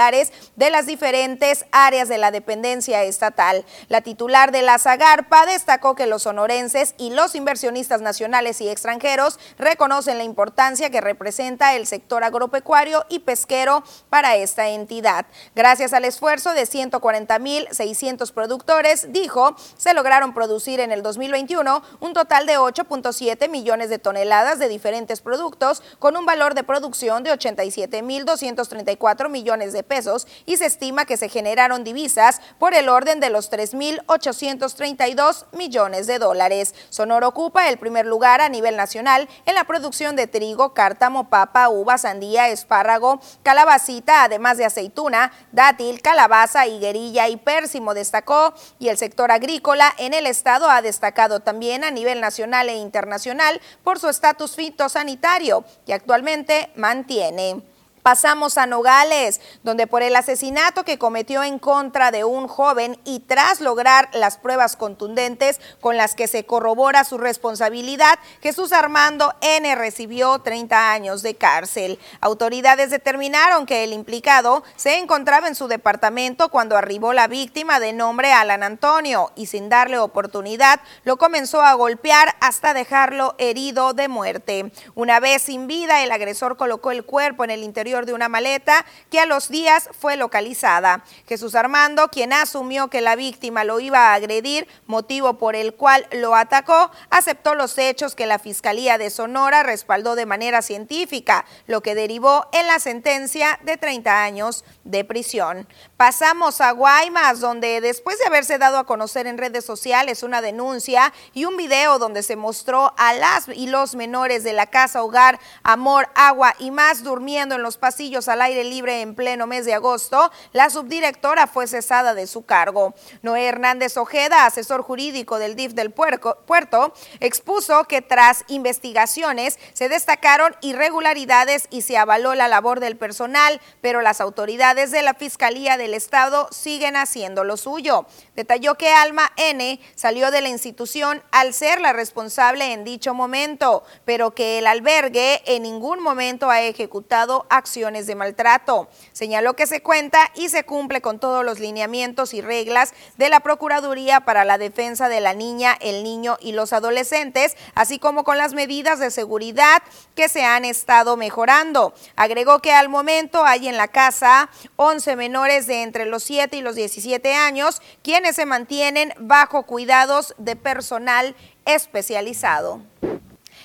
de 0.55 0.69
las 0.69 0.85
diferentes 0.85 1.65
áreas 1.73 2.07
de 2.07 2.17
la 2.17 2.31
dependencia 2.31 3.03
estatal. 3.03 3.65
La 3.89 3.99
titular 3.99 4.53
de 4.53 4.61
la 4.61 4.79
Zagarpa 4.79 5.45
destacó 5.45 5.93
que 5.93 6.07
los 6.07 6.23
sonorenses 6.23 6.95
y 6.97 7.09
los 7.09 7.35
inversionistas 7.35 7.99
nacionales 7.99 8.61
y 8.61 8.69
extranjeros 8.69 9.39
reconocen 9.57 10.17
la 10.17 10.23
importancia 10.23 10.89
que 10.89 11.01
representa 11.01 11.75
el 11.75 11.85
sector 11.85 12.23
agropecuario 12.23 13.05
y 13.09 13.19
pesquero 13.19 13.83
para 14.09 14.37
esta 14.37 14.69
entidad. 14.69 15.25
Gracias 15.53 15.91
al 15.91 16.05
esfuerzo 16.05 16.53
de 16.53 16.63
140.600 16.63 18.31
productores, 18.31 19.11
dijo, 19.11 19.57
se 19.75 19.93
lograron 19.93 20.33
producir 20.33 20.79
en 20.79 20.93
el 20.93 21.03
2021 21.03 21.83
un 21.99 22.13
total 22.13 22.45
de 22.45 22.57
8.7 22.57 23.49
millones 23.49 23.89
de 23.89 23.99
toneladas 23.99 24.59
de 24.59 24.69
diferentes 24.69 25.19
productos 25.19 25.83
con 25.99 26.15
un 26.15 26.25
valor 26.25 26.53
de 26.53 26.63
producción 26.63 27.23
de 27.23 27.33
87.234 27.33 29.27
millones 29.29 29.73
de 29.73 29.88
pesos 29.89 30.27
y 30.45 30.55
se 30.55 30.67
estima 30.67 31.03
que 31.03 31.17
se 31.17 31.27
generaron 31.27 31.83
divisas 31.83 32.39
por 32.59 32.73
el 32.73 32.87
orden 32.87 33.19
de 33.19 33.29
los 33.29 33.51
3.832 33.51 35.47
millones 35.51 36.07
de 36.07 36.19
dólares. 36.19 36.73
Sonora 36.89 37.27
ocupa 37.27 37.67
el 37.67 37.77
primer 37.77 38.05
lugar 38.05 38.39
a 38.39 38.47
nivel 38.47 38.77
nacional 38.77 39.27
en 39.45 39.55
la 39.55 39.65
producción 39.65 40.15
de 40.15 40.27
trigo, 40.27 40.73
cártamo, 40.73 41.29
papa, 41.29 41.67
uva, 41.67 41.97
sandía, 41.97 42.47
espárrago, 42.47 43.19
calabacita, 43.43 44.23
además 44.23 44.57
de 44.57 44.65
aceituna, 44.65 45.33
dátil, 45.51 46.01
calabaza, 46.01 46.67
higuerilla 46.67 47.27
y 47.27 47.35
pérsimo 47.35 47.93
destacó 47.93 48.53
y 48.77 48.89
el 48.89 48.97
sector 48.97 49.31
agrícola 49.31 49.93
en 49.97 50.13
el 50.13 50.27
estado 50.27 50.69
ha 50.69 50.81
destacado 50.81 51.39
también 51.41 51.83
a 51.83 51.91
nivel 51.91 52.21
nacional 52.21 52.69
e 52.69 52.75
internacional 52.75 53.59
por 53.83 53.99
su 53.99 54.07
estatus 54.07 54.55
fitosanitario 54.55 55.65
que 55.85 55.93
actualmente 55.93 56.71
mantiene. 56.75 57.68
Pasamos 58.09 58.57
a 58.57 58.65
Nogales, 58.65 59.39
donde 59.61 59.85
por 59.85 60.01
el 60.01 60.15
asesinato 60.15 60.83
que 60.83 60.97
cometió 60.97 61.43
en 61.43 61.59
contra 61.59 62.09
de 62.09 62.23
un 62.23 62.47
joven 62.47 62.99
y 63.05 63.19
tras 63.19 63.61
lograr 63.61 64.09
las 64.13 64.39
pruebas 64.39 64.75
contundentes 64.75 65.61
con 65.79 65.95
las 65.95 66.15
que 66.15 66.27
se 66.27 66.43
corrobora 66.43 67.03
su 67.03 67.19
responsabilidad, 67.19 68.17
Jesús 68.41 68.73
Armando 68.73 69.35
N 69.41 69.75
recibió 69.75 70.39
30 70.39 70.91
años 70.91 71.21
de 71.21 71.35
cárcel. 71.35 71.99
Autoridades 72.19 72.89
determinaron 72.89 73.67
que 73.67 73.83
el 73.83 73.93
implicado 73.93 74.63
se 74.75 74.97
encontraba 74.97 75.47
en 75.47 75.53
su 75.53 75.67
departamento 75.67 76.49
cuando 76.49 76.77
arribó 76.77 77.13
la 77.13 77.27
víctima 77.27 77.79
de 77.79 77.93
nombre 77.93 78.33
Alan 78.33 78.63
Antonio 78.63 79.31
y 79.35 79.45
sin 79.45 79.69
darle 79.69 79.99
oportunidad 79.99 80.79
lo 81.03 81.17
comenzó 81.17 81.61
a 81.61 81.75
golpear 81.75 82.35
hasta 82.41 82.73
dejarlo 82.73 83.35
herido 83.37 83.93
de 83.93 84.07
muerte. 84.07 84.71
Una 84.95 85.19
vez 85.19 85.43
sin 85.43 85.67
vida, 85.67 86.01
el 86.03 86.11
agresor 86.11 86.57
colocó 86.57 86.89
el 86.89 87.05
cuerpo 87.05 87.43
en 87.43 87.51
el 87.51 87.61
interior 87.61 87.98
de 88.05 88.13
una 88.13 88.29
maleta 88.29 88.85
que 89.09 89.19
a 89.19 89.25
los 89.25 89.49
días 89.49 89.89
fue 89.97 90.17
localizada. 90.17 91.03
Jesús 91.27 91.55
Armando, 91.55 92.09
quien 92.09 92.33
asumió 92.33 92.89
que 92.89 93.01
la 93.01 93.15
víctima 93.15 93.63
lo 93.63 93.79
iba 93.79 94.09
a 94.09 94.13
agredir, 94.13 94.67
motivo 94.85 95.37
por 95.37 95.55
el 95.55 95.73
cual 95.73 96.07
lo 96.11 96.35
atacó, 96.35 96.91
aceptó 97.09 97.55
los 97.55 97.77
hechos 97.77 98.15
que 98.15 98.25
la 98.25 98.39
Fiscalía 98.39 98.97
de 98.97 99.09
Sonora 99.09 99.63
respaldó 99.63 100.15
de 100.15 100.25
manera 100.25 100.61
científica, 100.61 101.45
lo 101.67 101.81
que 101.81 101.95
derivó 101.95 102.47
en 102.51 102.67
la 102.67 102.79
sentencia 102.79 103.59
de 103.63 103.77
30 103.77 104.23
años 104.23 104.63
de 104.83 105.03
prisión. 105.03 105.67
Pasamos 105.99 106.61
a 106.61 106.71
Guaymas, 106.71 107.41
donde 107.41 107.81
después 107.81 108.17
de 108.19 108.25
haberse 108.25 108.57
dado 108.57 108.77
a 108.77 108.85
conocer 108.85 109.27
en 109.27 109.37
redes 109.37 109.65
sociales 109.65 110.23
una 110.23 110.41
denuncia 110.41 111.11
y 111.33 111.43
un 111.43 111.57
video 111.57 111.99
donde 111.99 112.23
se 112.23 112.37
mostró 112.37 112.93
a 112.95 113.13
las 113.13 113.49
y 113.49 113.67
los 113.67 113.95
menores 113.95 114.45
de 114.45 114.53
la 114.53 114.67
casa 114.67 115.03
hogar 115.03 115.41
Amor, 115.61 116.07
Agua 116.15 116.55
y 116.57 116.71
más 116.71 117.03
durmiendo 117.03 117.55
en 117.55 117.63
los 117.63 117.77
pasillos 117.77 118.29
al 118.29 118.41
aire 118.41 118.63
libre 118.63 119.01
en 119.01 119.13
pleno 119.13 119.45
mes 119.45 119.65
de 119.65 119.73
agosto, 119.73 120.31
la 120.53 120.69
subdirectora 120.69 121.47
fue 121.47 121.67
cesada 121.67 122.13
de 122.13 122.27
su 122.27 122.45
cargo. 122.45 122.93
Noé 123.21 123.47
Hernández 123.47 123.97
Ojeda, 123.97 124.45
asesor 124.45 124.83
jurídico 124.83 125.37
del 125.37 125.57
DIF 125.57 125.73
del 125.73 125.91
puerto, 125.91 126.93
expuso 127.19 127.83
que 127.83 128.01
tras 128.01 128.45
investigaciones 128.47 129.59
se 129.73 129.89
destacaron 129.89 130.55
irregularidades 130.61 131.67
y 131.69 131.81
se 131.81 131.97
avaló 131.97 132.35
la 132.35 132.47
labor 132.47 132.79
del 132.79 132.95
personal, 132.95 133.59
pero 133.81 133.99
las 133.99 134.21
autoridades 134.21 134.91
de 134.91 135.03
la 135.03 135.13
Fiscalía 135.13 135.75
del 135.75 135.88
Estado 135.93 136.47
siguen 136.51 136.95
haciendo 136.95 137.43
lo 137.43 137.57
suyo. 137.57 138.05
Detalló 138.35 138.75
que 138.75 138.93
Alma 138.93 139.31
N 139.37 139.79
salió 139.95 140.31
de 140.31 140.41
la 140.41 140.49
institución 140.49 141.23
al 141.31 141.53
ser 141.53 141.81
la 141.81 141.93
responsable 141.93 142.73
en 142.73 142.83
dicho 142.83 143.13
momento, 143.13 143.83
pero 144.05 144.31
que 144.31 144.59
el 144.59 144.67
albergue 144.67 145.41
en 145.45 145.63
ningún 145.63 146.01
momento 146.01 146.49
ha 146.49 146.61
ejecutado 146.61 147.45
acciones 147.49 148.07
de 148.07 148.15
maltrato. 148.15 148.89
Señaló 149.11 149.55
que 149.55 149.67
se 149.67 149.81
cuenta 149.81 150.31
y 150.35 150.49
se 150.49 150.63
cumple 150.63 151.01
con 151.01 151.19
todos 151.19 151.43
los 151.43 151.59
lineamientos 151.59 152.33
y 152.33 152.41
reglas 152.41 152.93
de 153.17 153.29
la 153.29 153.39
Procuraduría 153.39 154.21
para 154.21 154.45
la 154.45 154.57
defensa 154.57 155.09
de 155.09 155.19
la 155.19 155.33
niña, 155.33 155.77
el 155.79 156.03
niño 156.03 156.37
y 156.39 156.51
los 156.53 156.73
adolescentes, 156.73 157.55
así 157.75 157.99
como 157.99 158.23
con 158.23 158.37
las 158.37 158.53
medidas 158.53 158.99
de 158.99 159.11
seguridad 159.11 159.81
que 160.15 160.29
se 160.29 160.43
han 160.43 160.65
estado 160.65 161.17
mejorando. 161.17 161.93
Agregó 162.15 162.59
que 162.59 162.71
al 162.71 162.89
momento 162.89 163.45
hay 163.45 163.67
en 163.67 163.77
la 163.77 163.87
casa 163.87 164.49
11 164.75 165.15
menores 165.15 165.67
de 165.67 165.78
entre 165.83 166.05
los 166.05 166.23
7 166.23 166.57
y 166.57 166.61
los 166.61 166.75
17 166.75 167.33
años, 167.33 167.81
quienes 168.03 168.35
se 168.35 168.45
mantienen 168.45 169.13
bajo 169.17 169.63
cuidados 169.63 170.35
de 170.37 170.55
personal 170.55 171.35
especializado. 171.65 172.81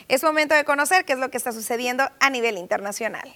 Es 0.09 0.23
momento 0.23 0.55
de 0.55 0.65
conocer 0.65 1.05
qué 1.05 1.15
es 1.15 1.19
lo 1.19 1.31
que 1.31 1.37
está 1.37 1.53
sucediendo 1.53 2.09
a 2.21 2.31
nivel 2.31 2.59
internacional. 2.59 3.33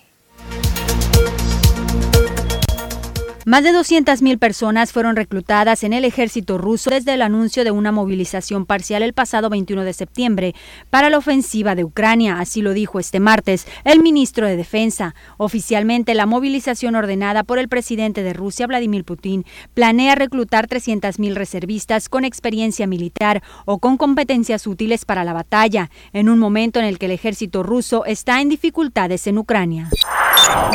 Más 3.49 3.64
de 3.64 3.72
200.000 3.72 4.38
personas 4.38 4.92
fueron 4.92 5.16
reclutadas 5.16 5.82
en 5.82 5.94
el 5.94 6.05
ejército 6.05 6.59
ruso 6.59 6.90
desde 6.90 7.14
el 7.14 7.22
anuncio 7.22 7.64
de 7.64 7.70
una 7.70 7.92
movilización 7.92 8.66
parcial 8.66 9.03
el 9.03 9.14
pasado 9.14 9.49
21 9.49 9.84
de 9.84 9.94
septiembre 9.94 10.55
para 10.90 11.09
la 11.09 11.16
ofensiva 11.16 11.74
de 11.74 11.82
Ucrania, 11.82 12.40
así 12.40 12.61
lo 12.61 12.74
dijo 12.74 13.01
este 13.01 13.20
martes 13.20 13.66
el 13.84 14.03
ministro 14.03 14.46
de 14.46 14.59
Defensa. 14.59 15.14
Oficialmente, 15.38 16.12
la 16.12 16.26
movilización 16.26 16.94
ordenada 16.94 17.42
por 17.42 17.59
el 17.59 17.70
presidente 17.70 18.22
de 18.22 18.34
Rusia, 18.34 18.66
Vladimir 18.66 19.05
Putin, 19.05 19.46
planea 19.72 20.14
reclutar 20.14 20.68
300.000 20.68 21.32
reservistas 21.32 22.11
con 22.11 22.26
experiencia 22.26 22.86
militar 22.86 23.42
o 23.64 23.78
con 23.78 23.96
competencias 23.96 24.66
útiles 24.66 25.07
para 25.07 25.24
la 25.24 25.32
batalla, 25.32 25.88
en 26.12 26.28
un 26.28 26.38
momento 26.38 26.80
en 26.80 26.84
el 26.84 26.99
que 26.99 27.07
el 27.07 27.12
ejército 27.12 27.62
ruso 27.62 28.05
está 28.05 28.42
en 28.42 28.51
dificultades 28.51 29.26
en 29.26 29.38
Ucrania. 29.38 29.88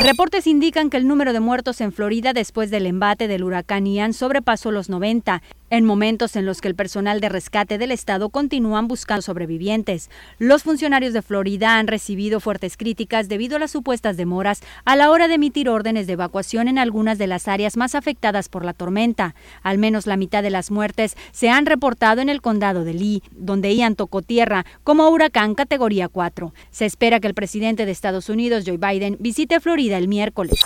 Reportes 0.03 0.47
indican 0.47 0.89
que 0.89 0.97
el 0.97 1.07
número 1.07 1.33
de 1.33 1.39
muertos 1.39 1.79
en 1.81 1.91
Florida 1.91 2.33
después 2.33 2.69
del 2.69 2.85
embate 2.85 3.27
del 3.27 3.43
huracán 3.43 3.85
Ian 3.85 4.13
sobrepasó 4.13 4.71
los 4.71 4.89
90 4.89 5.41
en 5.73 5.85
momentos 5.85 6.35
en 6.35 6.45
los 6.45 6.61
que 6.61 6.67
el 6.67 6.75
personal 6.75 7.19
de 7.19 7.29
rescate 7.29 7.79
del 7.79 7.89
estado 7.89 8.29
continúan 8.29 8.87
buscando 8.87 9.23
sobrevivientes. 9.23 10.11
Los 10.37 10.61
funcionarios 10.61 11.13
de 11.13 11.23
Florida 11.23 11.79
han 11.79 11.87
recibido 11.87 12.39
fuertes 12.39 12.77
críticas 12.77 13.27
debido 13.27 13.55
a 13.55 13.59
las 13.59 13.71
supuestas 13.71 14.15
demoras 14.15 14.61
a 14.85 14.95
la 14.95 15.09
hora 15.09 15.27
de 15.27 15.33
emitir 15.33 15.69
órdenes 15.69 16.05
de 16.05 16.13
evacuación 16.13 16.67
en 16.67 16.77
algunas 16.77 17.17
de 17.17 17.25
las 17.25 17.47
áreas 17.47 17.75
más 17.75 17.95
afectadas 17.95 18.49
por 18.49 18.65
la 18.65 18.73
tormenta. 18.73 19.33
Al 19.63 19.79
menos 19.79 20.05
la 20.05 20.15
mitad 20.15 20.43
de 20.43 20.51
las 20.51 20.69
muertes 20.69 21.17
se 21.31 21.49
han 21.49 21.65
reportado 21.65 22.21
en 22.21 22.29
el 22.29 22.43
condado 22.43 22.83
de 22.83 22.93
Lee, 22.93 23.23
donde 23.31 23.75
Ian 23.75 23.95
tocó 23.95 24.21
tierra 24.21 24.67
como 24.83 25.09
huracán 25.09 25.55
categoría 25.55 26.07
4. 26.07 26.53
Se 26.69 26.85
espera 26.85 27.19
que 27.19 27.27
el 27.27 27.33
presidente 27.33 27.87
de 27.87 27.91
Estados 27.91 28.29
Unidos, 28.29 28.63
Joe 28.67 28.77
Biden, 28.77 29.17
visite 29.19 29.59
Florida 29.59 29.97
el 29.97 30.07
miércoles. 30.07 30.59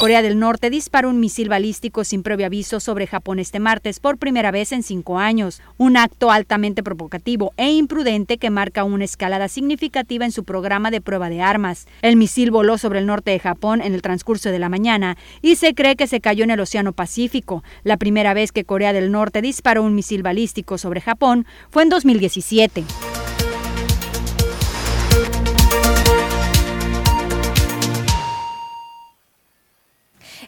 Corea 0.00 0.22
del 0.22 0.40
Norte 0.40 0.70
disparó 0.70 1.08
un 1.08 1.20
misil 1.20 1.48
balístico 1.48 2.02
sin 2.02 2.24
previo 2.24 2.46
aviso 2.46 2.80
sobre 2.80 3.06
Japón 3.06 3.38
este 3.38 3.60
martes 3.60 4.00
por 4.00 4.18
primera 4.24 4.50
vez 4.50 4.72
en 4.72 4.82
cinco 4.82 5.18
años, 5.18 5.60
un 5.76 5.98
acto 5.98 6.30
altamente 6.30 6.82
provocativo 6.82 7.52
e 7.58 7.70
imprudente 7.72 8.38
que 8.38 8.48
marca 8.48 8.82
una 8.82 9.04
escalada 9.04 9.48
significativa 9.48 10.24
en 10.24 10.32
su 10.32 10.44
programa 10.44 10.90
de 10.90 11.02
prueba 11.02 11.28
de 11.28 11.42
armas. 11.42 11.86
El 12.00 12.16
misil 12.16 12.50
voló 12.50 12.78
sobre 12.78 13.00
el 13.00 13.06
norte 13.06 13.32
de 13.32 13.38
Japón 13.38 13.82
en 13.82 13.92
el 13.92 14.00
transcurso 14.00 14.50
de 14.50 14.58
la 14.58 14.70
mañana 14.70 15.18
y 15.42 15.56
se 15.56 15.74
cree 15.74 15.94
que 15.94 16.06
se 16.06 16.22
cayó 16.22 16.42
en 16.42 16.52
el 16.52 16.60
Océano 16.60 16.94
Pacífico. 16.94 17.62
La 17.82 17.98
primera 17.98 18.32
vez 18.32 18.50
que 18.50 18.64
Corea 18.64 18.94
del 18.94 19.12
Norte 19.12 19.42
disparó 19.42 19.82
un 19.82 19.94
misil 19.94 20.22
balístico 20.22 20.78
sobre 20.78 21.02
Japón 21.02 21.44
fue 21.68 21.82
en 21.82 21.90
2017. 21.90 22.82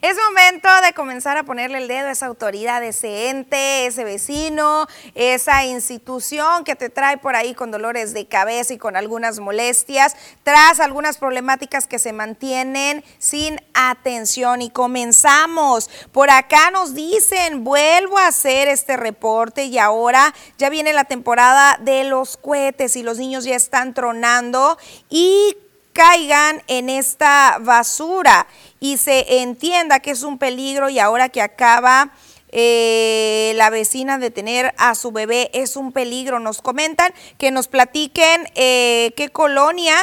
Es 0.02 0.16
momento 0.28 0.68
de 0.84 0.92
comenzar 0.92 1.38
a 1.38 1.44
ponerle 1.44 1.78
el 1.78 1.88
dedo 1.88 2.08
a 2.08 2.12
esa 2.12 2.26
autoridad, 2.26 2.82
ese 2.84 3.30
ente, 3.30 3.86
ese 3.86 4.04
vecino, 4.04 4.86
esa 5.14 5.64
institución 5.64 6.64
que 6.64 6.76
te 6.76 6.90
trae 6.90 7.16
por 7.16 7.34
ahí 7.34 7.54
con 7.54 7.70
dolores 7.70 8.12
de 8.12 8.26
cabeza 8.26 8.74
y 8.74 8.78
con 8.78 8.96
algunas 8.96 9.38
molestias, 9.38 10.14
tras 10.42 10.80
algunas 10.80 11.18
problemáticas 11.18 11.86
que 11.86 11.98
se 11.98 12.12
mantienen 12.12 13.04
sin 13.18 13.60
atención. 13.74 14.62
Y 14.62 14.70
comenzamos. 14.70 15.88
Por 16.12 16.30
acá 16.30 16.70
nos 16.70 16.94
dicen, 16.94 17.64
vuelvo 17.64 18.18
a 18.18 18.28
hacer 18.28 18.68
este 18.68 18.96
reporte 18.96 19.64
y 19.64 19.78
ahora 19.78 20.34
ya 20.58 20.68
viene 20.68 20.92
la 20.92 21.04
temporada 21.04 21.78
de 21.80 22.04
los 22.04 22.36
cohetes 22.36 22.96
y 22.96 23.02
los 23.02 23.18
niños 23.18 23.44
ya 23.44 23.56
están 23.56 23.94
tronando 23.94 24.78
y 25.08 25.56
caigan 25.96 26.62
en 26.66 26.90
esta 26.90 27.56
basura 27.58 28.46
y 28.80 28.98
se 28.98 29.40
entienda 29.40 30.00
que 30.00 30.10
es 30.10 30.22
un 30.24 30.36
peligro 30.36 30.90
y 30.90 30.98
ahora 30.98 31.30
que 31.30 31.40
acaba 31.40 32.10
eh, 32.58 33.52
la 33.56 33.68
vecina 33.68 34.16
de 34.16 34.30
tener 34.30 34.74
a 34.78 34.94
su 34.94 35.12
bebé 35.12 35.50
es 35.52 35.76
un 35.76 35.92
peligro. 35.92 36.40
Nos 36.40 36.62
comentan 36.62 37.12
que 37.36 37.50
nos 37.50 37.68
platiquen 37.68 38.48
eh, 38.54 39.12
qué 39.14 39.28
colonia 39.28 39.94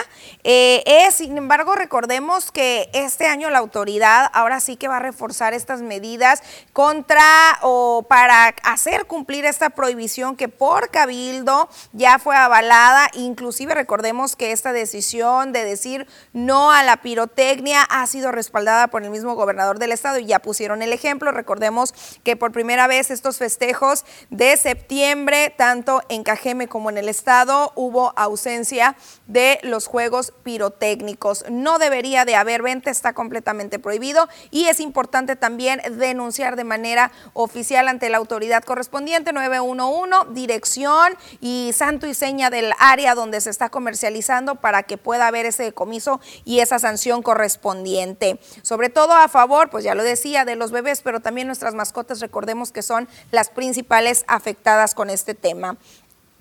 eh, 0.43 0.84
es. 0.86 1.16
Sin 1.16 1.36
embargo, 1.36 1.74
recordemos 1.74 2.51
que 2.51 2.91
este 2.93 3.26
año 3.26 3.49
la 3.49 3.58
autoridad 3.58 4.30
ahora 4.34 4.60
sí 4.60 4.76
que 4.76 4.88
va 4.88 4.97
a 4.97 4.99
reforzar 4.99 5.56
estas 5.56 5.82
medidas 5.82 6.43
contra 6.74 7.24
o 7.64 8.06
para 8.08 8.54
hacer 8.62 9.08
cumplir 9.08 9.45
esta 9.45 9.72
prohibición 9.72 10.36
que 10.36 10.47
por 10.47 10.91
cabildo 10.91 11.70
ya 11.91 12.20
fue 12.20 12.36
avalada. 12.36 13.10
Inclusive 13.14 13.74
recordemos 13.74 14.36
que 14.36 14.51
esta 14.51 14.74
decisión 14.74 15.54
de 15.54 15.64
decir 15.64 16.06
no 16.34 16.72
a 16.72 16.84
la 16.84 16.97
pirotecnia 16.97 17.82
ha 17.82 18.06
sido 18.06 18.32
respaldada 18.32 18.89
por 18.89 19.01
el 19.01 19.10
mismo 19.10 19.34
gobernador 19.34 19.80
del 19.80 19.91
estado 19.91 20.20
y 20.20 20.28
ya 20.28 20.38
pusieron 20.38 20.84
el 20.84 20.93
ejemplo. 20.93 21.32
Recordemos 21.32 21.95
que 22.24 22.42
por 22.43 22.51
primera 22.51 22.87
vez 22.87 23.09
estos 23.09 23.37
festejos 23.37 24.03
de 24.29 24.57
septiembre, 24.57 25.53
tanto 25.55 26.01
en 26.09 26.23
Cajeme 26.23 26.67
como 26.67 26.89
en 26.89 26.97
el 26.97 27.07
estado, 27.07 27.71
hubo 27.75 28.11
ausencia 28.17 28.97
de 29.27 29.61
los 29.63 29.87
juegos 29.87 30.33
pirotécnicos. 30.43 31.45
No 31.49 31.79
debería 31.79 32.25
de 32.25 32.35
haber 32.35 32.61
venta, 32.61 32.91
está 32.91 33.13
completamente 33.13 33.79
prohibido 33.79 34.27
y 34.51 34.65
es 34.65 34.81
importante 34.81 35.37
también 35.37 35.81
denunciar 35.97 36.57
de 36.57 36.65
manera 36.65 37.13
oficial 37.31 37.87
ante 37.87 38.09
la 38.09 38.17
autoridad 38.17 38.61
correspondiente 38.65 39.31
911, 39.31 40.33
dirección 40.33 41.13
y 41.39 41.71
santo 41.73 42.07
y 42.07 42.13
seña 42.13 42.49
del 42.49 42.73
área 42.77 43.15
donde 43.15 43.39
se 43.39 43.51
está 43.51 43.69
comercializando 43.69 44.55
para 44.55 44.83
que 44.83 44.97
pueda 44.97 45.27
haber 45.27 45.45
ese 45.45 45.63
decomiso 45.63 46.19
y 46.43 46.59
esa 46.59 46.77
sanción 46.77 47.23
correspondiente. 47.23 48.37
Sobre 48.63 48.89
todo 48.89 49.13
a 49.13 49.29
favor, 49.29 49.69
pues 49.69 49.85
ya 49.85 49.95
lo 49.95 50.03
decía, 50.03 50.43
de 50.43 50.57
los 50.57 50.71
bebés, 50.71 51.01
pero 51.01 51.21
también 51.21 51.47
nuestras 51.47 51.73
mascotas, 51.73 52.19
recordemos 52.24 52.71
que 52.71 52.82
son 52.82 53.07
las 53.32 53.49
principales 53.49 54.24
afectadas 54.28 54.95
con 54.95 55.09
este 55.09 55.36
tema. 55.36 55.78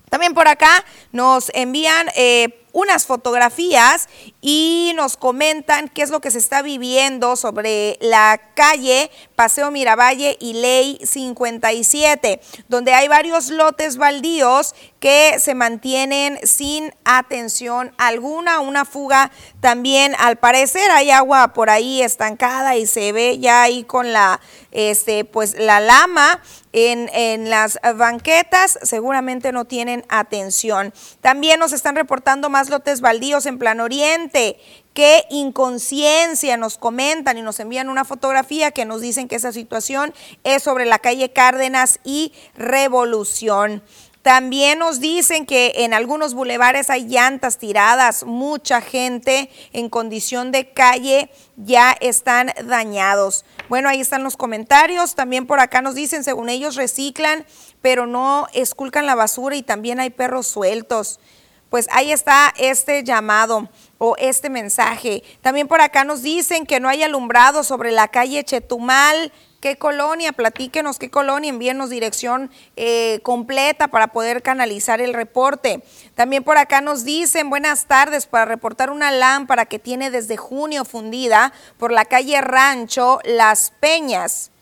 También 0.09 0.33
por 0.33 0.47
acá 0.47 0.85
nos 1.11 1.51
envían 1.53 2.07
eh, 2.15 2.62
unas 2.73 3.05
fotografías 3.05 4.09
y 4.41 4.91
nos 4.95 5.15
comentan 5.15 5.87
qué 5.87 6.01
es 6.01 6.09
lo 6.09 6.19
que 6.19 6.31
se 6.31 6.39
está 6.39 6.61
viviendo 6.61 7.37
sobre 7.37 7.97
la 8.01 8.41
calle 8.55 9.09
Paseo 9.35 9.71
Miravalle 9.71 10.35
y 10.39 10.53
Ley 10.53 10.99
57, 11.01 12.41
donde 12.67 12.93
hay 12.93 13.07
varios 13.07 13.49
lotes 13.49 13.97
baldíos 13.97 14.75
que 14.99 15.37
se 15.39 15.55
mantienen 15.55 16.39
sin 16.43 16.93
atención 17.05 17.93
alguna, 17.97 18.59
una 18.59 18.85
fuga 18.85 19.31
también 19.61 20.15
al 20.17 20.37
parecer 20.37 20.89
hay 20.91 21.11
agua 21.11 21.53
por 21.53 21.69
ahí 21.69 22.01
estancada 22.01 22.75
y 22.75 22.87
se 22.87 23.11
ve 23.11 23.39
ya 23.39 23.61
ahí 23.61 23.83
con 23.83 24.11
la 24.11 24.41
este 24.71 25.25
pues 25.25 25.59
la 25.59 25.79
lama 25.79 26.41
en, 26.73 27.09
en 27.13 27.49
las 27.49 27.79
banquetas, 27.95 28.79
seguramente 28.81 29.51
no 29.51 29.65
tienen 29.65 30.03
atención. 30.09 30.91
También 31.21 31.59
nos 31.59 31.71
están 31.71 31.95
reportando 31.95 32.49
más 32.49 32.62
lotes 32.69 33.01
baldíos 33.01 33.45
en 33.45 33.59
Plan 33.59 33.79
Oriente. 33.79 34.57
Qué 34.93 35.23
inconsciencia 35.29 36.57
nos 36.57 36.77
comentan 36.77 37.37
y 37.37 37.41
nos 37.41 37.59
envían 37.59 37.89
una 37.89 38.05
fotografía 38.05 38.71
que 38.71 38.85
nos 38.85 39.01
dicen 39.01 39.27
que 39.27 39.35
esa 39.35 39.51
situación 39.51 40.13
es 40.43 40.63
sobre 40.63 40.85
la 40.85 40.99
calle 40.99 41.31
Cárdenas 41.31 41.99
y 42.03 42.33
Revolución. 42.55 43.81
También 44.23 44.79
nos 44.79 45.01
dicen 45.01 45.45
que 45.45 45.73
en 45.79 45.93
algunos 45.93 46.33
bulevares 46.33 46.89
hay 46.89 47.09
llantas 47.09 47.57
tiradas, 47.57 48.23
mucha 48.23 48.79
gente 48.79 49.49
en 49.73 49.89
condición 49.89 50.53
de 50.53 50.71
calle 50.71 51.29
ya 51.57 51.91
están 51.99 52.53
dañados. 52.63 53.43
Bueno, 53.67 53.89
ahí 53.89 53.99
están 53.99 54.23
los 54.23 54.37
comentarios. 54.37 55.15
También 55.15 55.45
por 55.45 55.59
acá 55.59 55.81
nos 55.81 55.95
dicen, 55.95 56.23
según 56.23 56.47
ellos 56.47 56.77
reciclan, 56.77 57.45
pero 57.81 58.07
no 58.07 58.47
esculcan 58.53 59.05
la 59.05 59.15
basura 59.15 59.57
y 59.57 59.61
también 59.61 59.99
hay 59.99 60.09
perros 60.09 60.47
sueltos 60.47 61.19
pues 61.73 61.87
ahí 61.91 62.11
está 62.11 62.53
este 62.59 63.03
llamado 63.03 63.67
o 63.97 64.15
este 64.19 64.51
mensaje. 64.51 65.23
También 65.41 65.67
por 65.67 65.81
acá 65.81 66.03
nos 66.03 66.21
dicen 66.21 66.67
que 66.67 66.79
no 66.79 66.87
hay 66.87 67.01
alumbrado 67.01 67.63
sobre 67.63 67.91
la 67.91 68.09
calle 68.09 68.43
Chetumal. 68.43 69.31
¿Qué 69.59 69.75
colonia? 69.75 70.33
Platíquenos 70.33 70.99
qué 70.99 71.09
colonia, 71.09 71.49
envíenos 71.49 71.89
dirección 71.89 72.51
eh, 72.75 73.21
completa 73.23 73.87
para 73.87 74.09
poder 74.09 74.43
canalizar 74.43 75.01
el 75.01 75.15
reporte. 75.15 75.83
También 76.13 76.43
por 76.43 76.59
acá 76.59 76.79
nos 76.79 77.05
dicen, 77.05 77.49
buenas 77.49 77.87
tardes, 77.87 78.27
para 78.27 78.45
reportar 78.45 78.91
una 78.91 79.09
lámpara 79.09 79.65
que 79.65 79.79
tiene 79.79 80.11
desde 80.11 80.37
junio 80.37 80.85
fundida 80.85 81.53
por 81.79 81.91
la 81.91 82.05
calle 82.05 82.39
Rancho 82.41 83.17
Las 83.23 83.73
Peñas 83.79 84.52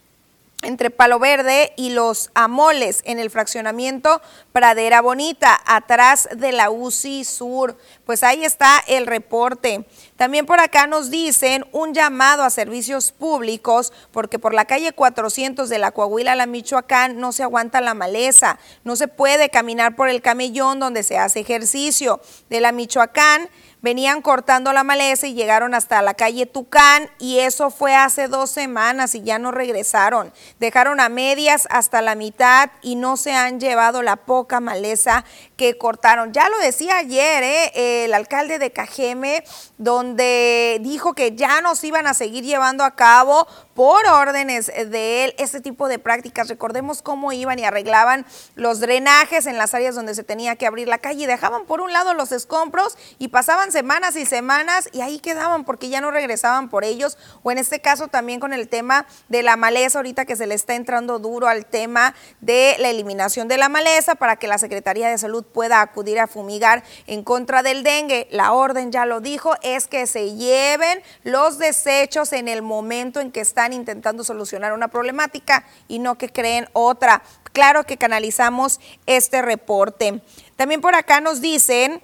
entre 0.62 0.90
Palo 0.90 1.20
Verde 1.20 1.74
y 1.76 1.90
los 1.90 2.32
Amoles 2.34 3.02
en 3.06 3.20
el 3.20 3.30
fraccionamiento 3.30 4.22
Pradera 4.52 5.02
Bonita, 5.02 5.60
atrás 5.66 6.30
de 6.36 6.52
la 6.52 6.70
UCI 6.70 7.24
Sur. 7.24 7.78
Pues 8.06 8.24
ahí 8.24 8.44
está 8.44 8.84
el 8.88 9.08
reporte. 9.08 9.86
También 10.16 10.46
por 10.46 10.60
acá 10.60 10.88
nos 10.88 11.10
dicen 11.10 11.66
un 11.72 11.94
llamado 11.94 12.44
a 12.44 12.50
servicios 12.50 13.12
públicos 13.12 13.92
porque 14.12 14.40
por 14.40 14.54
la 14.54 14.66
calle 14.66 14.94
400 14.94 15.70
de 15.70 15.80
la 15.80 15.92
Coahuila 15.92 16.36
la 16.36 16.46
Michoacán 16.46 17.20
no 17.20 17.32
se 17.32 17.44
aguanta 17.44 17.82
la 17.82 17.94
maleza, 17.94 18.60
no 18.84 18.96
se 18.96 19.08
puede 19.08 19.50
caminar 19.50 19.96
por 19.96 20.10
el 20.10 20.22
camellón 20.22 20.80
donde 20.80 21.04
se 21.04 21.18
hace 21.18 21.40
ejercicio. 21.40 22.22
De 22.50 22.62
la 22.62 22.72
Michoacán 22.72 23.50
venían 23.82 24.22
cortando 24.22 24.74
la 24.74 24.84
maleza 24.84 25.28
y 25.28 25.34
llegaron 25.34 25.74
hasta 25.74 26.02
la 26.02 26.14
calle 26.14 26.46
Tucán 26.46 27.10
y 27.20 27.40
eso 27.40 27.70
fue 27.70 27.96
hace 27.96 28.28
dos 28.28 28.52
semanas 28.52 29.16
y 29.16 29.22
ya 29.22 29.40
no 29.40 29.52
regresaron. 29.52 30.32
Dejaron 30.60 31.00
a 31.00 31.10
medias 31.10 31.68
hasta 31.72 32.02
la 32.02 32.16
mitad 32.16 32.70
y 32.82 32.96
no 32.96 33.18
se 33.18 33.34
han 33.34 33.60
llevado 33.60 34.02
la 34.02 34.18
poca 34.18 34.60
maleza 34.60 35.26
que 35.58 35.78
cortaron. 35.78 36.34
Ya 36.34 36.50
lo 36.50 36.58
decía 36.60 36.98
ayer 36.98 37.44
¿eh? 37.44 38.06
el 38.06 38.14
alcalde 38.14 38.60
de 38.60 38.72
Cajeme, 38.72 39.44
donde 39.78 40.80
dijo 40.82 41.14
que 41.14 41.36
ya 41.36 41.62
nos 41.62 41.84
iban 41.84 42.08
a 42.08 42.14
seguir 42.14 42.44
llevando 42.44 42.84
a 42.84 42.96
cabo 42.96 43.48
por 43.74 44.06
órdenes 44.06 44.68
de 44.68 45.26
él 45.26 45.36
este 45.38 45.62
tipo 45.62 45.88
de 45.88 46.00
prácticas. 46.00 46.50
Recordemos 46.50 47.02
cómo 47.02 47.32
iban 47.32 47.60
y 47.60 47.66
arreglaban 47.66 48.26
los 48.56 48.80
drenajes 48.80 49.46
en 49.46 49.58
las 49.58 49.74
áreas 49.74 49.96
donde 49.96 50.16
se 50.16 50.24
tenía 50.24 50.56
que 50.56 50.68
abrir 50.68 50.88
la 50.88 50.98
calle 50.98 51.28
dejaban 51.28 51.66
por 51.66 51.82
un 51.82 51.92
lado 51.92 52.14
los 52.14 52.32
escombros 52.32 52.98
y 53.18 53.30
pasaban 53.30 53.72
semanas 53.72 54.16
y 54.16 54.26
semanas 54.26 54.90
y 54.92 55.02
ahí 55.02 55.20
quedaban 55.20 55.64
porque 55.64 55.90
ya 55.90 56.02
no 56.02 56.12
regresaban 56.12 56.70
por 56.70 56.84
ellos. 56.84 57.18
O 57.44 57.52
en 57.52 57.58
este 57.58 57.80
caso 57.80 58.08
también 58.08 58.40
con 58.40 58.54
el 58.54 58.68
tema 58.68 59.06
de 59.30 59.44
la 59.44 59.56
maleza, 59.56 60.00
ahorita 60.00 60.26
que 60.26 60.36
se 60.36 60.48
le 60.48 60.56
está 60.56 60.76
entrando 60.76 61.20
duro 61.20 61.48
al 61.48 61.66
tema 61.66 62.16
de 62.40 62.76
la 62.80 62.90
eliminación 62.90 63.48
de 63.48 63.58
la 63.58 63.70
maleza 63.70 64.16
para 64.16 64.36
que 64.36 64.48
la 64.48 64.58
Secretaría 64.58 65.10
de 65.10 65.18
Salud 65.18 65.46
pueda 65.46 65.82
acudir 65.82 66.20
a 66.20 66.28
fumigar 66.28 66.84
en 67.08 67.24
contra 67.24 67.64
del 67.64 67.84
dengue. 67.84 68.28
La 68.32 68.54
orden 68.54 68.92
ya 68.92 69.06
lo 69.06 69.22
dijo, 69.22 69.56
es 69.62 69.88
que 69.88 70.08
se 70.08 70.36
lleven 70.36 71.02
los 71.24 71.58
desechos 71.58 72.34
en 72.34 72.48
el 72.48 72.62
momento 72.62 73.20
en 73.20 73.32
que 73.32 73.42
están 73.62 73.74
intentando 73.74 74.24
solucionar 74.24 74.74
una 74.74 74.88
problemática 74.88 75.64
y 75.88 76.00
no 76.00 76.18
que 76.18 76.30
creen 76.30 76.68
otra. 76.74 77.22
Claro 77.54 77.84
que 77.84 77.96
canalizamos 77.96 78.80
este 79.06 79.44
reporte. 79.44 80.24
También 80.56 80.82
por 80.82 80.96
acá 80.96 81.22
nos 81.22 81.42
dicen 81.42 82.02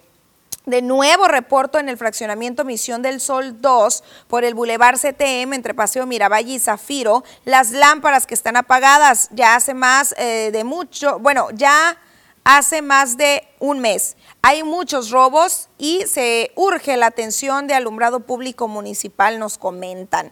de 0.68 0.84
nuevo 0.84 1.28
reporto 1.28 1.80
en 1.80 1.90
el 1.90 1.98
fraccionamiento 1.98 2.64
Misión 2.64 3.02
del 3.02 3.20
Sol 3.20 3.60
2 3.60 4.04
por 4.28 4.44
el 4.44 4.54
Boulevard 4.54 5.00
CTM 5.00 5.54
entre 5.54 5.74
Paseo 5.74 6.06
Miravalle 6.06 6.54
y 6.54 6.60
Zafiro, 6.60 7.24
las 7.44 7.72
lámparas 7.72 8.28
que 8.28 8.36
están 8.36 8.56
apagadas 8.56 9.30
ya 9.32 9.56
hace 9.56 9.74
más 9.74 10.14
eh, 10.20 10.52
de 10.52 10.64
mucho, 10.64 11.18
bueno, 11.18 11.48
ya 11.54 11.98
hace 12.44 12.84
más 12.84 13.18
de 13.18 13.48
un 13.60 13.80
mes. 13.80 14.16
Hay 14.44 14.62
muchos 14.62 15.10
robos 15.10 15.70
y 15.80 16.04
se 16.06 16.52
urge 16.56 16.98
la 16.98 17.08
atención 17.08 17.66
de 17.66 17.74
alumbrado 17.74 18.20
público 18.20 18.68
municipal, 18.68 19.40
nos 19.40 19.58
comentan 19.58 20.32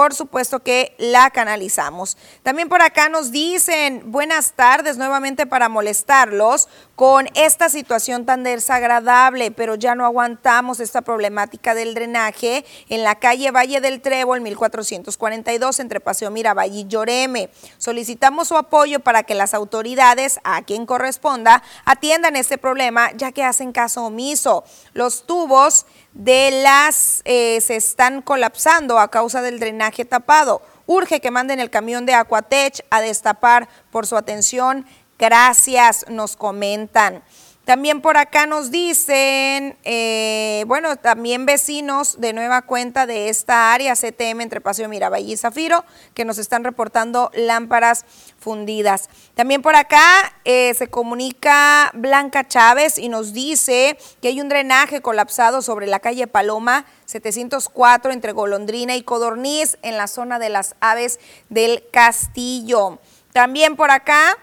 por 0.00 0.14
supuesto 0.14 0.60
que 0.60 0.94
la 0.96 1.28
canalizamos. 1.28 2.16
También 2.42 2.70
por 2.70 2.80
acá 2.80 3.10
nos 3.10 3.32
dicen 3.32 4.10
buenas 4.10 4.52
tardes 4.52 4.96
nuevamente 4.96 5.44
para 5.44 5.68
molestarlos 5.68 6.70
con 6.96 7.28
esta 7.34 7.68
situación 7.68 8.24
tan 8.24 8.42
desagradable, 8.42 9.50
pero 9.50 9.74
ya 9.74 9.94
no 9.94 10.06
aguantamos 10.06 10.80
esta 10.80 11.02
problemática 11.02 11.74
del 11.74 11.92
drenaje 11.92 12.64
en 12.88 13.04
la 13.04 13.16
calle 13.16 13.50
Valle 13.50 13.82
del 13.82 14.00
Trébol 14.00 14.40
1442 14.40 15.80
entre 15.80 16.00
Paseo 16.00 16.30
Miravalle 16.30 16.78
y 16.78 16.86
Lloreme. 16.86 17.50
Solicitamos 17.76 18.48
su 18.48 18.56
apoyo 18.56 19.00
para 19.00 19.24
que 19.24 19.34
las 19.34 19.52
autoridades, 19.52 20.40
a 20.44 20.62
quien 20.62 20.86
corresponda, 20.86 21.62
atiendan 21.84 22.36
este 22.36 22.56
problema 22.56 23.12
ya 23.16 23.32
que 23.32 23.44
hacen 23.44 23.72
caso 23.72 24.06
omiso. 24.06 24.64
Los 24.94 25.26
tubos 25.26 25.84
de 26.12 26.62
las 26.62 27.22
eh, 27.24 27.60
se 27.60 27.76
están 27.76 28.22
colapsando 28.22 28.98
a 28.98 29.10
causa 29.10 29.42
del 29.42 29.60
drenaje 29.60 30.04
tapado. 30.04 30.62
Urge 30.86 31.20
que 31.20 31.30
manden 31.30 31.60
el 31.60 31.70
camión 31.70 32.06
de 32.06 32.14
Aquatech 32.14 32.84
a 32.90 33.00
destapar 33.00 33.68
por 33.90 34.06
su 34.06 34.16
atención. 34.16 34.86
Gracias, 35.18 36.06
nos 36.08 36.36
comentan. 36.36 37.22
También 37.64 38.00
por 38.00 38.16
acá 38.16 38.46
nos 38.46 38.72
dicen, 38.72 39.76
eh, 39.84 40.64
bueno, 40.66 40.96
también 40.96 41.46
vecinos 41.46 42.20
de 42.20 42.32
nueva 42.32 42.62
cuenta 42.62 43.06
de 43.06 43.28
esta 43.28 43.72
área 43.72 43.94
CTM 43.94 44.40
entre 44.40 44.60
Paseo 44.60 44.88
Miravalle 44.88 45.32
y 45.32 45.36
Zafiro, 45.36 45.84
que 46.14 46.24
nos 46.24 46.38
están 46.38 46.64
reportando 46.64 47.30
lámparas 47.32 48.06
fundidas. 48.40 49.08
También 49.34 49.62
por 49.62 49.76
acá 49.76 50.34
eh, 50.44 50.74
se 50.74 50.88
comunica 50.88 51.90
Blanca 51.94 52.48
Chávez 52.48 52.98
y 52.98 53.08
nos 53.08 53.32
dice 53.32 53.98
que 54.20 54.28
hay 54.28 54.40
un 54.40 54.48
drenaje 54.48 55.00
colapsado 55.00 55.62
sobre 55.62 55.86
la 55.86 56.00
calle 56.00 56.26
Paloma 56.26 56.86
704 57.04 58.12
entre 58.12 58.32
Golondrina 58.32 58.96
y 58.96 59.02
Codorniz 59.02 59.78
en 59.82 59.96
la 59.96 60.06
zona 60.06 60.38
de 60.38 60.48
las 60.48 60.74
aves 60.80 61.20
del 61.48 61.84
castillo. 61.92 62.98
También 63.32 63.76
por 63.76 63.90
acá 63.90 64.36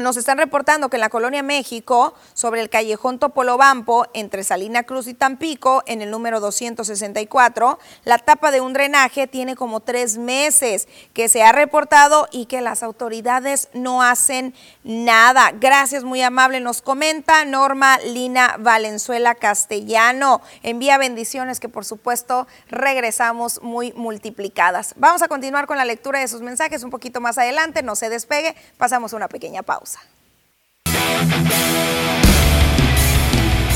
nos 0.00 0.16
están 0.16 0.38
reportando 0.38 0.88
que 0.88 0.96
en 0.96 1.00
la 1.00 1.08
colonia 1.08 1.42
México, 1.42 2.14
sobre 2.34 2.60
el 2.60 2.70
callejón 2.70 3.18
Topolobampo, 3.18 4.06
entre 4.14 4.44
Salina 4.44 4.82
Cruz 4.84 5.06
y 5.06 5.14
Tampico, 5.14 5.82
en 5.86 6.02
el 6.02 6.10
número 6.10 6.40
264, 6.40 7.78
la 8.04 8.18
tapa 8.18 8.50
de 8.50 8.60
un 8.60 8.72
drenaje 8.72 9.26
tiene 9.26 9.56
como 9.56 9.80
tres 9.80 10.18
meses 10.18 10.88
que 11.12 11.28
se 11.28 11.42
ha 11.42 11.52
reportado 11.52 12.28
y 12.32 12.46
que 12.46 12.60
las 12.60 12.82
autoridades 12.82 13.68
no 13.72 14.02
hacen 14.02 14.54
nada. 14.84 15.52
Gracias, 15.52 16.04
muy 16.04 16.22
amable, 16.22 16.60
nos 16.60 16.82
comenta 16.82 17.44
Norma 17.44 17.98
Lina 17.98 18.56
Valenzuela 18.58 19.34
Castellano. 19.34 20.40
Envía 20.62 20.98
bendiciones 20.98 21.60
que 21.60 21.68
por 21.68 21.84
supuesto 21.84 22.46
regresamos 22.68 23.62
muy 23.62 23.92
multiplicadas. 23.92 24.94
Vamos 24.96 25.22
a 25.22 25.28
continuar 25.28 25.66
con 25.66 25.76
la 25.76 25.84
lectura 25.84 26.20
de 26.20 26.28
sus 26.28 26.42
mensajes 26.42 26.82
un 26.82 26.90
poquito 26.90 27.20
más 27.20 27.38
adelante, 27.38 27.82
no 27.82 27.96
se 27.96 28.08
despegue, 28.08 28.54
pasamos 28.78 29.12
una 29.12 29.28
pequeña 29.28 29.62
pausa. 29.62 29.89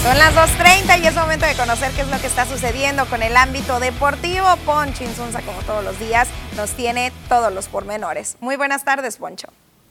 Son 0.02 0.18
las 0.18 0.34
2.30 0.34 1.02
y 1.02 1.06
es 1.06 1.14
momento 1.14 1.46
de 1.46 1.54
conocer 1.54 1.90
qué 1.92 2.02
es 2.02 2.08
lo 2.08 2.20
que 2.20 2.26
está 2.26 2.44
sucediendo 2.44 3.06
con 3.06 3.22
el 3.22 3.36
ámbito 3.36 3.80
deportivo. 3.80 4.54
Poncho 4.66 5.02
Insunza, 5.02 5.40
como 5.40 5.62
todos 5.62 5.82
los 5.82 5.98
días, 5.98 6.28
nos 6.56 6.72
tiene 6.72 7.10
todos 7.28 7.52
los 7.52 7.68
pormenores. 7.68 8.36
Muy 8.40 8.56
buenas 8.56 8.84
tardes, 8.84 9.16
Poncho. 9.16 9.48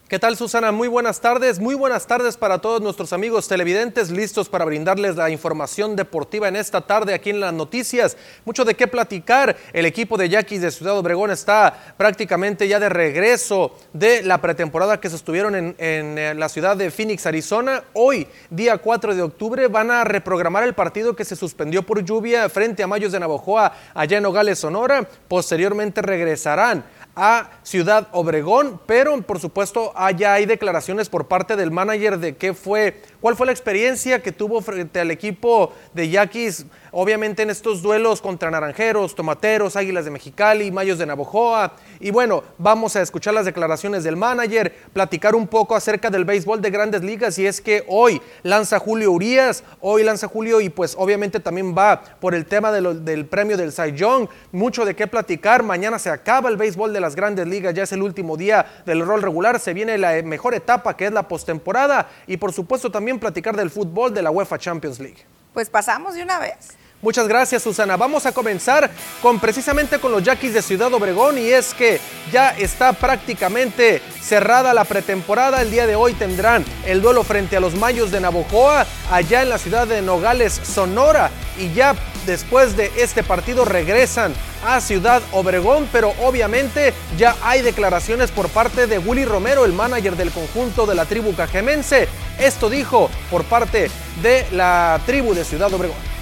¿Qué 0.10 0.20
tal 0.20 0.36
Susana? 0.36 0.74
Muy 0.74 0.90
buenas 0.90 1.22
tardes, 1.22 1.60
muy 1.60 1.76
buenas 1.76 2.06
tardes 2.06 2.36
para 2.36 2.60
todos 2.60 2.82
nuestros 2.82 3.14
amigos 3.14 3.48
televidentes 3.48 4.12
listos 4.12 4.50
para 4.50 4.66
brindarles 4.66 5.16
la 5.16 5.30
información 5.30 5.96
deportiva 5.96 6.50
en 6.50 6.58
esta 6.58 6.82
tarde 6.82 7.14
aquí 7.14 7.30
en 7.30 7.40
las 7.40 7.54
noticias. 7.54 8.18
Mucho 8.44 8.66
de 8.66 8.76
qué 8.76 8.86
platicar. 8.86 9.56
El 9.72 9.86
equipo 9.86 10.18
de 10.18 10.28
Yaquis 10.28 10.62
de 10.62 10.72
Ciudad 10.72 10.98
Obregón 10.98 11.32
está 11.32 11.96
prácticamente 11.96 12.68
ya 12.68 12.82
de 12.82 12.90
regreso 12.90 13.76
de 13.94 14.22
la 14.24 14.42
pretemporada 14.42 15.00
que 15.00 15.10
se 15.10 15.16
estuvieron 15.16 15.56
en, 15.56 15.76
en 15.78 16.18
eh, 16.18 16.36
la 16.36 16.50
ciudad 16.50 16.76
de 16.76 16.92
Phoenix, 16.92 17.26
Arizona. 17.26 17.86
Hoy, 17.94 18.28
día 18.50 18.78
4 18.78 19.16
de 19.16 19.22
octubre, 19.22 19.68
van 19.70 19.90
a 19.90 20.04
reprogramar 20.04 20.66
el 20.66 20.74
partido 20.74 21.16
que 21.16 21.24
se 21.24 21.38
suspendió 21.38 21.82
por 21.82 22.04
lluvia 22.04 22.50
frente 22.50 22.84
a 22.84 22.88
Mayos 22.88 23.14
de 23.14 23.22
Navojoa 23.22 23.74
allá 23.94 24.18
en 24.18 24.24
Nogales, 24.24 24.60
Sonora. 24.60 25.08
Posteriormente 25.30 26.02
regresarán 26.02 26.84
a 27.16 27.52
Ciudad 27.64 28.08
Obregón, 28.12 28.80
pero 28.86 29.22
por 29.22 29.40
supuesto 29.40 29.94
allá 29.96 30.34
hay 30.34 30.46
declaraciones 30.46 31.10
por 31.10 31.28
parte 31.28 31.56
del 31.56 31.72
manager 31.72 32.18
de 32.18 32.36
qué 32.36 32.54
fue, 32.54 33.02
cuál 33.22 33.36
fue 33.36 33.46
la 33.46 33.52
experiencia 33.52 34.22
que 34.22 34.32
tuvo 34.32 34.62
frente 34.62 35.00
al 35.00 35.12
equipo 35.12 35.74
de 35.94 36.10
Yaquis 36.10 36.66
obviamente 36.94 37.42
en 37.42 37.50
estos 37.50 37.82
duelos 37.82 38.22
contra 38.22 38.50
Naranjeros, 38.50 39.16
Tomateros, 39.16 39.76
Águilas 39.76 40.06
de 40.06 40.12
Mexicali, 40.12 40.72
Mayos 40.72 40.98
de 40.98 41.06
Navojoa. 41.06 41.74
Y 42.00 42.12
bueno, 42.12 42.44
vamos 42.58 42.96
a 42.96 43.02
escuchar 43.02 43.34
las 43.34 43.46
declaraciones 43.46 44.04
del 44.04 44.16
manager, 44.16 44.74
platicar 44.94 45.36
un 45.36 45.48
poco 45.48 45.76
acerca 45.76 46.10
del 46.10 46.24
béisbol 46.24 46.62
de 46.62 46.70
grandes 46.70 47.04
ligas 47.04 47.38
y 47.40 47.46
es 47.46 47.60
que 47.60 47.84
hoy 47.88 48.22
lanza 48.44 48.80
Julio 48.80 49.12
Urias, 49.12 49.64
hoy 49.82 50.04
lanza 50.04 50.28
Julio 50.28 50.62
y 50.62 50.70
pues 50.70 50.96
obviamente 50.98 51.40
también 51.40 51.76
va 51.76 52.02
por 52.20 52.36
el 52.36 52.46
tema 52.46 52.72
del 52.72 53.26
premio 53.26 53.58
del 53.58 53.72
Cy 53.72 53.94
Young, 53.94 54.28
mucho 54.52 54.86
de 54.86 54.96
qué 54.96 55.08
platicar, 55.08 55.64
mañana 55.64 55.98
se 56.00 56.10
acaba 56.10 56.50
el 56.50 56.58
béisbol 56.58 56.94
de 56.94 57.00
las 57.00 57.16
grandes 57.16 57.48
ligas, 57.48 57.74
ya 57.74 57.84
es 57.84 57.92
el 57.92 58.04
último 58.04 58.38
día 58.38 58.66
del 58.86 59.06
rol 59.06 59.22
regular, 59.22 59.60
se 59.60 59.74
viene 59.74 59.98
la 59.98 60.22
mejor 60.24 60.54
etapa 60.54 60.96
que 60.96 61.08
es 61.08 61.12
la 61.12 61.28
postemporada 61.28 62.10
y 62.28 62.38
por 62.38 62.54
supuesto 62.54 62.92
también 62.92 63.20
platicar 63.20 63.56
del 63.56 63.70
fútbol 63.70 64.14
de 64.14 64.22
la 64.22 64.32
UEFA 64.32 64.58
Champions 64.58 65.00
League. 65.00 65.26
Pues 65.54 65.70
pasamos 65.70 66.16
de 66.16 66.24
una 66.24 66.40
vez. 66.40 66.83
Muchas 67.04 67.28
gracias 67.28 67.62
Susana. 67.62 67.98
Vamos 67.98 68.26
a 68.26 68.32
comenzar 68.32 68.90
con 69.22 69.38
precisamente 69.38 70.00
con 70.00 70.14
los 70.14 70.24
Yaquis 70.24 70.54
de 70.54 70.62
Ciudad 70.62 70.94
Obregón 70.94 71.38
y 71.38 71.48
es 71.50 71.74
que 71.74 72.00
ya 72.32 72.52
está 72.52 72.94
prácticamente 72.94 74.02
cerrada 74.22 74.74
la 74.74 74.86
pretemporada. 74.86 75.62
El 75.62 75.70
día 75.70 75.86
de 75.86 75.98
hoy 75.98 76.14
tendrán 76.14 76.64
el 76.86 77.02
duelo 77.02 77.26
frente 77.26 77.58
a 77.58 77.60
los 77.60 77.76
Mayos 77.76 78.10
de 78.10 78.22
Navojoa 78.22 78.86
allá 79.12 79.42
en 79.42 79.50
la 79.50 79.58
ciudad 79.58 79.86
de 79.86 80.02
Nogales, 80.02 80.54
Sonora 80.64 81.30
y 81.60 81.74
ya 81.74 81.94
después 82.26 82.78
de 82.78 82.90
este 82.96 83.22
partido 83.22 83.66
regresan 83.66 84.34
a 84.66 84.80
Ciudad 84.80 85.22
Obregón, 85.34 85.90
pero 85.92 86.14
obviamente 86.22 86.94
ya 87.18 87.36
hay 87.44 87.62
declaraciones 87.62 88.32
por 88.32 88.48
parte 88.48 88.88
de 88.88 88.98
Willy 88.98 89.26
Romero, 89.26 89.66
el 89.66 89.74
manager 89.74 90.16
del 90.16 90.32
conjunto 90.32 90.86
de 90.86 90.96
la 90.96 91.04
tribu 91.04 91.36
cajemense. 91.36 92.08
Esto 92.40 92.70
dijo 92.70 93.10
por 93.30 93.44
parte 93.44 93.92
de 94.22 94.48
la 94.54 95.02
tribu 95.06 95.34
de 95.34 95.44
Ciudad 95.44 95.74
Obregón. 95.74 96.13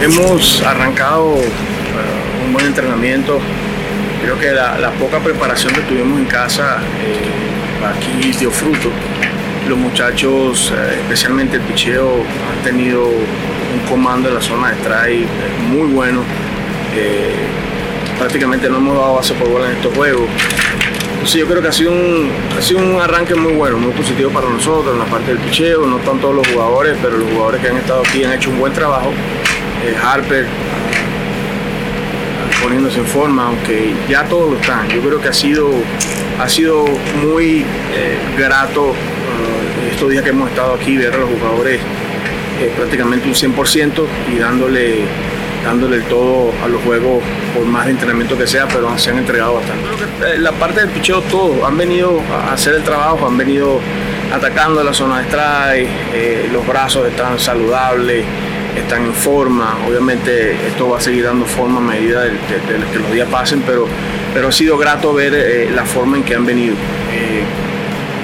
Hemos 0.00 0.62
arrancado 0.62 1.34
eh, 1.38 2.44
un 2.46 2.52
buen 2.52 2.66
entrenamiento. 2.66 3.40
Creo 4.22 4.38
que 4.38 4.52
la, 4.52 4.92
poca 4.92 5.18
preparación 5.18 5.72
que 5.74 5.80
tuvimos 5.80 6.20
en 6.20 6.26
casa 6.26 6.78
eh, 7.02 7.84
aquí 7.84 8.30
dio 8.38 8.48
fruto. 8.52 8.90
Los 9.68 9.76
muchachos, 9.76 10.72
eh, 10.72 11.00
especialmente 11.02 11.56
el 11.56 11.62
picheo, 11.62 12.22
han 12.22 12.62
tenido 12.62 13.08
un 13.08 13.88
comando 13.88 14.28
en 14.28 14.36
la 14.36 14.40
zona 14.40 14.70
de 14.70 14.76
strike 14.76 15.28
muy 15.68 15.88
bueno. 15.88 16.22
prácticamente 18.18 18.68
no 18.70 18.76
hemos 18.76 18.96
dado 18.96 19.14
base 19.16 19.34
por 19.34 19.48
bola 19.48 19.66
en 19.66 19.76
estos 19.78 19.94
juegos. 19.94 20.28
Sí, 21.24 21.40
yo 21.40 21.46
creo 21.46 21.60
que 21.60 21.68
ha 21.68 21.72
sido, 21.72 21.90
un, 21.90 23.00
arranque 23.02 23.34
muy 23.34 23.52
bueno, 23.52 23.76
muy 23.76 23.92
positivo 23.92 24.30
para 24.30 24.48
nosotros 24.48 24.94
en 24.94 25.00
la 25.00 25.04
parte 25.04 25.34
del 25.34 25.38
picheo, 25.38 25.84
no 25.86 25.96
tanto 25.98 26.32
los 26.32 26.46
jugadores, 26.46 26.96
pero 27.02 27.18
los 27.18 27.28
jugadores 27.30 27.60
que 27.60 27.68
han 27.68 27.76
estado 27.76 28.00
aquí 28.00 28.24
han 28.24 28.32
hecho 28.32 28.50
un 28.50 28.60
buen 28.60 28.72
trabajo. 28.72 29.12
Eh, 29.84 29.94
Harper 30.02 30.46
poniéndose 32.62 32.98
en 32.98 33.06
forma, 33.06 33.46
aunque 33.46 33.94
ya 34.08 34.24
todos 34.24 34.50
lo 34.50 34.58
están. 34.58 34.88
Yo 34.88 35.00
creo 35.00 35.20
que 35.20 35.28
ha 35.28 35.32
sido, 35.32 35.70
ha 36.40 36.48
sido 36.48 36.86
muy 37.22 37.64
eh, 37.94 38.18
grato 38.36 38.90
eh, 38.90 39.90
estos 39.92 40.10
días 40.10 40.24
que 40.24 40.30
hemos 40.30 40.50
estado 40.50 40.74
aquí 40.74 40.96
ver 40.96 41.14
a 41.14 41.18
los 41.18 41.30
jugadores 41.30 41.80
prácticamente 42.76 43.28
un 43.28 43.34
100% 43.34 44.04
y 44.34 44.38
dándole 44.38 45.04
dándole 45.64 45.96
el 45.96 46.02
todo 46.04 46.52
a 46.64 46.66
los 46.66 46.82
juegos 46.82 47.22
por 47.54 47.64
más 47.64 47.84
de 47.84 47.92
entrenamiento 47.92 48.36
que 48.36 48.46
sea, 48.48 48.66
pero 48.66 48.96
se 48.98 49.10
han 49.10 49.18
entregado 49.18 49.54
bastante. 49.54 50.38
la 50.38 50.52
parte 50.52 50.80
del 50.80 50.90
picheo, 50.90 51.20
todo, 51.22 51.64
han 51.64 51.76
venido 51.76 52.20
a 52.32 52.54
hacer 52.54 52.74
el 52.74 52.82
trabajo, 52.82 53.26
han 53.26 53.36
venido 53.36 53.78
atacando 54.32 54.82
la 54.82 54.92
zona 54.92 55.18
de 55.18 55.24
strike, 55.24 56.52
los 56.52 56.66
brazos 56.66 57.06
están 57.06 57.38
saludables, 57.38 58.24
están 58.78 59.04
en 59.04 59.14
forma. 59.14 59.78
Obviamente 59.86 60.52
esto 60.66 60.88
va 60.88 60.98
a 60.98 61.00
seguir 61.00 61.24
dando 61.24 61.44
forma 61.44 61.78
a 61.78 61.80
medida 61.80 62.22
de, 62.22 62.32
que 62.92 62.98
los 62.98 63.12
días 63.12 63.28
pasen, 63.28 63.62
pero, 63.66 63.86
pero 64.34 64.48
ha 64.48 64.52
sido 64.52 64.76
grato 64.78 65.12
ver 65.14 65.34
eh, 65.34 65.70
la 65.74 65.84
forma 65.84 66.16
en 66.16 66.22
que 66.22 66.34
han 66.34 66.46
venido. 66.46 66.74
Eh, 67.12 67.42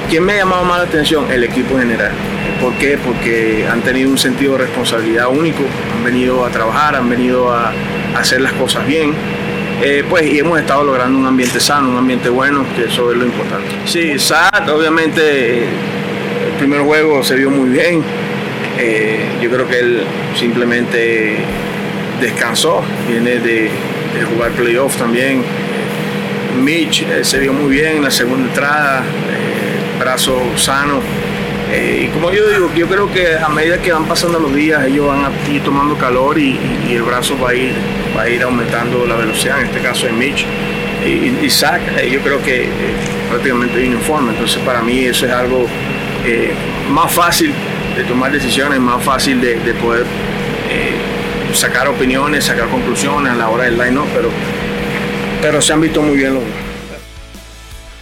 ¿Quién 0.09 0.25
me 0.25 0.35
ha 0.35 0.37
llamado 0.37 0.65
más 0.65 0.79
la 0.79 0.85
atención? 0.85 1.31
El 1.31 1.45
equipo 1.45 1.75
en 1.75 1.83
general. 1.83 2.13
¿Por 2.61 2.75
qué? 2.75 2.99
Porque 2.99 3.67
han 3.71 3.81
tenido 3.83 4.11
un 4.11 4.19
sentido 4.19 4.53
de 4.53 4.59
responsabilidad 4.59 5.29
único, 5.29 5.63
han 5.97 6.05
venido 6.05 6.45
a 6.45 6.51
trabajar, 6.51 6.95
han 6.97 7.09
venido 7.09 7.53
a, 7.53 7.73
hacer 8.17 8.41
las 8.41 8.53
cosas 8.53 8.87
bien. 8.87 9.13
Eh, 9.83 10.05
pues 10.09 10.25
y 10.33 10.39
hemos 10.39 10.61
estado 10.61 10.85
logrando 10.85 11.19
un 11.19 11.27
ambiente 11.27 11.59
sano, 11.59 11.91
un 11.91 11.97
ambiente 11.97 12.29
bueno, 12.29 12.65
que 12.77 12.85
eso 12.85 13.11
es 13.11 13.19
lo 13.19 13.25
importante. 13.25 13.69
Sí, 13.87 14.19
Sad, 14.19 14.69
obviamente 14.71 15.65
el 15.65 16.53
primer 16.59 16.83
juego 16.83 17.25
se 17.25 17.35
vio 17.35 17.51
muy 17.51 17.71
bien, 17.71 18.03
eh, 18.79 19.21
yo 19.41 19.51
creo 19.51 19.69
que 19.69 19.79
él 19.79 20.03
simplemente 20.37 21.37
descansó, 22.21 22.83
viene 23.09 23.39
de, 23.39 23.71
jugar 24.33 24.53
playoff 24.53 24.97
también. 24.97 25.43
Mitch 26.63 27.03
eh, 27.03 27.25
se 27.25 27.39
vio 27.41 27.53
muy 27.53 27.75
bien 27.75 27.97
en 27.97 28.03
la 28.05 28.11
segunda 28.11 28.49
entrada, 28.49 29.01
eh, 29.01 29.99
brazo 29.99 30.41
sano. 30.57 31.01
y 31.73 32.07
como 32.09 32.31
yo 32.31 32.49
digo, 32.49 32.71
yo 32.75 32.87
creo 32.87 33.13
que 33.13 33.37
a 33.37 33.49
medida 33.49 33.79
que 33.79 33.93
van 33.93 34.07
pasando 34.07 34.39
los 34.39 34.55
días, 34.55 34.85
ellos 34.87 35.07
van 35.09 35.25
a 35.25 35.51
ir 35.53 35.63
tomando 35.63 35.97
calor 35.97 36.39
y, 36.39 36.59
el 36.91 37.03
brazo 37.03 37.37
va 37.39 37.51
a, 37.51 37.55
ir, 37.55 37.73
va 38.17 38.23
a 38.23 38.29
ir 38.29 38.43
aumentando 38.43 39.05
la 39.07 39.17
velocidad, 39.17 39.61
en 39.61 39.67
este 39.67 39.81
caso 39.81 40.07
de 40.07 40.13
Mitch. 40.13 40.47
Y, 41.05 41.51
Zach, 41.51 41.81
yo 42.11 42.21
creo 42.21 42.43
que 42.43 42.67
prácticamente 43.29 43.85
en 43.85 44.01
forma, 44.01 44.33
entonces 44.33 44.59
para 44.65 44.81
mí 44.81 45.05
eso 45.05 45.27
es 45.27 45.33
algo 45.33 45.67
más 46.89 47.13
fácil 47.13 47.53
de 47.97 48.05
tomar 48.05 48.33
decisiones, 48.33 48.79
más 48.81 49.03
fácil 49.03 49.41
de, 49.41 49.57
poder 49.75 50.05
eh, 50.71 51.55
sacar 51.55 51.89
opiniones, 51.89 52.45
sacar 52.45 52.69
conclusiones 52.69 53.33
a 53.33 53.37
la 53.37 53.49
hora 53.49 53.65
del 53.65 53.79
line-up, 53.79 54.07
pero, 54.15 54.29
pero 55.41 55.61
se 55.61 55.73
han 55.73 55.81
visto 55.81 56.03
muy 56.03 56.17
bien 56.17 56.35
los 56.35 56.43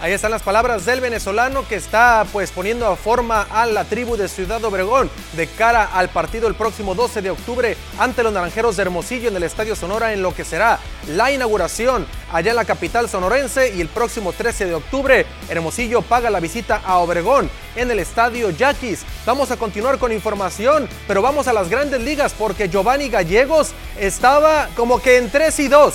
Ahí 0.02 0.12
están 0.12 0.32
las 0.32 0.42
palabras 0.42 0.84
del 0.84 1.00
venezolano 1.00 1.64
que 1.68 1.76
está 1.76 2.26
pues 2.32 2.50
poniendo 2.50 2.88
a 2.88 2.96
forma 2.96 3.42
a 3.42 3.66
la 3.66 3.84
tribu 3.84 4.16
de 4.16 4.26
Ciudad 4.26 4.64
Obregón 4.64 5.08
de 5.34 5.46
cara 5.46 5.84
al 5.84 6.08
partido 6.08 6.48
el 6.48 6.56
próximo 6.56 6.96
12 6.96 7.22
de 7.22 7.30
octubre 7.30 7.76
ante 8.00 8.24
los 8.24 8.32
Naranjeros 8.32 8.76
de 8.76 8.82
Hermosillo 8.82 9.28
en 9.28 9.36
el 9.36 9.44
Estadio 9.44 9.76
Sonora 9.76 10.12
en 10.12 10.20
lo 10.20 10.34
que 10.34 10.44
será 10.44 10.80
la 11.06 11.30
inauguración 11.30 12.04
allá 12.32 12.50
en 12.50 12.56
la 12.56 12.64
capital 12.64 13.08
sonorense 13.08 13.76
y 13.76 13.80
el 13.80 13.86
próximo 13.86 14.32
13 14.32 14.66
de 14.66 14.74
octubre 14.74 15.24
Hermosillo 15.48 16.02
paga 16.02 16.30
la 16.30 16.40
visita 16.40 16.82
a 16.84 16.98
Obregón 16.98 17.48
en 17.76 17.88
el 17.88 18.00
Estadio 18.00 18.50
Yaquis. 18.50 19.04
Vamos 19.24 19.52
a 19.52 19.56
continuar 19.56 19.98
con 19.98 20.10
información, 20.10 20.88
pero 21.06 21.22
vamos 21.22 21.46
a 21.46 21.52
las 21.52 21.68
grandes 21.68 22.00
ligas 22.00 22.34
porque 22.36 22.68
Giovanni 22.68 23.08
Gallegos 23.08 23.70
estaba 23.96 24.68
como 24.74 25.00
que 25.00 25.18
en 25.18 25.30
3 25.30 25.60
y 25.60 25.68
2 25.68 25.94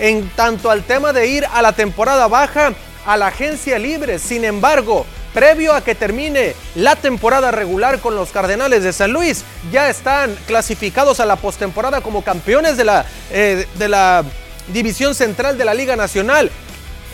en 0.00 0.28
tanto 0.36 0.70
al 0.70 0.84
tema 0.84 1.14
de 1.14 1.26
ir 1.28 1.46
a 1.50 1.62
la 1.62 1.72
temporada 1.72 2.28
baja 2.28 2.74
a 3.08 3.16
la 3.16 3.28
agencia 3.28 3.78
libre. 3.78 4.18
Sin 4.18 4.44
embargo, 4.44 5.06
previo 5.32 5.72
a 5.72 5.80
que 5.80 5.94
termine 5.94 6.54
la 6.74 6.94
temporada 6.94 7.50
regular 7.50 8.00
con 8.00 8.14
los 8.14 8.28
Cardenales 8.28 8.82
de 8.82 8.92
San 8.92 9.12
Luis, 9.12 9.44
ya 9.72 9.88
están 9.88 10.36
clasificados 10.46 11.18
a 11.18 11.24
la 11.24 11.36
postemporada 11.36 12.02
como 12.02 12.22
campeones 12.22 12.76
de 12.76 12.84
la, 12.84 13.06
eh, 13.30 13.66
de 13.78 13.88
la 13.88 14.24
División 14.74 15.14
Central 15.14 15.56
de 15.56 15.64
la 15.64 15.72
Liga 15.72 15.96
Nacional. 15.96 16.50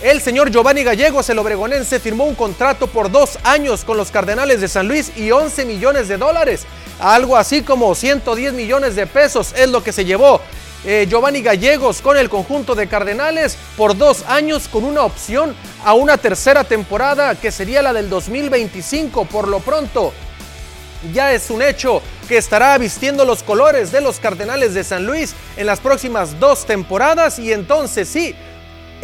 El 0.02 0.20
señor 0.20 0.50
Giovanni 0.50 0.82
Gallegos, 0.82 1.30
el 1.30 1.38
obregonense, 1.38 2.00
firmó 2.00 2.24
un 2.24 2.34
contrato 2.34 2.88
por 2.88 3.12
dos 3.12 3.38
años 3.44 3.84
con 3.84 3.96
los 3.96 4.10
Cardenales 4.10 4.60
de 4.60 4.66
San 4.66 4.88
Luis 4.88 5.12
y 5.16 5.30
11 5.30 5.64
millones 5.64 6.08
de 6.08 6.16
dólares. 6.16 6.66
Algo 6.98 7.36
así 7.36 7.62
como 7.62 7.94
110 7.94 8.52
millones 8.52 8.96
de 8.96 9.06
pesos 9.06 9.54
es 9.56 9.68
lo 9.68 9.84
que 9.84 9.92
se 9.92 10.04
llevó 10.04 10.40
eh, 10.84 11.06
Giovanni 11.08 11.40
Gallegos 11.40 12.02
con 12.02 12.16
el 12.16 12.28
conjunto 12.28 12.74
de 12.74 12.86
Cardenales 12.86 13.56
por 13.76 13.96
dos 13.96 14.24
años 14.28 14.68
con 14.68 14.84
una 14.84 15.02
opción 15.02 15.54
a 15.84 15.94
una 15.94 16.18
tercera 16.18 16.64
temporada 16.64 17.34
que 17.34 17.50
sería 17.50 17.82
la 17.82 17.92
del 17.92 18.10
2025. 18.10 19.24
Por 19.24 19.48
lo 19.48 19.60
pronto, 19.60 20.12
ya 21.12 21.32
es 21.32 21.50
un 21.50 21.62
hecho 21.62 22.02
que 22.28 22.36
estará 22.36 22.76
vistiendo 22.78 23.24
los 23.24 23.42
colores 23.42 23.92
de 23.92 24.00
los 24.00 24.18
Cardenales 24.18 24.74
de 24.74 24.84
San 24.84 25.06
Luis 25.06 25.34
en 25.56 25.66
las 25.66 25.80
próximas 25.80 26.38
dos 26.38 26.66
temporadas 26.66 27.38
y 27.38 27.52
entonces 27.52 28.08
sí, 28.08 28.34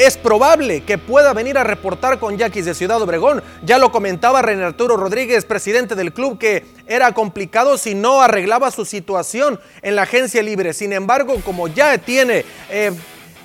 es 0.06 0.16
probable 0.16 0.82
que 0.82 0.96
pueda 0.96 1.34
venir 1.34 1.58
a 1.58 1.64
reportar 1.64 2.18
con 2.18 2.38
Yaquis 2.38 2.64
de 2.64 2.74
Ciudad 2.74 3.02
Obregón. 3.02 3.42
Ya 3.62 3.76
lo 3.76 3.92
comentaba 3.92 4.40
René 4.40 4.64
Arturo 4.64 4.96
Rodríguez, 4.96 5.44
presidente 5.44 5.94
del 5.94 6.14
club, 6.14 6.38
que 6.38 6.64
era 6.86 7.12
complicado 7.12 7.76
si 7.76 7.94
no 7.94 8.22
arreglaba 8.22 8.70
su 8.70 8.86
situación 8.86 9.60
en 9.82 9.96
la 9.96 10.02
agencia 10.02 10.42
libre. 10.42 10.72
Sin 10.72 10.94
embargo, 10.94 11.36
como 11.44 11.68
ya 11.68 11.98
tiene 11.98 12.46
eh, 12.70 12.92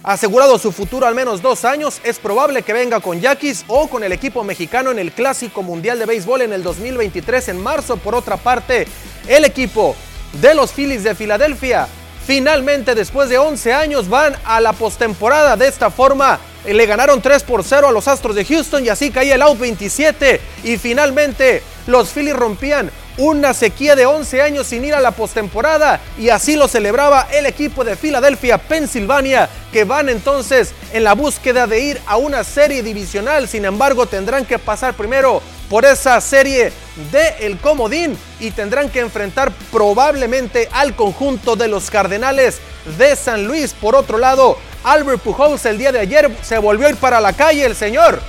asegurado 0.02 0.58
su 0.58 0.72
futuro 0.72 1.06
al 1.06 1.14
menos 1.14 1.42
dos 1.42 1.66
años, 1.66 2.00
es 2.06 2.20
probable 2.20 2.62
que 2.62 2.72
venga 2.72 3.02
con 3.02 3.20
Yaquis 3.20 3.66
o 3.68 3.90
con 3.90 4.06
el 4.06 4.14
equipo 4.14 4.42
mexicano 4.46 4.92
en 4.92 5.00
el 5.00 5.12
Clásico 5.12 5.62
Mundial 5.62 6.00
de 6.00 6.06
Béisbol 6.06 6.44
en 6.44 6.54
el 6.54 6.64
2023 6.64 7.50
en 7.50 7.62
marzo. 7.62 7.98
Por 7.98 8.16
otra 8.16 8.38
parte, 8.38 8.88
el 9.28 9.44
equipo 9.44 9.94
de 10.40 10.56
los 10.56 10.72
Phillies 10.72 11.04
de 11.04 11.16
Filadelfia 11.16 11.90
Finalmente, 12.26 12.96
después 12.96 13.30
de 13.30 13.38
11 13.38 13.74
años, 13.74 14.10
van 14.10 14.36
a 14.46 14.60
la 14.60 14.74
postemporada. 14.74 15.56
De 15.56 15.68
esta 15.68 15.92
forma, 15.92 16.40
le 16.66 16.86
ganaron 16.88 17.22
3 17.22 17.44
por 17.44 17.64
0 17.64 17.90
a 17.90 17.92
los 17.92 18.08
Astros 18.08 18.36
de 18.36 18.46
Houston 18.46 18.84
y 18.84 18.90
así 18.90 19.12
caía 19.12 19.36
el 19.36 19.44
out 19.44 19.60
27. 19.60 20.42
Y 20.64 20.78
finalmente, 20.78 21.62
los 21.86 22.10
Phillies 22.10 22.36
rompían 22.36 22.90
una 23.18 23.54
sequía 23.54 23.96
de 23.96 24.06
11 24.06 24.42
años 24.42 24.68
sin 24.68 24.84
ir 24.84 24.94
a 24.94 25.00
la 25.00 25.12
postemporada 25.12 26.02
y 26.18 26.30
así 26.30 26.56
lo 26.56 26.68
celebraba 26.68 27.28
el 27.32 27.46
equipo 27.46 27.84
de 27.84 27.96
Filadelfia, 27.96 28.58
Pensilvania, 28.58 29.48
que 29.72 29.86
van 29.86 30.10
entonces 30.10 30.74
en 30.92 31.04
la 31.04 31.14
búsqueda 31.14 31.68
de 31.68 31.80
ir 31.80 32.02
a 32.08 32.18
una 32.18 32.44
serie 32.44 32.84
divisional. 32.84 33.48
Sin 33.48 33.66
embargo, 33.66 34.06
tendrán 34.06 34.46
que 34.46 34.60
pasar 34.60 34.96
primero 34.96 35.42
por 35.70 35.86
esa 35.86 36.20
serie 36.22 36.72
de 37.12 37.36
el 37.42 37.58
comodín 37.58 38.18
y 38.40 38.52
tendrán 38.52 38.90
que 38.90 39.00
enfrentar 39.00 39.52
probablemente 39.72 40.70
al 40.72 40.96
conjunto 40.96 41.56
de 41.56 41.68
los 41.68 41.90
Cardenales 41.90 42.60
de 42.98 43.16
San 43.16 43.48
Luis. 43.48 43.74
Por 43.74 43.96
otro 43.96 44.18
lado, 44.18 44.58
Albert 44.84 45.22
Pujols 45.22 45.66
el 45.66 45.78
día 45.78 45.92
de 45.92 46.00
ayer 46.00 46.32
se 46.42 46.58
volvió 46.58 46.88
a 46.88 46.92
ir 46.92 46.98
para 46.98 47.20
la 47.20 47.34
calle 47.34 47.66
el 47.66 47.76
señor. 47.76 48.22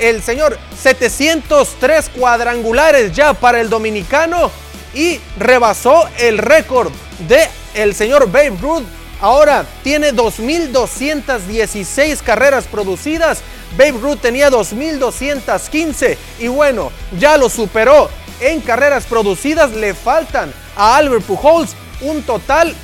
El 0.00 0.22
señor 0.22 0.58
703 0.80 2.10
cuadrangulares 2.10 3.12
ya 3.12 3.32
para 3.32 3.60
el 3.60 3.70
dominicano 3.70 4.50
y 4.92 5.20
rebasó 5.38 6.08
el 6.18 6.38
récord 6.38 6.90
de 7.28 7.48
el 7.74 7.94
señor 7.94 8.30
Babe 8.30 8.56
Ruth. 8.60 8.82
Ahora 9.20 9.64
tiene 9.84 10.12
2.216 10.12 12.22
carreras 12.22 12.66
producidas 12.66 13.40
Babe 13.76 13.98
Ruth 14.00 14.18
tenía 14.20 14.50
2.215 14.50 16.16
y 16.40 16.48
bueno, 16.48 16.92
ya 17.18 17.36
lo 17.36 17.48
superó. 17.48 18.10
En 18.40 18.60
carreras 18.60 19.04
producidas 19.04 19.70
le 19.72 19.94
faltan 19.94 20.52
a 20.76 20.96
Albert 20.96 21.24
Pujols 21.24 21.74
un 22.00 22.22
total 22.22 22.74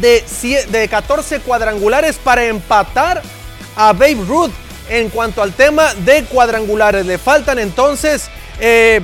de, 0.00 0.24
de 0.70 0.88
14 0.88 1.40
cuadrangulares 1.40 2.18
para 2.18 2.44
empatar 2.44 3.22
a 3.76 3.92
Babe 3.92 4.18
Ruth. 4.26 4.52
En 4.88 5.08
cuanto 5.08 5.40
al 5.40 5.52
tema 5.52 5.94
de 5.94 6.24
cuadrangulares, 6.24 7.06
le 7.06 7.16
faltan 7.16 7.60
entonces 7.60 8.28
eh, 8.58 9.00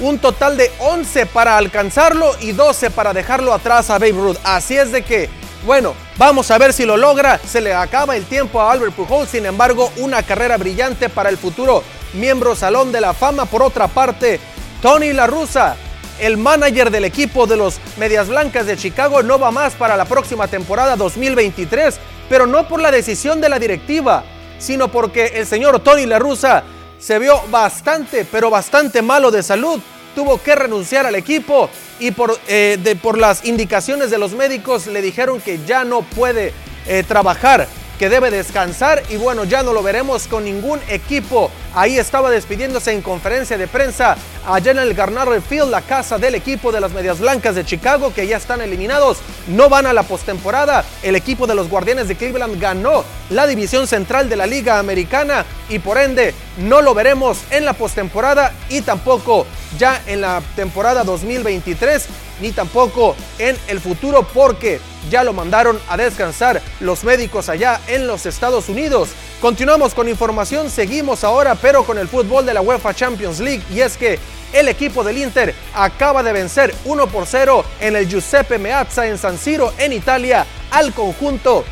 un 0.00 0.18
total 0.18 0.56
de 0.56 0.70
11 0.80 1.26
para 1.26 1.56
alcanzarlo 1.56 2.32
y 2.40 2.52
12 2.52 2.90
para 2.90 3.12
dejarlo 3.12 3.54
atrás 3.54 3.88
a 3.90 3.94
Babe 3.98 4.12
Ruth. 4.12 4.36
Así 4.42 4.76
es 4.76 4.90
de 4.92 5.02
que 5.02 5.30
bueno, 5.68 5.94
vamos 6.16 6.50
a 6.50 6.56
ver 6.56 6.72
si 6.72 6.86
lo 6.86 6.96
logra. 6.96 7.38
Se 7.46 7.60
le 7.60 7.74
acaba 7.74 8.16
el 8.16 8.24
tiempo 8.24 8.58
a 8.58 8.72
Albert 8.72 8.94
Pujols, 8.94 9.28
sin 9.28 9.44
embargo, 9.44 9.92
una 9.98 10.22
carrera 10.22 10.56
brillante 10.56 11.10
para 11.10 11.28
el 11.28 11.36
futuro 11.36 11.84
miembro 12.14 12.56
Salón 12.56 12.90
de 12.90 13.02
la 13.02 13.12
Fama. 13.12 13.44
Por 13.44 13.62
otra 13.62 13.86
parte, 13.86 14.40
Tony 14.80 15.12
La 15.12 15.26
Russa, 15.26 15.76
el 16.20 16.38
manager 16.38 16.90
del 16.90 17.04
equipo 17.04 17.46
de 17.46 17.58
los 17.58 17.80
Medias 17.98 18.28
Blancas 18.28 18.64
de 18.64 18.78
Chicago, 18.78 19.22
no 19.22 19.38
va 19.38 19.50
más 19.50 19.74
para 19.74 19.94
la 19.94 20.06
próxima 20.06 20.48
temporada 20.48 20.96
2023, 20.96 21.98
pero 22.30 22.46
no 22.46 22.66
por 22.66 22.80
la 22.80 22.90
decisión 22.90 23.38
de 23.42 23.50
la 23.50 23.58
directiva, 23.58 24.24
sino 24.58 24.88
porque 24.88 25.32
el 25.34 25.46
señor 25.46 25.80
Tony 25.80 26.06
La 26.06 26.18
Russa 26.18 26.64
se 26.98 27.18
vio 27.18 27.42
bastante, 27.50 28.24
pero 28.24 28.48
bastante 28.48 29.02
malo 29.02 29.30
de 29.30 29.42
salud 29.42 29.78
tuvo 30.18 30.42
que 30.42 30.56
renunciar 30.56 31.06
al 31.06 31.14
equipo 31.14 31.70
y 32.00 32.10
por, 32.10 32.36
eh, 32.48 32.76
de, 32.82 32.96
por 32.96 33.16
las 33.16 33.44
indicaciones 33.44 34.10
de 34.10 34.18
los 34.18 34.32
médicos 34.32 34.88
le 34.88 35.00
dijeron 35.00 35.40
que 35.40 35.60
ya 35.64 35.84
no 35.84 36.02
puede 36.02 36.52
eh, 36.88 37.04
trabajar 37.06 37.68
que 37.98 38.08
debe 38.08 38.30
descansar 38.30 39.02
y 39.08 39.16
bueno, 39.16 39.44
ya 39.44 39.62
no 39.62 39.72
lo 39.72 39.82
veremos 39.82 40.28
con 40.28 40.44
ningún 40.44 40.80
equipo. 40.88 41.50
Ahí 41.74 41.98
estaba 41.98 42.30
despidiéndose 42.30 42.92
en 42.92 43.02
conferencia 43.02 43.58
de 43.58 43.66
prensa 43.66 44.16
allá 44.46 44.70
en 44.70 44.78
el 44.78 44.94
Garnard 44.94 45.42
Field, 45.42 45.70
la 45.70 45.82
casa 45.82 46.16
del 46.16 46.34
equipo 46.34 46.70
de 46.72 46.80
las 46.80 46.92
Medias 46.92 47.18
Blancas 47.18 47.54
de 47.54 47.64
Chicago, 47.64 48.12
que 48.14 48.26
ya 48.26 48.36
están 48.36 48.60
eliminados, 48.62 49.18
no 49.48 49.68
van 49.68 49.86
a 49.86 49.92
la 49.92 50.04
postemporada. 50.04 50.84
El 51.02 51.16
equipo 51.16 51.46
de 51.46 51.54
los 51.54 51.68
Guardianes 51.68 52.08
de 52.08 52.16
Cleveland 52.16 52.60
ganó 52.60 53.04
la 53.30 53.46
división 53.46 53.86
central 53.86 54.28
de 54.28 54.36
la 54.36 54.46
Liga 54.46 54.78
Americana 54.78 55.44
y 55.68 55.80
por 55.80 55.98
ende 55.98 56.34
no 56.58 56.80
lo 56.80 56.94
veremos 56.94 57.38
en 57.50 57.64
la 57.64 57.72
postemporada 57.72 58.52
y 58.68 58.80
tampoco 58.82 59.46
ya 59.76 60.00
en 60.06 60.20
la 60.20 60.40
temporada 60.56 61.04
2023 61.04 62.08
ni 62.40 62.52
tampoco 62.52 63.16
en 63.38 63.56
el 63.68 63.80
futuro 63.80 64.26
porque 64.34 64.80
ya 65.10 65.24
lo 65.24 65.32
mandaron 65.32 65.78
a 65.88 65.96
descansar 65.96 66.60
los 66.80 67.04
médicos 67.04 67.48
allá 67.48 67.80
en 67.86 68.06
los 68.06 68.26
Estados 68.26 68.68
Unidos. 68.68 69.10
Continuamos 69.40 69.94
con 69.94 70.08
información, 70.08 70.70
seguimos 70.70 71.24
ahora 71.24 71.54
pero 71.54 71.84
con 71.84 71.98
el 71.98 72.08
fútbol 72.08 72.44
de 72.44 72.54
la 72.54 72.60
UEFA 72.60 72.94
Champions 72.94 73.40
League 73.40 73.62
y 73.70 73.80
es 73.80 73.96
que 73.96 74.18
el 74.52 74.68
equipo 74.68 75.04
del 75.04 75.18
Inter 75.18 75.54
acaba 75.74 76.22
de 76.22 76.32
vencer 76.32 76.74
1 76.84 77.06
por 77.08 77.26
0 77.26 77.64
en 77.80 77.96
el 77.96 78.08
Giuseppe 78.08 78.58
Meazza 78.58 79.06
en 79.06 79.18
San 79.18 79.38
Siro 79.38 79.72
en 79.78 79.92
Italia 79.92 80.46
al 80.70 80.92
conjunto 80.92 81.64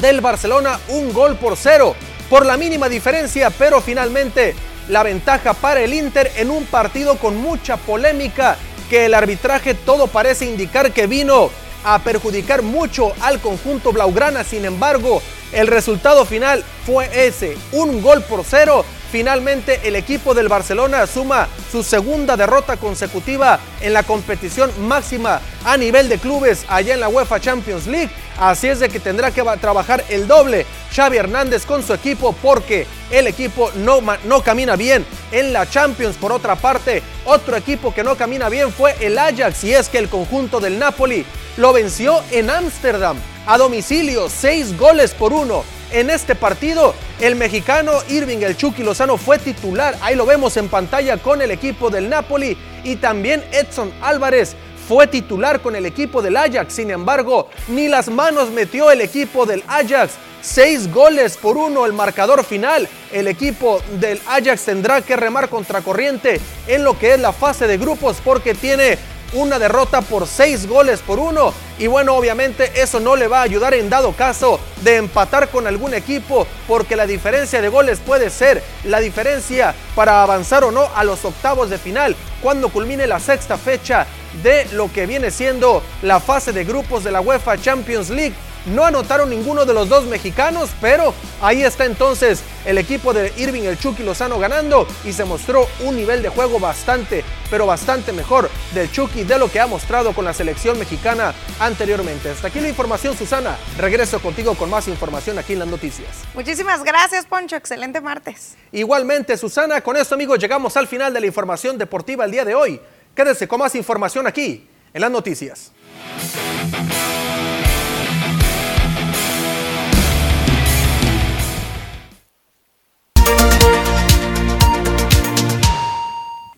del 0.00 0.20
Barcelona 0.20 0.78
un 0.88 1.12
gol 1.12 1.36
por 1.36 1.56
cero 1.56 1.96
por 2.28 2.46
la 2.46 2.56
mínima 2.56 2.88
diferencia 2.88 3.50
pero 3.50 3.80
finalmente 3.80 4.54
la 4.88 5.02
ventaja 5.02 5.54
para 5.54 5.80
el 5.80 5.94
Inter 5.94 6.30
en 6.36 6.50
un 6.50 6.64
partido 6.64 7.16
con 7.16 7.36
mucha 7.36 7.76
polémica 7.76 8.56
que 8.90 9.06
el 9.06 9.14
arbitraje 9.14 9.72
todo 9.74 10.08
parece 10.08 10.44
indicar 10.44 10.92
que 10.92 11.06
vino 11.06 11.48
a 11.84 12.00
perjudicar 12.00 12.60
mucho 12.60 13.12
al 13.20 13.40
conjunto 13.40 13.92
Blaugrana. 13.92 14.44
Sin 14.44 14.64
embargo, 14.64 15.22
el 15.52 15.68
resultado 15.68 16.26
final 16.26 16.64
fue 16.84 17.08
ese, 17.26 17.56
un 17.72 18.02
gol 18.02 18.22
por 18.22 18.44
cero. 18.44 18.84
Finalmente 19.10 19.80
el 19.84 19.96
equipo 19.96 20.34
del 20.34 20.48
Barcelona 20.48 21.04
suma 21.06 21.48
su 21.72 21.82
segunda 21.82 22.36
derrota 22.36 22.76
consecutiva 22.76 23.58
en 23.80 23.92
la 23.92 24.04
competición 24.04 24.70
máxima 24.86 25.40
a 25.64 25.76
nivel 25.76 26.08
de 26.08 26.18
clubes 26.18 26.64
allá 26.68 26.94
en 26.94 27.00
la 27.00 27.08
UEFA 27.08 27.40
Champions 27.40 27.88
League. 27.88 28.10
Así 28.38 28.68
es 28.68 28.78
de 28.78 28.88
que 28.88 29.00
tendrá 29.00 29.32
que 29.32 29.42
trabajar 29.60 30.04
el 30.10 30.28
doble 30.28 30.64
Xavi 30.94 31.16
Hernández 31.16 31.66
con 31.66 31.82
su 31.82 31.92
equipo 31.92 32.32
porque 32.40 32.86
el 33.10 33.26
equipo 33.26 33.72
no, 33.74 34.00
no 34.24 34.42
camina 34.42 34.76
bien 34.76 35.04
en 35.32 35.52
la 35.52 35.68
Champions. 35.68 36.16
Por 36.16 36.30
otra 36.30 36.54
parte, 36.54 37.02
otro 37.24 37.56
equipo 37.56 37.92
que 37.92 38.04
no 38.04 38.16
camina 38.16 38.48
bien 38.48 38.72
fue 38.72 38.94
el 39.00 39.18
Ajax 39.18 39.64
y 39.64 39.74
es 39.74 39.88
que 39.88 39.98
el 39.98 40.08
conjunto 40.08 40.60
del 40.60 40.78
Napoli 40.78 41.26
lo 41.56 41.72
venció 41.72 42.22
en 42.30 42.48
Ámsterdam 42.48 43.16
a 43.46 43.58
domicilio, 43.58 44.28
seis 44.28 44.78
goles 44.78 45.12
por 45.12 45.32
uno. 45.32 45.64
En 45.92 46.08
este 46.08 46.36
partido, 46.36 46.94
el 47.20 47.34
mexicano 47.34 47.92
Irving 48.08 48.38
El 48.38 48.56
Chucky 48.56 48.84
Lozano 48.84 49.16
fue 49.16 49.38
titular. 49.40 49.96
Ahí 50.00 50.14
lo 50.14 50.24
vemos 50.24 50.56
en 50.56 50.68
pantalla 50.68 51.16
con 51.16 51.42
el 51.42 51.50
equipo 51.50 51.90
del 51.90 52.08
Napoli. 52.08 52.56
Y 52.84 52.96
también 52.96 53.44
Edson 53.50 53.92
Álvarez 54.00 54.54
fue 54.86 55.08
titular 55.08 55.60
con 55.60 55.74
el 55.74 55.86
equipo 55.86 56.22
del 56.22 56.36
Ajax. 56.36 56.74
Sin 56.74 56.92
embargo, 56.92 57.48
ni 57.66 57.88
las 57.88 58.08
manos 58.08 58.50
metió 58.50 58.92
el 58.92 59.00
equipo 59.00 59.46
del 59.46 59.64
Ajax. 59.66 60.12
Seis 60.42 60.90
goles 60.92 61.36
por 61.36 61.56
uno 61.56 61.84
el 61.86 61.92
marcador 61.92 62.44
final. 62.44 62.88
El 63.12 63.26
equipo 63.26 63.82
del 63.98 64.20
Ajax 64.28 64.66
tendrá 64.66 65.02
que 65.02 65.16
remar 65.16 65.48
contracorriente 65.48 66.40
en 66.68 66.84
lo 66.84 66.96
que 66.96 67.14
es 67.14 67.20
la 67.20 67.32
fase 67.32 67.66
de 67.66 67.78
grupos 67.78 68.18
porque 68.24 68.54
tiene 68.54 68.96
una 69.32 69.58
derrota 69.58 70.00
por 70.00 70.26
seis 70.26 70.66
goles 70.66 71.00
por 71.00 71.18
uno. 71.18 71.52
Y 71.78 71.86
bueno, 71.86 72.14
obviamente 72.14 72.80
eso 72.80 73.00
no 73.00 73.16
le 73.16 73.28
va 73.28 73.40
a 73.40 73.44
ayudar 73.44 73.74
en 73.74 73.88
dado 73.88 74.12
caso 74.12 74.60
de 74.82 74.96
empatar 74.96 75.48
con 75.48 75.66
algún 75.66 75.94
equipo, 75.94 76.46
porque 76.66 76.96
la 76.96 77.06
diferencia 77.06 77.62
de 77.62 77.68
goles 77.68 78.00
puede 78.04 78.30
ser 78.30 78.62
la 78.84 79.00
diferencia 79.00 79.74
para 79.94 80.22
avanzar 80.22 80.64
o 80.64 80.70
no 80.70 80.88
a 80.94 81.04
los 81.04 81.24
octavos 81.24 81.70
de 81.70 81.78
final, 81.78 82.16
cuando 82.42 82.68
culmine 82.68 83.06
la 83.06 83.20
sexta 83.20 83.56
fecha 83.56 84.06
de 84.42 84.66
lo 84.72 84.92
que 84.92 85.06
viene 85.06 85.30
siendo 85.30 85.82
la 86.02 86.20
fase 86.20 86.52
de 86.52 86.64
grupos 86.64 87.04
de 87.04 87.12
la 87.12 87.20
UEFA 87.20 87.58
Champions 87.58 88.10
League. 88.10 88.34
No 88.66 88.84
anotaron 88.84 89.30
ninguno 89.30 89.64
de 89.64 89.72
los 89.74 89.88
dos 89.88 90.04
mexicanos, 90.04 90.70
pero 90.80 91.14
ahí 91.40 91.62
está 91.62 91.86
entonces 91.86 92.42
el 92.66 92.78
equipo 92.78 93.12
de 93.12 93.32
Irving 93.36 93.62
el 93.62 93.78
Chucky 93.78 94.02
Lozano 94.02 94.38
ganando 94.38 94.86
y 95.04 95.12
se 95.12 95.24
mostró 95.24 95.66
un 95.80 95.96
nivel 95.96 96.22
de 96.22 96.28
juego 96.28 96.60
bastante, 96.60 97.24
pero 97.50 97.66
bastante 97.66 98.12
mejor 98.12 98.50
del 98.74 98.90
Chucky 98.90 99.24
de 99.24 99.38
lo 99.38 99.50
que 99.50 99.60
ha 99.60 99.66
mostrado 99.66 100.12
con 100.12 100.24
la 100.24 100.34
selección 100.34 100.78
mexicana 100.78 101.34
anteriormente. 101.58 102.30
Hasta 102.30 102.48
aquí 102.48 102.60
la 102.60 102.68
información, 102.68 103.16
Susana. 103.16 103.56
Regreso 103.78 104.20
contigo 104.20 104.54
con 104.54 104.68
más 104.68 104.88
información 104.88 105.38
aquí 105.38 105.54
en 105.54 105.60
las 105.60 105.68
noticias. 105.68 106.08
Muchísimas 106.34 106.84
gracias, 106.84 107.26
Poncho. 107.26 107.56
Excelente 107.56 108.00
martes. 108.00 108.56
Igualmente, 108.72 109.36
Susana, 109.36 109.80
con 109.80 109.96
esto, 109.96 110.14
amigos, 110.14 110.38
llegamos 110.38 110.76
al 110.76 110.86
final 110.86 111.14
de 111.14 111.20
la 111.20 111.26
información 111.26 111.78
deportiva 111.78 112.24
el 112.24 112.30
día 112.30 112.44
de 112.44 112.54
hoy. 112.54 112.80
Quédese 113.14 113.48
con 113.48 113.58
más 113.58 113.74
información 113.74 114.26
aquí 114.26 114.68
en 114.92 115.00
las 115.00 115.10
noticias. 115.10 115.72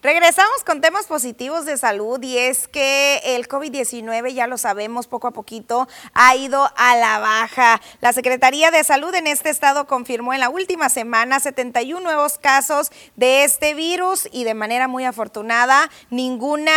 Regresamos 0.02 0.64
con 0.66 0.80
temas 0.80 1.06
positivos 1.06 1.64
de 1.64 1.76
salud 1.76 2.20
y 2.24 2.36
es 2.36 2.66
que 2.66 3.20
el 3.24 3.46
COVID-19, 3.46 4.34
ya 4.34 4.48
lo 4.48 4.58
sabemos, 4.58 5.06
poco 5.06 5.28
a 5.28 5.30
poquito 5.30 5.86
ha 6.12 6.34
ido 6.34 6.68
a 6.76 6.96
la 6.96 7.20
baja. 7.20 7.80
La 8.00 8.12
Secretaría 8.12 8.72
de 8.72 8.82
Salud 8.82 9.14
en 9.14 9.28
este 9.28 9.50
estado 9.50 9.86
confirmó 9.86 10.34
en 10.34 10.40
la 10.40 10.48
última 10.48 10.88
semana 10.88 11.38
71 11.38 12.00
nuevos 12.00 12.38
casos 12.38 12.90
de 13.14 13.44
este 13.44 13.74
virus 13.74 14.28
y 14.32 14.42
de 14.42 14.54
manera 14.54 14.88
muy 14.88 15.04
afortunada 15.04 15.88
ninguna 16.10 16.72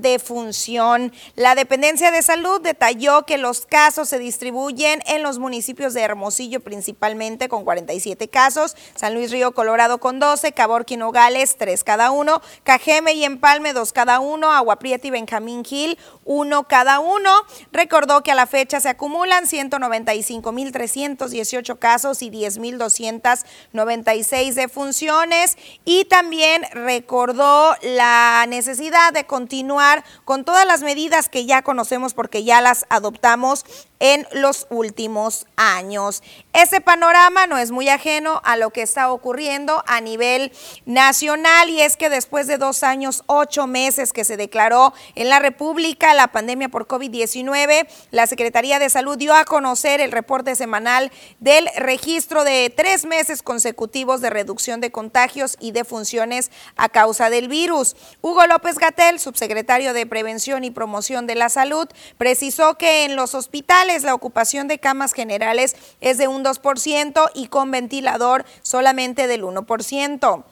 de 0.00 0.18
función. 0.18 1.12
La 1.34 1.54
dependencia 1.54 2.10
de 2.10 2.22
salud 2.22 2.60
detalló 2.60 3.24
que 3.24 3.38
los 3.38 3.66
casos 3.66 4.08
se 4.08 4.18
distribuyen 4.18 5.02
en 5.06 5.22
los 5.22 5.38
municipios 5.38 5.94
de 5.94 6.02
Hermosillo 6.02 6.60
principalmente 6.60 7.48
con 7.48 7.64
47 7.64 8.28
casos, 8.28 8.76
San 8.94 9.14
Luis 9.14 9.30
Río 9.30 9.52
Colorado 9.52 9.98
con 9.98 10.18
12, 10.18 10.52
Caborqui 10.52 10.96
Nogales 10.96 11.56
3 11.58 11.84
cada 11.84 12.10
uno, 12.10 12.40
Cajeme 12.64 13.12
y 13.12 13.24
Empalme 13.24 13.72
2 13.72 13.92
cada 13.92 14.20
uno, 14.20 14.52
Agua 14.52 14.78
Prieta 14.78 15.06
y 15.06 15.10
Benjamín 15.10 15.64
Gil 15.64 15.98
1 16.28 16.68
cada 16.68 17.00
uno. 17.00 17.32
Recordó 17.72 18.22
que 18.22 18.30
a 18.30 18.36
la 18.36 18.46
fecha 18.46 18.78
se 18.80 18.90
acumulan 18.90 19.46
195.318 19.46 21.78
casos 21.78 22.20
y 22.22 22.30
10.296 22.30 24.52
defunciones 24.52 25.56
y 25.84 26.04
también 26.04 26.62
recordó 26.72 27.74
la 27.82 28.44
necesidad 28.46 29.12
de 29.12 29.24
continuar 29.24 30.04
con 30.24 30.44
todas 30.44 30.66
las 30.66 30.82
medidas 30.82 31.30
que 31.30 31.46
ya 31.46 31.62
conocemos 31.62 32.14
porque 32.14 32.44
ya 32.44 32.60
las 32.60 32.86
adoptamos 32.90 33.64
en 34.00 34.26
los 34.32 34.66
últimos 34.70 35.46
años. 35.56 36.22
Ese 36.52 36.80
panorama 36.80 37.46
no 37.46 37.58
es 37.58 37.70
muy 37.70 37.88
ajeno 37.88 38.40
a 38.44 38.56
lo 38.56 38.70
que 38.70 38.82
está 38.82 39.12
ocurriendo 39.12 39.82
a 39.86 40.00
nivel 40.00 40.52
nacional 40.86 41.70
y 41.70 41.80
es 41.80 41.96
que 41.96 42.08
después 42.08 42.46
de 42.46 42.58
dos 42.58 42.82
años, 42.82 43.22
ocho 43.26 43.66
meses 43.66 44.12
que 44.12 44.24
se 44.24 44.36
declaró 44.36 44.92
en 45.14 45.28
la 45.28 45.38
República 45.38 46.14
la 46.14 46.28
pandemia 46.28 46.68
por 46.68 46.86
COVID-19, 46.86 47.88
la 48.10 48.26
Secretaría 48.26 48.78
de 48.78 48.90
Salud 48.90 49.18
dio 49.18 49.34
a 49.34 49.44
conocer 49.44 50.00
el 50.00 50.12
reporte 50.12 50.54
semanal 50.54 51.10
del 51.40 51.68
registro 51.76 52.44
de 52.44 52.72
tres 52.74 53.04
meses 53.04 53.42
consecutivos 53.42 54.20
de 54.20 54.30
reducción 54.30 54.80
de 54.80 54.90
contagios 54.90 55.56
y 55.60 55.72
de 55.72 55.84
funciones 55.84 56.50
a 56.76 56.88
causa 56.88 57.30
del 57.30 57.48
virus. 57.48 57.96
Hugo 58.20 58.46
López 58.46 58.78
Gatel, 58.78 59.18
subsecretario 59.18 59.92
de 59.92 60.06
Prevención 60.06 60.64
y 60.64 60.70
Promoción 60.70 61.26
de 61.26 61.34
la 61.34 61.48
Salud, 61.48 61.88
precisó 62.16 62.74
que 62.76 63.04
en 63.04 63.16
los 63.16 63.34
hospitales 63.34 63.87
la 63.88 64.14
ocupación 64.14 64.68
de 64.68 64.78
camas 64.78 65.12
generales 65.12 65.74
es 66.00 66.18
de 66.18 66.28
un 66.28 66.44
2% 66.44 67.30
y 67.34 67.48
con 67.48 67.70
ventilador 67.70 68.44
solamente 68.62 69.26
del 69.26 69.42
1%. 69.42 70.44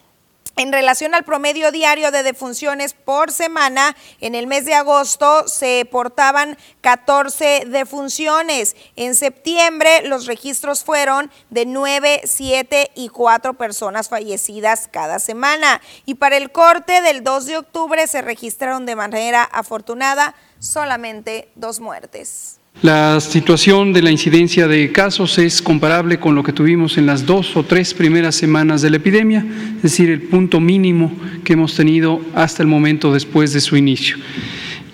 En 0.58 0.72
relación 0.72 1.14
al 1.14 1.22
promedio 1.22 1.70
diario 1.70 2.10
de 2.10 2.22
defunciones 2.22 2.94
por 2.94 3.30
semana, 3.30 3.94
en 4.22 4.34
el 4.34 4.46
mes 4.46 4.64
de 4.64 4.72
agosto 4.72 5.46
se 5.46 5.86
portaban 5.90 6.56
14 6.80 7.64
defunciones. 7.66 8.74
En 8.96 9.14
septiembre 9.14 10.08
los 10.08 10.24
registros 10.24 10.82
fueron 10.82 11.30
de 11.50 11.66
9, 11.66 12.22
7 12.24 12.90
y 12.94 13.10
4 13.10 13.52
personas 13.52 14.08
fallecidas 14.08 14.88
cada 14.90 15.18
semana. 15.18 15.82
Y 16.06 16.14
para 16.14 16.38
el 16.38 16.50
corte 16.50 17.02
del 17.02 17.22
2 17.22 17.44
de 17.44 17.58
octubre 17.58 18.06
se 18.06 18.22
registraron 18.22 18.86
de 18.86 18.96
manera 18.96 19.44
afortunada 19.44 20.34
solamente 20.58 21.50
dos 21.54 21.80
muertes. 21.80 22.60
La 22.82 23.20
situación 23.20 23.94
de 23.94 24.02
la 24.02 24.10
incidencia 24.10 24.68
de 24.68 24.92
casos 24.92 25.38
es 25.38 25.62
comparable 25.62 26.18
con 26.18 26.34
lo 26.34 26.42
que 26.42 26.52
tuvimos 26.52 26.98
en 26.98 27.06
las 27.06 27.24
dos 27.24 27.56
o 27.56 27.62
tres 27.62 27.94
primeras 27.94 28.34
semanas 28.34 28.82
de 28.82 28.90
la 28.90 28.98
epidemia, 28.98 29.46
es 29.76 29.82
decir, 29.82 30.10
el 30.10 30.20
punto 30.20 30.60
mínimo 30.60 31.10
que 31.42 31.54
hemos 31.54 31.74
tenido 31.74 32.20
hasta 32.34 32.62
el 32.62 32.68
momento 32.68 33.14
después 33.14 33.54
de 33.54 33.60
su 33.60 33.78
inicio. 33.78 34.18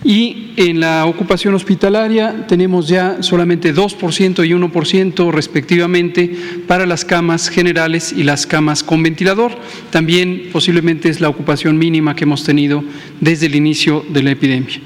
Y 0.04 0.52
en 0.56 0.80
la 0.80 1.06
ocupación 1.06 1.54
hospitalaria 1.54 2.46
tenemos 2.48 2.88
ya 2.88 3.22
solamente 3.22 3.74
2% 3.74 4.46
y 4.46 4.50
1% 4.50 5.30
respectivamente 5.30 6.36
para 6.66 6.86
las 6.86 7.04
camas 7.04 7.48
generales 7.48 8.12
y 8.12 8.24
las 8.24 8.46
camas 8.46 8.82
con 8.82 9.02
ventilador. 9.02 9.52
También 9.90 10.48
posiblemente 10.52 11.08
es 11.08 11.20
la 11.20 11.28
ocupación 11.28 11.78
mínima 11.78 12.16
que 12.16 12.24
hemos 12.24 12.42
tenido 12.42 12.82
desde 13.20 13.46
el 13.46 13.54
inicio 13.54 14.04
de 14.08 14.22
la 14.24 14.30
epidemia. 14.32 14.80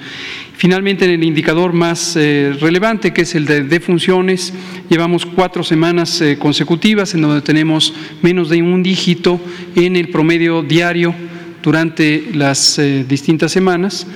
Finalmente, 0.56 1.04
en 1.04 1.10
el 1.10 1.22
indicador 1.22 1.74
más 1.74 2.16
eh, 2.16 2.56
relevante, 2.58 3.12
que 3.12 3.22
es 3.22 3.34
el 3.34 3.44
de 3.44 3.62
defunciones, 3.62 4.54
llevamos 4.88 5.26
cuatro 5.26 5.62
semanas 5.62 6.18
eh, 6.22 6.38
consecutivas 6.38 7.12
en 7.14 7.20
donde 7.20 7.42
tenemos 7.42 7.92
menos 8.22 8.48
de 8.48 8.62
un 8.62 8.82
dígito 8.82 9.38
en 9.74 9.96
el 9.96 10.08
promedio 10.08 10.62
diario 10.62 11.14
durante 11.62 12.30
las 12.32 12.78
eh, 12.78 13.04
distintas 13.06 13.52
semanas. 13.52 14.06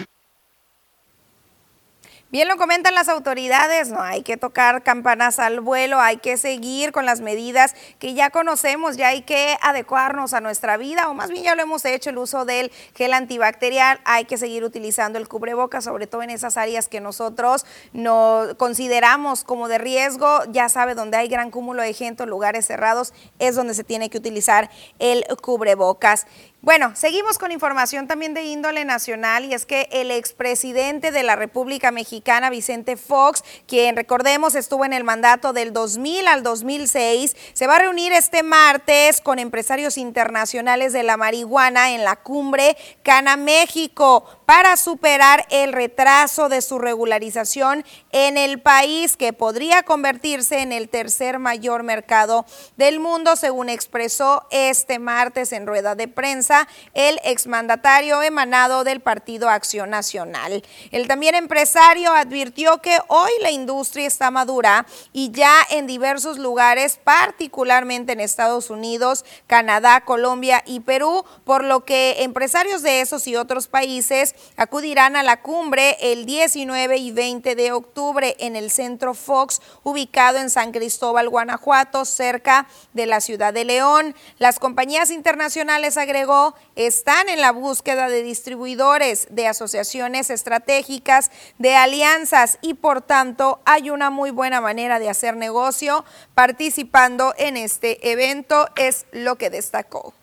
Bien 2.32 2.46
lo 2.46 2.56
comentan 2.56 2.94
las 2.94 3.08
autoridades, 3.08 3.88
no 3.88 4.00
hay 4.00 4.22
que 4.22 4.36
tocar 4.36 4.84
campanas 4.84 5.40
al 5.40 5.58
vuelo, 5.58 5.98
hay 5.98 6.18
que 6.18 6.36
seguir 6.36 6.92
con 6.92 7.04
las 7.04 7.20
medidas 7.20 7.74
que 7.98 8.14
ya 8.14 8.30
conocemos, 8.30 8.96
ya 8.96 9.08
hay 9.08 9.22
que 9.22 9.56
adecuarnos 9.60 10.32
a 10.32 10.40
nuestra 10.40 10.76
vida, 10.76 11.08
o 11.08 11.14
más 11.14 11.30
bien 11.30 11.42
ya 11.42 11.56
lo 11.56 11.62
hemos 11.62 11.84
hecho, 11.84 12.10
el 12.10 12.18
uso 12.18 12.44
del 12.44 12.70
gel 12.94 13.14
antibacterial, 13.14 13.98
hay 14.04 14.26
que 14.26 14.38
seguir 14.38 14.62
utilizando 14.62 15.18
el 15.18 15.26
cubreboca, 15.26 15.80
sobre 15.80 16.06
todo 16.06 16.22
en 16.22 16.30
esas 16.30 16.56
áreas 16.56 16.86
que 16.86 17.00
nosotros 17.00 17.66
no 17.92 18.46
consideramos 18.58 19.42
como 19.42 19.66
de 19.66 19.78
riesgo, 19.78 20.44
ya 20.52 20.68
sabe, 20.68 20.94
donde 20.94 21.16
hay 21.16 21.26
gran 21.26 21.50
cúmulo 21.50 21.82
de 21.82 21.94
gente, 21.94 22.26
lugares 22.26 22.64
cerrados, 22.64 23.12
es 23.40 23.56
donde 23.56 23.74
se 23.74 23.82
tiene 23.82 24.08
que 24.08 24.18
utilizar 24.18 24.70
el 25.00 25.24
cubrebocas. 25.42 26.28
Bueno, 26.62 26.92
seguimos 26.94 27.38
con 27.38 27.52
información 27.52 28.06
también 28.06 28.34
de 28.34 28.44
índole 28.44 28.84
nacional 28.84 29.46
y 29.46 29.54
es 29.54 29.64
que 29.64 29.88
el 29.92 30.10
expresidente 30.10 31.10
de 31.10 31.22
la 31.22 31.34
República 31.34 31.90
Mexicana, 31.90 32.50
Vicente 32.50 32.98
Fox, 32.98 33.42
quien 33.66 33.96
recordemos 33.96 34.54
estuvo 34.54 34.84
en 34.84 34.92
el 34.92 35.02
mandato 35.02 35.54
del 35.54 35.72
2000 35.72 36.26
al 36.26 36.42
2006, 36.42 37.34
se 37.54 37.66
va 37.66 37.76
a 37.76 37.78
reunir 37.78 38.12
este 38.12 38.42
martes 38.42 39.22
con 39.22 39.38
empresarios 39.38 39.96
internacionales 39.96 40.92
de 40.92 41.02
la 41.02 41.16
marihuana 41.16 41.92
en 41.92 42.04
la 42.04 42.16
cumbre 42.16 42.76
Cana 43.02 43.38
México 43.38 44.26
para 44.44 44.76
superar 44.76 45.46
el 45.48 45.72
retraso 45.72 46.50
de 46.50 46.60
su 46.60 46.78
regularización 46.78 47.86
en 48.12 48.36
el 48.36 48.60
país, 48.60 49.16
que 49.16 49.32
podría 49.32 49.82
convertirse 49.82 50.58
en 50.60 50.72
el 50.72 50.90
tercer 50.90 51.38
mayor 51.38 51.84
mercado 51.84 52.44
del 52.76 53.00
mundo, 53.00 53.36
según 53.36 53.70
expresó 53.70 54.46
este 54.50 54.98
martes 54.98 55.52
en 55.52 55.66
rueda 55.66 55.94
de 55.94 56.06
prensa 56.06 56.49
el 56.94 57.18
exmandatario 57.24 58.22
emanado 58.22 58.84
del 58.84 59.00
Partido 59.00 59.48
Acción 59.48 59.90
Nacional. 59.90 60.62
El 60.90 61.08
también 61.08 61.34
empresario 61.34 62.12
advirtió 62.12 62.78
que 62.78 62.98
hoy 63.08 63.30
la 63.40 63.50
industria 63.50 64.06
está 64.06 64.30
madura 64.30 64.86
y 65.12 65.30
ya 65.30 65.54
en 65.70 65.86
diversos 65.86 66.38
lugares, 66.38 66.98
particularmente 67.02 68.12
en 68.12 68.20
Estados 68.20 68.70
Unidos, 68.70 69.24
Canadá, 69.46 70.02
Colombia 70.02 70.62
y 70.66 70.80
Perú, 70.80 71.24
por 71.44 71.64
lo 71.64 71.84
que 71.84 72.22
empresarios 72.22 72.82
de 72.82 73.00
esos 73.00 73.26
y 73.26 73.36
otros 73.36 73.68
países 73.68 74.34
acudirán 74.56 75.16
a 75.16 75.22
la 75.22 75.42
cumbre 75.42 75.96
el 76.00 76.26
19 76.26 76.96
y 76.96 77.12
20 77.12 77.54
de 77.54 77.72
octubre 77.72 78.36
en 78.38 78.56
el 78.56 78.70
Centro 78.70 79.14
Fox, 79.14 79.60
ubicado 79.82 80.38
en 80.38 80.50
San 80.50 80.72
Cristóbal, 80.72 81.28
Guanajuato, 81.28 82.04
cerca 82.04 82.66
de 82.92 83.06
la 83.06 83.20
ciudad 83.20 83.52
de 83.52 83.64
León. 83.64 84.14
Las 84.38 84.58
compañías 84.58 85.10
internacionales, 85.10 85.96
agregó, 85.96 86.39
están 86.76 87.28
en 87.28 87.40
la 87.40 87.52
búsqueda 87.52 88.08
de 88.08 88.22
distribuidores, 88.22 89.28
de 89.30 89.46
asociaciones 89.46 90.30
estratégicas, 90.30 91.30
de 91.58 91.74
alianzas 91.74 92.58
y 92.62 92.74
por 92.74 93.02
tanto 93.02 93.60
hay 93.64 93.90
una 93.90 94.10
muy 94.10 94.30
buena 94.30 94.60
manera 94.60 94.98
de 94.98 95.08
hacer 95.08 95.36
negocio 95.36 96.04
participando 96.34 97.34
en 97.38 97.56
este 97.56 98.10
evento, 98.12 98.68
es 98.76 99.06
lo 99.12 99.36
que 99.36 99.50
destacó. 99.50 100.14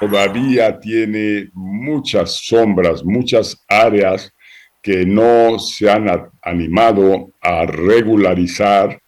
Todavía 0.00 0.78
tiene 0.80 1.50
muchas 1.54 2.32
sombras, 2.32 3.04
muchas 3.04 3.64
áreas 3.68 4.32
que 4.82 5.06
no 5.06 5.58
se 5.58 5.88
han 5.88 6.08
animado 6.42 7.30
a 7.40 7.64
regularizar 7.66 9.00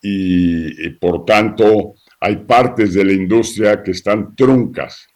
y, 0.00 0.90
por 1.00 1.24
tanto 1.24 1.94
hay 2.20 2.36
partes 2.36 2.94
de 2.94 3.04
la 3.04 3.12
industria 3.12 3.82
que 3.82 3.92
están 3.92 4.36
truncas 4.36 5.08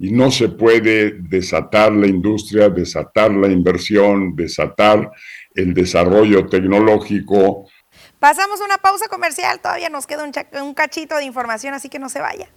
y 0.00 0.10
no 0.12 0.30
se 0.30 0.48
puede 0.48 1.12
desatar 1.20 1.92
la 1.92 2.06
industria, 2.06 2.70
desatar 2.70 3.30
la 3.32 3.48
inversión, 3.48 4.34
desatar 4.34 5.12
el 5.54 5.74
desarrollo 5.74 6.46
tecnológico. 6.46 7.68
Pasamos 8.18 8.62
una 8.62 8.78
pausa 8.78 9.08
comercial, 9.08 9.60
todavía 9.60 9.90
nos 9.90 10.06
queda 10.06 10.24
un, 10.24 10.32
un 10.62 10.72
cachito 10.72 11.16
de 11.16 11.24
información, 11.24 11.74
así 11.74 11.90
que 11.90 11.98
no 11.98 12.08
se 12.08 12.20
vaya. 12.20 12.48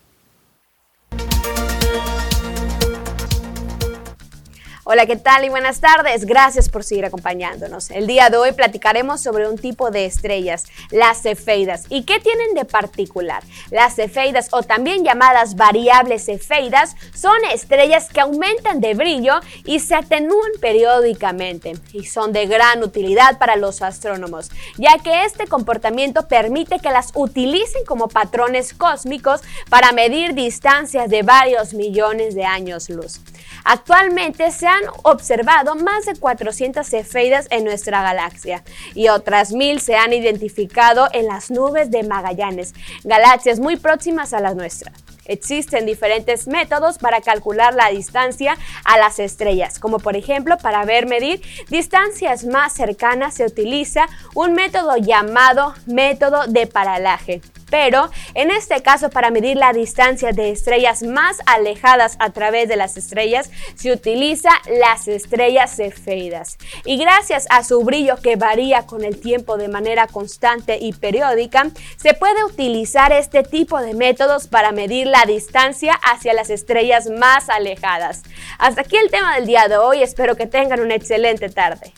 Hola, 4.85 5.05
¿qué 5.05 5.15
tal 5.15 5.45
y 5.45 5.49
buenas 5.49 5.79
tardes? 5.79 6.25
Gracias 6.25 6.67
por 6.67 6.83
seguir 6.83 7.05
acompañándonos. 7.05 7.89
El 7.89 8.05
día 8.05 8.29
de 8.29 8.35
hoy 8.35 8.51
platicaremos 8.51 9.21
sobre 9.21 9.47
un 9.47 9.57
tipo 9.57 9.91
de 9.91 10.05
estrellas, 10.05 10.65
las 10.91 11.21
cefeidas. 11.21 11.85
¿Y 11.87 12.03
qué 12.03 12.19
tienen 12.19 12.53
de 12.53 12.65
particular? 12.65 13.45
Las 13.71 13.95
cefeidas, 13.95 14.49
o 14.51 14.61
también 14.61 15.05
llamadas 15.05 15.55
variables 15.55 16.25
cefeidas, 16.25 16.97
son 17.15 17.37
estrellas 17.53 18.09
que 18.09 18.19
aumentan 18.19 18.81
de 18.81 18.93
brillo 18.93 19.35
y 19.63 19.79
se 19.79 19.95
atenúan 19.95 20.51
periódicamente 20.59 21.77
y 21.93 22.03
son 22.03 22.33
de 22.33 22.45
gran 22.45 22.83
utilidad 22.83 23.37
para 23.37 23.55
los 23.55 23.81
astrónomos, 23.81 24.51
ya 24.77 24.97
que 24.97 25.23
este 25.23 25.47
comportamiento 25.47 26.27
permite 26.27 26.79
que 26.79 26.91
las 26.91 27.11
utilicen 27.15 27.85
como 27.85 28.09
patrones 28.09 28.73
cósmicos 28.73 29.39
para 29.69 29.93
medir 29.93 30.33
distancias 30.33 31.09
de 31.09 31.23
varios 31.23 31.73
millones 31.73 32.35
de 32.35 32.43
años 32.43 32.89
luz. 32.89 33.21
Actualmente 33.63 34.51
se 34.51 34.72
han 34.73 34.83
observado 35.03 35.75
más 35.75 36.05
de 36.05 36.15
400 36.15 36.87
cefeidas 36.87 37.47
en 37.49 37.63
nuestra 37.63 38.01
galaxia 38.01 38.63
y 38.93 39.09
otras 39.09 39.51
mil 39.51 39.79
se 39.79 39.95
han 39.95 40.13
identificado 40.13 41.07
en 41.13 41.27
las 41.27 41.51
nubes 41.51 41.91
de 41.91 42.03
Magallanes, 42.03 42.73
galaxias 43.03 43.59
muy 43.59 43.75
próximas 43.75 44.33
a 44.33 44.39
las 44.39 44.55
nuestras. 44.55 45.12
Existen 45.25 45.85
diferentes 45.85 46.47
métodos 46.47 46.97
para 46.97 47.21
calcular 47.21 47.73
la 47.73 47.89
distancia 47.89 48.57
a 48.83 48.97
las 48.97 49.19
estrellas, 49.19 49.79
como 49.79 49.99
por 49.99 50.15
ejemplo 50.15 50.57
para 50.57 50.83
ver 50.85 51.07
medir 51.07 51.41
distancias 51.69 52.45
más 52.45 52.73
cercanas 52.73 53.35
se 53.35 53.45
utiliza 53.45 54.07
un 54.35 54.53
método 54.53 54.97
llamado 54.97 55.73
método 55.85 56.47
de 56.47 56.67
paralaje. 56.67 57.41
Pero 57.69 58.11
en 58.35 58.51
este 58.51 58.83
caso 58.83 59.09
para 59.09 59.31
medir 59.31 59.57
la 59.57 59.73
distancia 59.73 60.31
de 60.31 60.51
estrellas 60.51 61.01
más 61.01 61.37
alejadas 61.47 62.17
a 62.19 62.29
través 62.29 62.69
de 62.69 62.75
las 62.75 62.97
estrellas 62.97 63.49
se 63.73 63.91
utiliza 63.91 64.51
las 64.79 65.07
estrellas 65.07 65.75
cefeidas. 65.75 66.59
Y 66.85 66.97
gracias 66.97 67.47
a 67.49 67.63
su 67.63 67.81
brillo 67.83 68.17
que 68.17 68.35
varía 68.35 68.85
con 68.85 69.03
el 69.03 69.19
tiempo 69.19 69.57
de 69.57 69.69
manera 69.69 70.05
constante 70.05 70.77
y 70.79 70.93
periódica 70.93 71.71
se 71.97 72.13
puede 72.13 72.43
utilizar 72.43 73.11
este 73.11 73.41
tipo 73.41 73.79
de 73.79 73.95
métodos 73.95 74.47
para 74.47 74.71
medir 74.71 75.07
la 75.13 75.25
distancia 75.27 75.93
hacia 75.93 76.33
las 76.33 76.49
estrellas 76.49 77.07
más 77.07 77.47
alejadas. 77.47 78.23
Hasta 78.57 78.81
aquí 78.81 78.97
el 78.97 79.11
tema 79.11 79.35
del 79.35 79.45
día 79.45 79.67
de 79.67 79.77
hoy, 79.77 80.01
espero 80.01 80.35
que 80.35 80.47
tengan 80.47 80.79
una 80.79 80.95
excelente 80.95 81.49
tarde. 81.49 81.93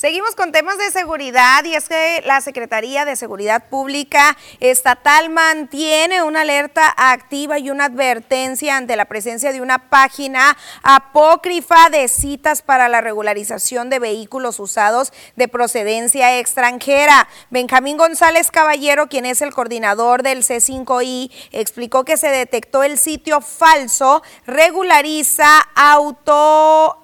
Seguimos 0.00 0.34
con 0.34 0.50
temas 0.50 0.78
de 0.78 0.90
seguridad 0.90 1.62
y 1.64 1.74
es 1.74 1.86
que 1.86 2.22
la 2.24 2.40
Secretaría 2.40 3.04
de 3.04 3.16
Seguridad 3.16 3.68
Pública 3.68 4.34
Estatal 4.58 5.28
mantiene 5.28 6.22
una 6.22 6.40
alerta 6.40 6.90
activa 6.96 7.58
y 7.58 7.68
una 7.68 7.84
advertencia 7.84 8.78
ante 8.78 8.96
la 8.96 9.04
presencia 9.04 9.52
de 9.52 9.60
una 9.60 9.90
página 9.90 10.56
apócrifa 10.82 11.90
de 11.90 12.08
citas 12.08 12.62
para 12.62 12.88
la 12.88 13.02
regularización 13.02 13.90
de 13.90 13.98
vehículos 13.98 14.58
usados 14.58 15.12
de 15.36 15.48
procedencia 15.48 16.38
extranjera. 16.38 17.28
Benjamín 17.50 17.98
González 17.98 18.50
Caballero, 18.50 19.08
quien 19.08 19.26
es 19.26 19.42
el 19.42 19.52
coordinador 19.52 20.22
del 20.22 20.44
C5I, 20.44 21.30
explicó 21.52 22.06
que 22.06 22.16
se 22.16 22.28
detectó 22.28 22.84
el 22.84 22.96
sitio 22.96 23.42
falso 23.42 24.22
regulariza 24.46 25.60
auto, 25.74 27.02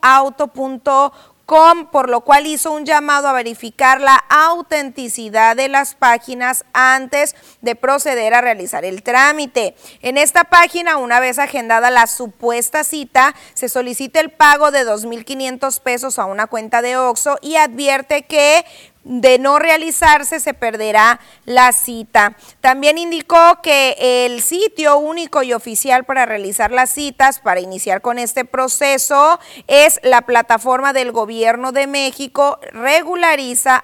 por 1.46 2.10
lo 2.10 2.22
cual 2.22 2.46
hizo 2.46 2.72
un 2.72 2.84
llamado 2.84 3.28
a 3.28 3.32
verificar 3.32 4.00
la 4.00 4.16
autenticidad 4.16 5.54
de 5.54 5.68
las 5.68 5.94
páginas 5.94 6.64
antes 6.72 7.36
de 7.60 7.76
proceder 7.76 8.34
a 8.34 8.40
realizar 8.40 8.84
el 8.84 9.02
trámite. 9.04 9.76
En 10.02 10.18
esta 10.18 10.44
página, 10.44 10.96
una 10.96 11.20
vez 11.20 11.38
agendada 11.38 11.90
la 11.90 12.08
supuesta 12.08 12.82
cita, 12.82 13.34
se 13.54 13.68
solicita 13.68 14.18
el 14.18 14.30
pago 14.30 14.72
de 14.72 14.84
2.500 14.84 15.80
pesos 15.80 16.18
a 16.18 16.24
una 16.24 16.48
cuenta 16.48 16.82
de 16.82 16.96
OXO 16.96 17.38
y 17.40 17.54
advierte 17.56 18.22
que 18.22 18.64
de 19.06 19.38
no 19.38 19.58
realizarse 19.60 20.40
se 20.40 20.52
perderá 20.52 21.20
la 21.44 21.72
cita. 21.72 22.36
También 22.60 22.98
indicó 22.98 23.60
que 23.62 24.26
el 24.26 24.42
sitio 24.42 24.98
único 24.98 25.44
y 25.44 25.52
oficial 25.52 26.04
para 26.04 26.26
realizar 26.26 26.72
las 26.72 26.90
citas, 26.90 27.38
para 27.38 27.60
iniciar 27.60 28.00
con 28.00 28.18
este 28.18 28.44
proceso, 28.44 29.38
es 29.68 30.00
la 30.02 30.22
plataforma 30.22 30.92
del 30.92 31.12
Gobierno 31.12 31.70
de 31.70 31.86
México 31.86 32.58
regulariza 32.72 33.76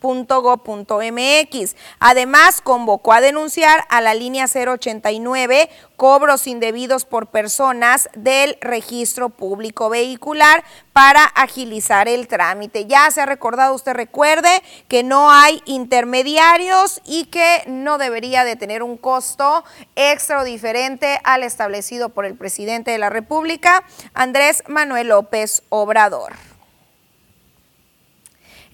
.go.mx. 0.00 1.76
Además, 1.98 2.60
convocó 2.60 3.12
a 3.12 3.20
denunciar 3.20 3.84
a 3.88 4.00
la 4.00 4.14
línea 4.14 4.46
089 4.46 5.70
cobros 5.96 6.46
indebidos 6.46 7.04
por 7.04 7.26
personas 7.26 8.08
del 8.14 8.56
registro 8.60 9.30
público 9.30 9.90
vehicular 9.90 10.62
para 10.92 11.24
agilizar 11.24 12.08
el 12.08 12.28
trámite. 12.28 12.86
Ya 12.86 13.10
se 13.10 13.20
ha 13.20 13.26
recordado, 13.26 13.74
usted 13.74 13.94
recuerde 13.94 14.62
que 14.86 15.02
no 15.02 15.30
hay 15.30 15.60
intermediarios 15.64 17.00
y 17.04 17.24
que 17.26 17.64
no 17.66 17.98
debería 17.98 18.44
de 18.44 18.56
tener 18.56 18.82
un 18.82 18.96
costo 18.96 19.64
extra 19.96 20.40
o 20.40 20.44
diferente 20.44 21.20
al 21.24 21.42
establecido 21.42 22.10
por 22.10 22.24
el 22.24 22.36
presidente 22.36 22.92
de 22.92 22.98
la 22.98 23.10
República, 23.10 23.84
Andrés 24.14 24.62
Manuel 24.68 25.08
López 25.08 25.62
Obrador. 25.68 26.47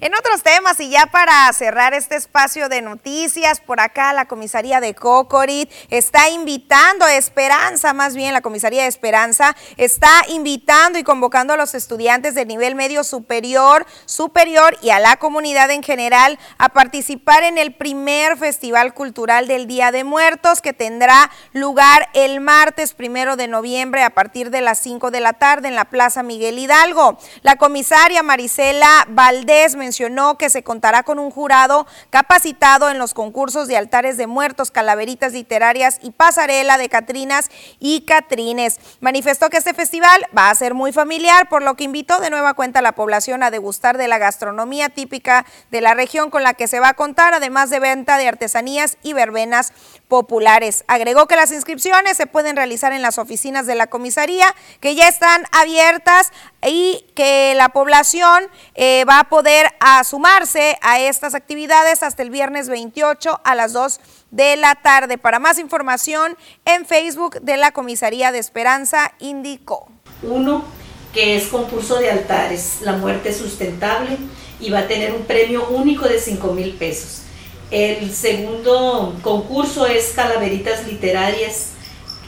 En 0.04 0.14
otros 0.14 0.42
temas 0.42 0.78
y 0.80 0.90
ya 0.90 1.06
para 1.06 1.50
cerrar 1.54 1.94
este 1.94 2.16
espacio 2.16 2.68
de 2.68 2.82
noticias, 2.82 3.62
por 3.62 3.80
acá 3.80 4.12
la 4.12 4.26
comisaría 4.26 4.78
de 4.82 4.94
Cocorit 4.94 5.72
está 5.88 6.28
invitando, 6.28 7.06
Esperanza 7.06 7.94
más 7.94 8.14
bien, 8.14 8.34
la 8.34 8.42
comisaría 8.42 8.82
de 8.82 8.88
Esperanza 8.90 9.56
está 9.78 10.10
invitando 10.28 10.98
y 10.98 11.04
convocando 11.04 11.54
a 11.54 11.56
los 11.56 11.74
estudiantes 11.74 12.34
de 12.34 12.44
nivel 12.44 12.74
medio 12.74 13.02
superior, 13.02 13.86
superior 14.04 14.76
y 14.82 14.90
a 14.90 15.00
la 15.00 15.16
comunidad 15.16 15.70
en 15.70 15.82
general 15.82 16.38
a 16.58 16.68
participar 16.68 17.42
en 17.42 17.56
el 17.56 17.74
primer 17.74 18.36
Festival 18.36 18.92
Cultural 18.92 19.48
del 19.48 19.66
Día 19.66 19.90
de 19.90 20.04
Muertos 20.04 20.60
que 20.60 20.74
tendrá 20.74 21.30
lugar 21.54 22.10
el 22.12 22.42
martes 22.42 22.92
primero 22.92 23.36
de 23.36 23.48
noviembre 23.48 24.02
a 24.02 24.10
partir 24.10 24.50
de 24.50 24.60
las 24.60 24.80
5 24.80 25.10
de 25.10 25.20
la 25.20 25.32
tarde 25.32 25.68
en 25.68 25.76
la 25.76 25.86
Plaza 25.86 26.22
Miguel 26.22 26.58
Hidalgo. 26.58 27.16
La 27.40 27.56
comisaria 27.56 28.22
Marisela 28.22 29.06
Valdés 29.08 29.76
mencionó 29.76 29.93
que 30.38 30.50
se 30.50 30.64
contará 30.64 31.02
con 31.04 31.18
un 31.18 31.30
jurado 31.30 31.86
capacitado 32.10 32.90
en 32.90 32.98
los 32.98 33.14
concursos 33.14 33.68
de 33.68 33.76
altares 33.76 34.16
de 34.16 34.26
muertos, 34.26 34.70
calaveritas 34.70 35.32
literarias 35.32 35.98
y 36.02 36.10
pasarela 36.10 36.78
de 36.78 36.88
Catrinas 36.88 37.48
y 37.78 38.02
Catrines. 38.02 38.80
Manifestó 39.00 39.50
que 39.50 39.58
este 39.58 39.72
festival 39.72 40.26
va 40.36 40.50
a 40.50 40.54
ser 40.54 40.74
muy 40.74 40.92
familiar, 40.92 41.48
por 41.48 41.62
lo 41.62 41.74
que 41.74 41.84
invitó 41.84 42.20
de 42.20 42.30
nueva 42.30 42.54
cuenta 42.54 42.80
a 42.80 42.82
la 42.82 42.92
población 42.92 43.42
a 43.42 43.50
degustar 43.50 43.96
de 43.96 44.08
la 44.08 44.18
gastronomía 44.18 44.88
típica 44.88 45.46
de 45.70 45.80
la 45.80 45.94
región 45.94 46.30
con 46.30 46.42
la 46.42 46.54
que 46.54 46.66
se 46.66 46.80
va 46.80 46.88
a 46.88 46.94
contar, 46.94 47.34
además 47.34 47.70
de 47.70 47.78
venta 47.78 48.18
de 48.18 48.26
artesanías 48.26 48.98
y 49.02 49.12
verbenas 49.12 49.72
populares. 50.14 50.84
Agregó 50.86 51.26
que 51.26 51.34
las 51.34 51.50
inscripciones 51.50 52.16
se 52.16 52.28
pueden 52.28 52.54
realizar 52.54 52.92
en 52.92 53.02
las 53.02 53.18
oficinas 53.18 53.66
de 53.66 53.74
la 53.74 53.88
comisaría, 53.88 54.54
que 54.78 54.94
ya 54.94 55.08
están 55.08 55.44
abiertas 55.50 56.30
y 56.64 57.04
que 57.16 57.52
la 57.56 57.70
población 57.70 58.44
eh, 58.76 59.04
va 59.10 59.18
a 59.18 59.28
poder 59.28 59.66
sumarse 60.04 60.78
a 60.82 61.00
estas 61.00 61.34
actividades 61.34 62.04
hasta 62.04 62.22
el 62.22 62.30
viernes 62.30 62.68
28 62.68 63.40
a 63.42 63.54
las 63.56 63.72
2 63.72 63.98
de 64.30 64.54
la 64.54 64.76
tarde. 64.76 65.18
Para 65.18 65.40
más 65.40 65.58
información 65.58 66.36
en 66.64 66.86
Facebook 66.86 67.40
de 67.40 67.56
la 67.56 67.72
Comisaría 67.72 68.30
de 68.30 68.38
Esperanza 68.38 69.14
indicó. 69.18 69.88
Uno, 70.22 70.64
que 71.12 71.34
es 71.34 71.48
concurso 71.48 71.96
de 71.96 72.12
altares, 72.12 72.82
la 72.82 72.92
muerte 72.92 73.32
sustentable, 73.32 74.16
y 74.60 74.70
va 74.70 74.78
a 74.78 74.86
tener 74.86 75.12
un 75.12 75.24
premio 75.24 75.66
único 75.70 76.06
de 76.06 76.20
5 76.20 76.52
mil 76.52 76.74
pesos. 76.74 77.23
El 77.70 78.14
segundo 78.14 79.16
concurso 79.22 79.86
es 79.86 80.12
Calaveritas 80.14 80.86
Literarias, 80.86 81.70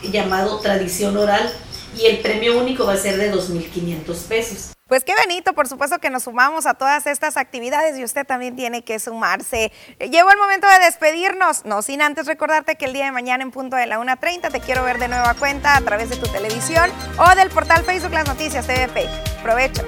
llamado 0.03 0.59
Tradición 0.61 1.16
Oral, 1.16 1.53
y 1.97 2.07
el 2.07 2.18
premio 2.18 2.59
único 2.59 2.87
va 2.87 2.95
a 2.95 2.97
ser 2.97 3.16
de 3.16 3.32
2.500 3.32 4.22
pesos. 4.28 4.72
Pues 4.89 5.03
qué 5.03 5.14
bonito, 5.16 5.53
por 5.53 5.66
supuesto 5.66 5.99
que 5.99 6.11
nos 6.11 6.24
sumamos 6.24 6.64
a 6.64 6.74
todas 6.74 7.09
estas 7.09 7.37
actividades 7.37 7.99
y 7.99 8.05
usted 8.05 8.24
también 8.24 8.55
tiene 8.55 8.84
que 8.84 9.01
sumarse. 9.01 9.72
Llegó 9.99 10.30
el 10.30 10.39
momento 10.39 10.68
de 10.68 10.78
despedirnos, 10.84 11.64
no 11.64 11.82
sin 11.82 12.03
antes 12.03 12.26
recordarte 12.26 12.76
que 12.76 12.84
el 12.84 12.93
día 12.93 13.07
de 13.07 13.11
mañana 13.11 13.43
en 13.43 13.51
punto 13.51 13.74
de 13.74 13.87
la 13.87 13.99
1.30 13.99 14.53
te 14.53 14.61
quiero 14.61 14.84
ver 14.84 14.99
de 14.99 15.09
nueva 15.09 15.34
cuenta 15.34 15.76
a 15.76 15.80
través 15.80 16.09
de 16.11 16.16
tu 16.16 16.28
televisión 16.28 16.89
o 17.18 17.34
del 17.34 17.49
portal 17.51 17.82
Facebook 17.82 18.12
Las 18.12 18.28
Noticias 18.28 18.64
TVP. 18.64 19.09
Provecho. 19.43 19.82